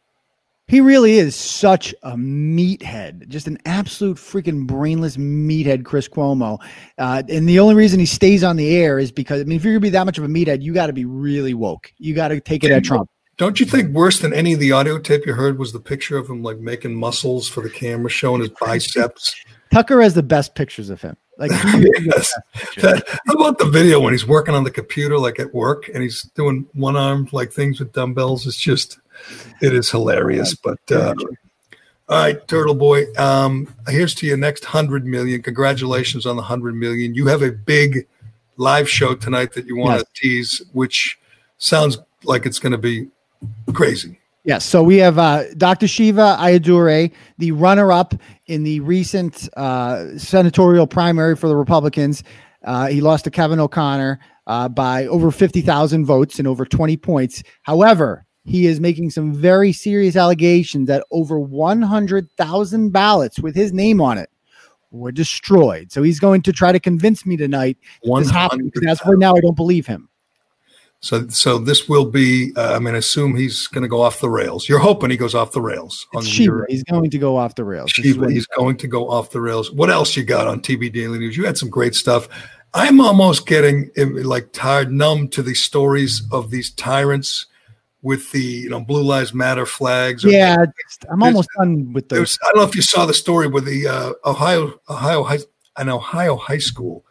[0.67, 6.59] He really is such a meathead, just an absolute freaking brainless meathead, Chris Cuomo.
[6.97, 9.65] Uh, and the only reason he stays on the air is because, I mean, if
[9.65, 11.93] you're going to be that much of a meathead, you got to be really woke.
[11.99, 13.11] You got to take it at Trump.
[13.37, 16.17] Don't you think worse than any of the audio tape you heard was the picture
[16.17, 19.35] of him like making muscles for the camera, showing his biceps?
[19.71, 21.17] Tucker has the best pictures of him.
[21.37, 21.51] Like,
[22.05, 22.33] yes.
[22.77, 26.01] that, how about the video when he's working on the computer, like at work, and
[26.01, 28.47] he's doing one arm like things with dumbbells?
[28.47, 29.01] It's just
[29.61, 30.55] it is hilarious.
[30.55, 31.15] But uh,
[32.09, 35.43] all right, Turtle Boy, um, here's to your next hundred million.
[35.43, 37.15] Congratulations on the hundred million.
[37.15, 38.07] You have a big
[38.57, 40.03] live show tonight that you want yes.
[40.03, 41.19] to tease, which
[41.59, 43.09] sounds like it's going to be
[43.73, 44.19] crazy.
[44.45, 44.67] Yes.
[44.67, 45.89] So we have uh, Dr.
[45.89, 48.15] Shiva Ayyadurai, the runner up
[48.47, 52.23] in the recent uh, senatorial primary for the Republicans.
[52.63, 57.43] Uh, he lost to Kevin O'Connor uh, by over 50,000 votes and over 20 points.
[57.63, 64.01] However, he is making some very serious allegations that over 100,000 ballots with his name
[64.01, 64.31] on it
[64.91, 65.91] were destroyed.
[65.91, 68.73] So he's going to try to convince me tonight this happened.
[68.87, 70.09] As for now, I don't believe him.
[71.01, 72.53] So, so this will be.
[72.57, 74.69] Uh, I mean, I assume he's going to go off the rails.
[74.69, 76.07] You're hoping he goes off the rails.
[76.15, 77.91] On Your, he's going to go off the rails.
[77.91, 79.71] Shiva, he's going to go off the rails.
[79.71, 81.37] What else you got on TB Daily News?
[81.37, 82.29] You had some great stuff.
[82.73, 87.47] I'm almost getting like tired, numb to the stories of these tyrants
[88.05, 90.23] with the you know Blue Lives Matter flags.
[90.23, 90.57] yeah,
[91.11, 92.39] I'm almost done with those.
[92.43, 95.39] I don't know if you saw the story where the uh, Ohio Ohio high,
[95.79, 97.05] an Ohio high school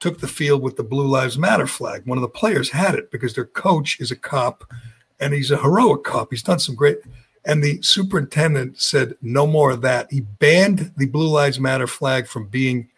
[0.00, 2.04] took the field with the Blue Lives Matter flag.
[2.04, 4.64] One of the players had it because their coach is a cop,
[5.20, 6.28] and he's a heroic cop.
[6.30, 6.98] He's done some great.
[7.46, 10.10] And the superintendent said no more of that.
[10.10, 12.88] He banned the Blue Lives Matter flag from being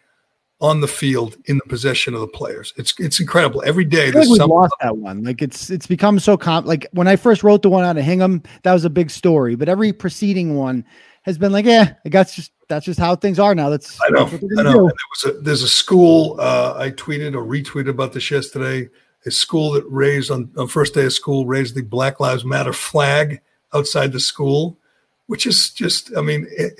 [0.59, 2.73] on the field in the possession of the players.
[2.77, 3.63] It's it's incredible.
[3.65, 5.23] Every day there's like lost that one.
[5.23, 6.65] Like it's it's become so comp.
[6.65, 9.55] Like when I first wrote the one out of Hingham, that was a big story.
[9.55, 10.83] But every preceding one
[11.23, 13.69] has been like, yeah, it got just that's just how things are now.
[13.69, 14.25] That's I know.
[14.25, 14.73] That's I know.
[14.73, 18.89] There was a, there's a school uh, I tweeted or retweeted about this yesterday.
[19.25, 22.73] A school that raised on, on first day of school raised the Black Lives Matter
[22.73, 23.41] flag
[23.73, 24.79] outside the school,
[25.27, 26.73] which is just I mean it,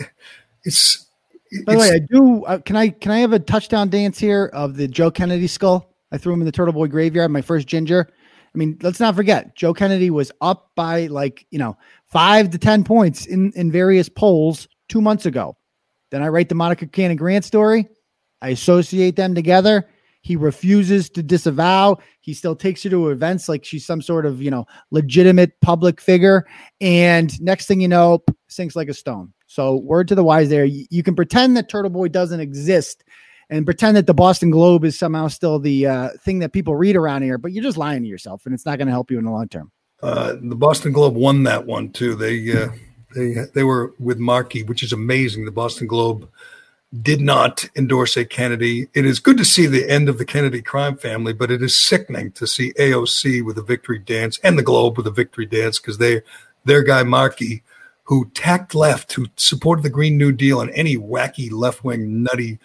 [0.63, 1.03] it's.
[1.65, 2.43] By the way, I do.
[2.45, 5.93] Uh, can I can I have a touchdown dance here of the Joe Kennedy skull?
[6.11, 7.31] I threw him in the Turtle Boy graveyard.
[7.31, 8.07] My first ginger.
[8.09, 12.57] I mean, let's not forget Joe Kennedy was up by like you know five to
[12.57, 15.57] ten points in in various polls two months ago.
[16.11, 17.87] Then I write the Monica Cannon Grant story.
[18.41, 19.89] I associate them together.
[20.21, 21.97] He refuses to disavow.
[22.21, 26.01] He still takes her to events like she's some sort of, you know, legitimate public
[26.01, 26.45] figure.
[26.81, 29.33] And next thing you know, sinks like a stone.
[29.47, 30.65] So, word to the wise there.
[30.65, 33.03] You, can pretend that Turtle Boy doesn't exist
[33.49, 36.95] and pretend that the Boston Globe is somehow still the uh, thing that people read
[36.95, 39.17] around here, but you're just lying to yourself and it's not going to help you
[39.17, 39.71] in the long term.
[40.03, 42.13] Uh, the Boston Globe won that one too.
[42.13, 42.67] They, uh,
[43.15, 45.45] they they were with Markey, which is amazing.
[45.45, 46.29] The Boston Globe
[47.01, 48.87] did not endorse a Kennedy.
[48.93, 51.75] It is good to see the end of the Kennedy crime family, but it is
[51.75, 55.79] sickening to see AOC with a victory dance and the Globe with a victory dance
[55.79, 56.21] because they
[56.65, 57.63] their guy Markey,
[58.07, 62.57] who tacked left, who supported the Green New Deal and any wacky left wing nutty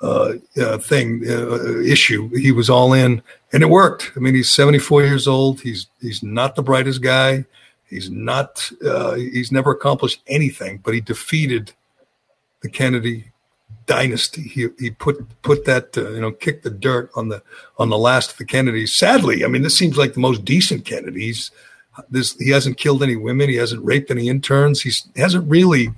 [0.00, 3.22] uh, uh, thing uh, issue, he was all in,
[3.52, 4.12] and it worked.
[4.14, 5.60] I mean, he's 74 years old.
[5.62, 7.44] He's he's not the brightest guy.
[7.88, 8.70] He's not.
[8.84, 11.72] Uh, he's never accomplished anything, but he defeated
[12.60, 13.32] the Kennedy
[13.86, 14.42] dynasty.
[14.42, 17.42] He he put put that uh, you know kicked the dirt on the
[17.78, 18.94] on the last of the Kennedys.
[18.94, 21.50] Sadly, I mean, this seems like the most decent Kennedys.
[22.10, 23.48] This he hasn't killed any women.
[23.48, 24.82] He hasn't raped any interns.
[24.82, 25.90] He's, he hasn't really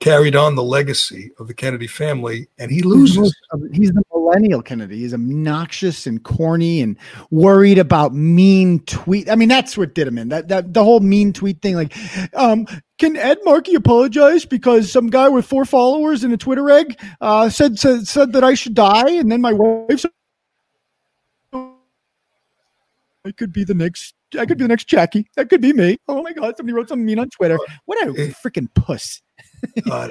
[0.00, 3.34] carried on the legacy of the Kennedy family, and he loses.
[3.72, 4.98] He's the millennial Kennedy.
[4.98, 6.96] He's obnoxious and corny and
[7.30, 9.30] worried about mean tweet.
[9.30, 10.30] I mean, that's what did him in.
[10.30, 11.76] That that the whole mean tweet thing.
[11.76, 11.94] Like,
[12.34, 12.66] um,
[12.98, 17.48] can Ed Markey apologize because some guy with four followers in a Twitter egg uh,
[17.48, 20.10] said, said said that I should die, and then my wife said,
[23.24, 24.14] I could be the next.
[24.38, 25.26] I could be the next Jackie.
[25.36, 25.98] That could be me.
[26.08, 26.56] Oh my God!
[26.56, 27.58] Somebody wrote something mean on Twitter.
[27.84, 29.20] What a freaking puss!
[29.90, 30.08] uh,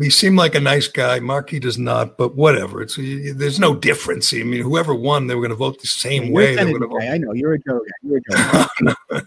[0.00, 1.20] he seemed like a nice guy.
[1.20, 2.82] Markey does not, but whatever.
[2.82, 4.32] It's there's no difference.
[4.34, 6.58] I mean, whoever won, they were going to vote the same you're way.
[6.58, 7.80] I know you're a Joe.
[8.02, 8.66] You're a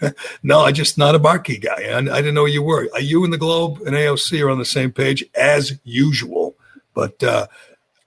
[0.02, 0.12] Joe
[0.44, 1.84] no, I'm just not a Markey guy.
[1.84, 2.90] I, I, didn't know you were.
[2.94, 6.56] Are you and the Globe and AOC are on the same page as usual?
[6.94, 7.48] But uh,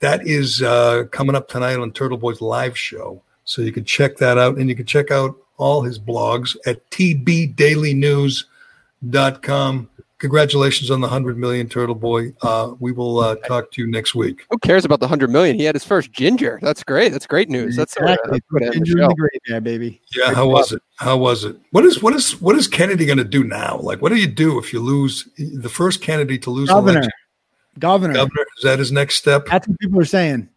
[0.00, 4.16] that is uh, coming up tonight on Turtle Boy's live show, so you can check
[4.16, 9.88] that out, and you can check out all his blogs at tbdailynews.com
[10.24, 12.32] congratulations on the 100 million turtle boy.
[12.40, 14.46] Uh, we will uh, talk to you next week.
[14.50, 15.58] Who cares about the 100 million?
[15.58, 16.58] He had his first ginger.
[16.62, 17.12] That's great.
[17.12, 17.76] That's great news.
[17.76, 18.40] That's exactly.
[18.56, 20.00] uh, ginger in the great yeah baby.
[20.16, 20.80] Yeah how was it?
[20.96, 21.56] How was it?
[21.72, 23.78] What is what is what is kennedy going to do now?
[23.82, 27.06] Like what do you do if you lose the first kennedy to lose governor.
[27.78, 28.14] governor.
[28.14, 28.46] Governor?
[28.56, 29.44] Is that his next step?
[29.46, 30.48] That's what people are saying.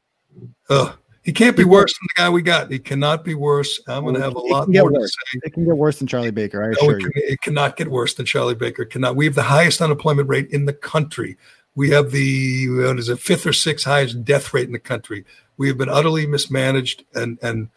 [0.69, 0.97] Ugh.
[1.27, 2.71] He can't be worse than the guy we got.
[2.71, 3.81] He cannot be worse.
[3.85, 5.11] I'm going to have a lot more worse.
[5.11, 5.39] to say.
[5.43, 6.63] It can get worse than Charlie Baker.
[6.63, 8.83] I assure no, it, can, it cannot get worse than Charlie Baker.
[8.83, 9.17] It cannot.
[9.17, 11.35] We have the highest unemployment rate in the country.
[11.75, 15.25] We have the what is it, fifth or sixth highest death rate in the country.
[15.57, 17.67] We have been utterly mismanaged, and and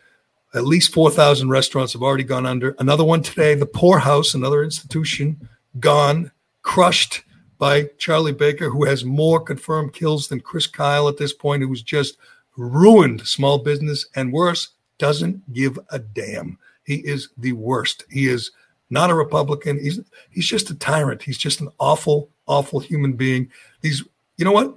[0.55, 2.77] at least four thousand restaurants have already gone under.
[2.79, 5.49] Another one today, the Poorhouse, another institution,
[5.81, 6.31] gone,
[6.63, 7.25] crushed
[7.59, 11.83] by Charlie Baker, who has more confirmed kills than Chris Kyle at this point, who's
[11.83, 12.17] just
[12.57, 16.59] ruined small business and worse, doesn't give a damn.
[16.85, 18.05] He is the worst.
[18.11, 18.51] He is
[18.91, 19.81] not a Republican.
[19.81, 20.01] He's
[20.31, 21.23] he's just a tyrant.
[21.23, 23.51] He's just an awful, awful human being.
[23.81, 24.05] These,
[24.37, 24.77] you know what?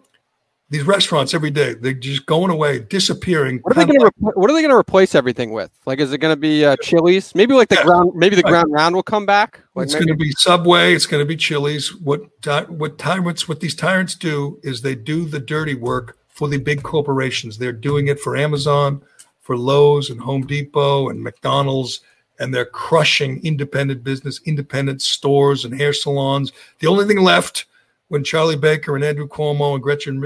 [0.70, 3.60] These restaurants every day they're just going away, disappearing.
[3.60, 5.70] What are they going to like, What are they going to replace everything with?
[5.86, 7.36] Like, is it going to be uh, Chili's?
[7.36, 8.14] Maybe like the yeah, ground.
[8.16, 8.52] Maybe the right.
[8.52, 9.60] ground round will come back.
[9.76, 10.95] Like it's going to be Subway.
[10.95, 11.94] It's going to be Chili's.
[11.95, 12.22] What
[12.70, 13.48] what tyrants?
[13.48, 17.58] What these tyrants do is they do the dirty work for the big corporations.
[17.58, 19.02] They're doing it for Amazon,
[19.42, 22.02] for Lowe's and Home Depot and McDonald's,
[22.40, 26.52] and they're crushing independent business, independent stores and hair salons.
[26.80, 27.66] The only thing left
[28.14, 30.22] when Charlie Baker and Andrew Cuomo and Gretchen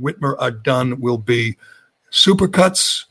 [0.00, 1.56] Whitmer, are done will be
[2.12, 3.06] Supercuts,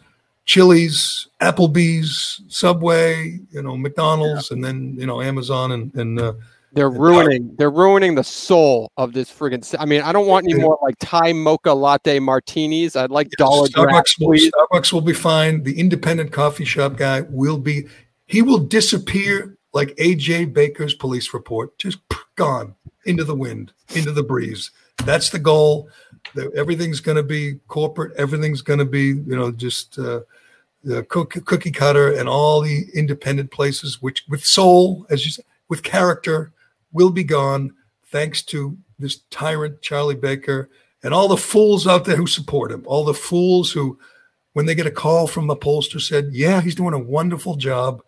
[0.46, 4.56] Chili's, Applebee's, Subway, you know, McDonald's, yeah.
[4.56, 6.34] and then you know Amazon and and uh,
[6.74, 7.56] they're ruining.
[7.58, 10.96] They're ruining the soul of this friggin' I mean, I don't want any more like
[11.00, 12.96] Thai mocha latte martinis.
[12.96, 14.16] I'd like dollar Starbucks.
[14.20, 15.64] Will, Starbucks will be fine.
[15.64, 17.88] The independent coffee shop guy will be.
[18.26, 22.00] He will disappear like AJ Baker's police report, just
[22.36, 22.76] gone
[23.06, 24.72] into the wind, into the breeze.
[25.06, 25.90] That's the goal.
[26.56, 28.16] Everything's going to be corporate.
[28.18, 30.22] Everything's going to be, you know, just uh,
[30.84, 35.84] the cookie cutter and all the independent places, which with soul, as you said, with
[35.84, 36.52] character,
[36.94, 37.74] will be gone
[38.06, 40.70] thanks to this tyrant Charlie Baker
[41.04, 42.84] and all the fools out there who support him.
[42.86, 44.00] All the fools who,
[44.54, 48.02] when they get a call from the pollster, said, "Yeah, he's doing a wonderful job."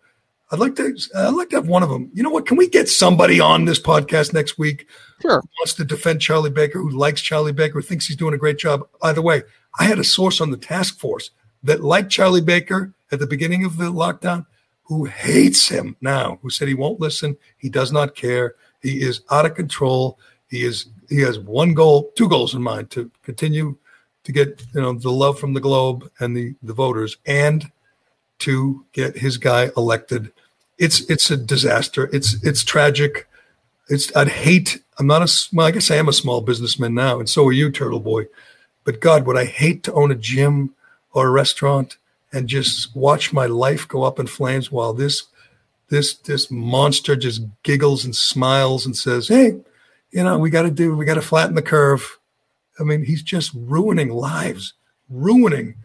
[0.50, 0.96] I'd like to.
[1.14, 2.10] I'd like to have one of them.
[2.14, 2.46] You know what?
[2.46, 4.86] Can we get somebody on this podcast next week?
[5.20, 5.40] Sure.
[5.40, 6.78] Who wants to defend Charlie Baker?
[6.78, 7.74] Who likes Charlie Baker?
[7.74, 8.86] Who thinks he's doing a great job?
[9.02, 9.42] Either way,
[9.78, 11.30] I had a source on the task force
[11.64, 14.46] that liked Charlie Baker at the beginning of the lockdown,
[14.84, 16.38] who hates him now.
[16.42, 17.36] Who said he won't listen.
[17.56, 18.54] He does not care.
[18.86, 20.18] He is out of control.
[20.48, 20.86] He is.
[21.08, 23.76] He has one goal, two goals in mind: to continue
[24.24, 27.70] to get you know the love from the globe and the the voters, and
[28.40, 30.32] to get his guy elected.
[30.78, 32.08] It's it's a disaster.
[32.12, 33.26] It's it's tragic.
[33.88, 34.82] It's I'd hate.
[34.98, 35.48] I'm not a.
[35.52, 38.26] Well, I guess I am a small businessman now, and so are you, Turtle Boy.
[38.84, 40.74] But God, would I hate to own a gym
[41.12, 41.96] or a restaurant
[42.32, 45.24] and just watch my life go up in flames while this
[45.88, 49.58] this this monster just giggles and smiles and says, "Hey,
[50.10, 50.96] you know, we got to do.
[50.96, 52.18] We got to flatten the curve."
[52.78, 54.74] I mean, he's just ruining lives,
[55.08, 55.76] ruining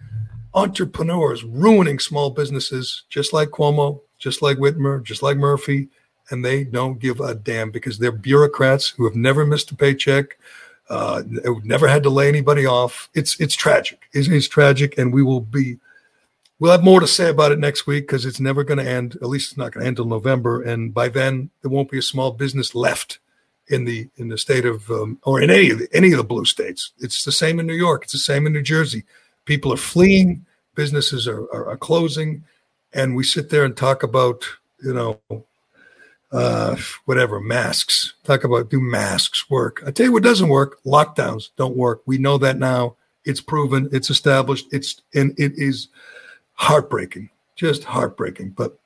[0.54, 5.90] entrepreneurs ruining small businesses, just like Cuomo, just like Whitmer, just like Murphy,
[6.30, 10.38] and they don't give a damn because they're bureaucrats who have never missed a paycheck,
[10.90, 11.24] uh,
[11.64, 13.10] never had to lay anybody off.
[13.14, 14.10] It's it's tragic.
[14.14, 15.80] It's, it's tragic, and we will be.
[16.62, 19.16] We'll have more to say about it next week because it's never going to end.
[19.16, 21.98] At least it's not going to end until November, and by then there won't be
[21.98, 23.18] a small business left
[23.70, 26.24] in the in the state of um, or in any of the, any of the
[26.24, 26.92] blue states.
[27.00, 28.04] It's the same in New York.
[28.04, 29.06] It's the same in New Jersey.
[29.46, 32.44] People are fleeing, businesses are, are, are closing,
[32.94, 34.44] and we sit there and talk about,
[34.84, 35.20] you know,
[36.32, 36.76] uh,
[37.06, 38.14] whatever, masks.
[38.24, 39.82] Talk about do masks work?
[39.84, 40.78] I tell you what doesn't work.
[40.84, 42.04] Lockdowns don't work.
[42.06, 42.98] We know that now.
[43.26, 43.90] It's proven.
[43.92, 44.68] It's established.
[44.72, 45.88] It's and it is
[46.62, 48.52] heartbreaking, just heartbreaking.
[48.52, 48.78] But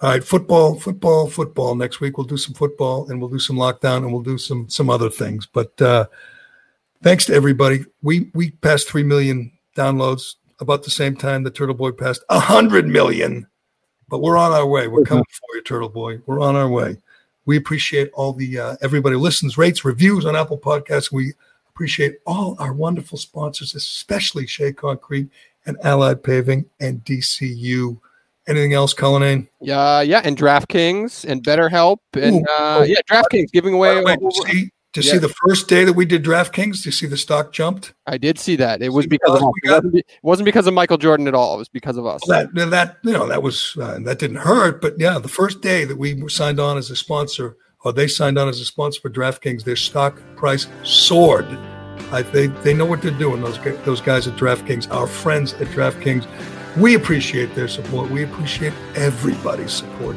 [0.00, 1.74] all right, football, football, football.
[1.74, 4.68] Next week we'll do some football and we'll do some lockdown and we'll do some
[4.68, 5.44] some other things.
[5.44, 6.06] But uh,
[7.02, 7.84] thanks to everybody.
[8.02, 12.38] We we passed three million downloads about the same time the Turtle Boy passed a
[12.38, 13.48] hundred million.
[14.08, 14.86] But we're on our way.
[14.86, 16.20] We're coming for you, Turtle Boy.
[16.24, 16.98] We're on our way.
[17.46, 21.10] We appreciate all the uh, everybody listens, rates, reviews on Apple Podcasts.
[21.10, 21.32] We
[21.68, 25.30] appreciate all our wonderful sponsors, especially Shea Concrete
[25.68, 28.00] and Allied Paving and DCU.
[28.48, 29.46] Anything else, Cullinane?
[29.60, 34.02] Yeah, yeah, and DraftKings and BetterHelp and Ooh, uh, yeah, DraftKings giving away.
[34.02, 34.16] Way,
[34.46, 35.12] see, to yeah.
[35.12, 36.82] see the first day that we did DraftKings?
[36.82, 37.92] Do you see the stock jumped?
[38.06, 38.80] I did see that.
[38.80, 39.52] It was see because of us.
[39.62, 41.56] It wasn't, it wasn't, because of Michael Jordan at all.
[41.56, 42.22] It was because of us.
[42.26, 45.84] That that you know that was uh, that didn't hurt, but yeah, the first day
[45.84, 49.10] that we signed on as a sponsor, or they signed on as a sponsor for
[49.10, 51.46] DraftKings, their stock price soared.
[52.12, 53.40] I, they they know what they're doing.
[53.42, 56.26] Those those guys at DraftKings, our friends at DraftKings,
[56.76, 58.10] we appreciate their support.
[58.10, 60.16] We appreciate everybody's support.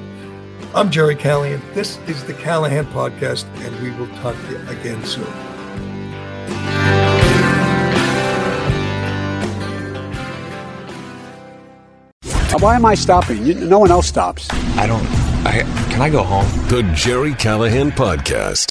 [0.74, 1.62] I'm Gerry Callahan.
[1.74, 5.28] This is the Callahan Podcast, and we will talk to you again soon.
[12.62, 13.68] Why am I stopping?
[13.68, 14.48] No one else stops.
[14.78, 15.04] I don't.
[15.44, 16.46] I can I go home?
[16.68, 18.70] The Gerry Callahan Podcast.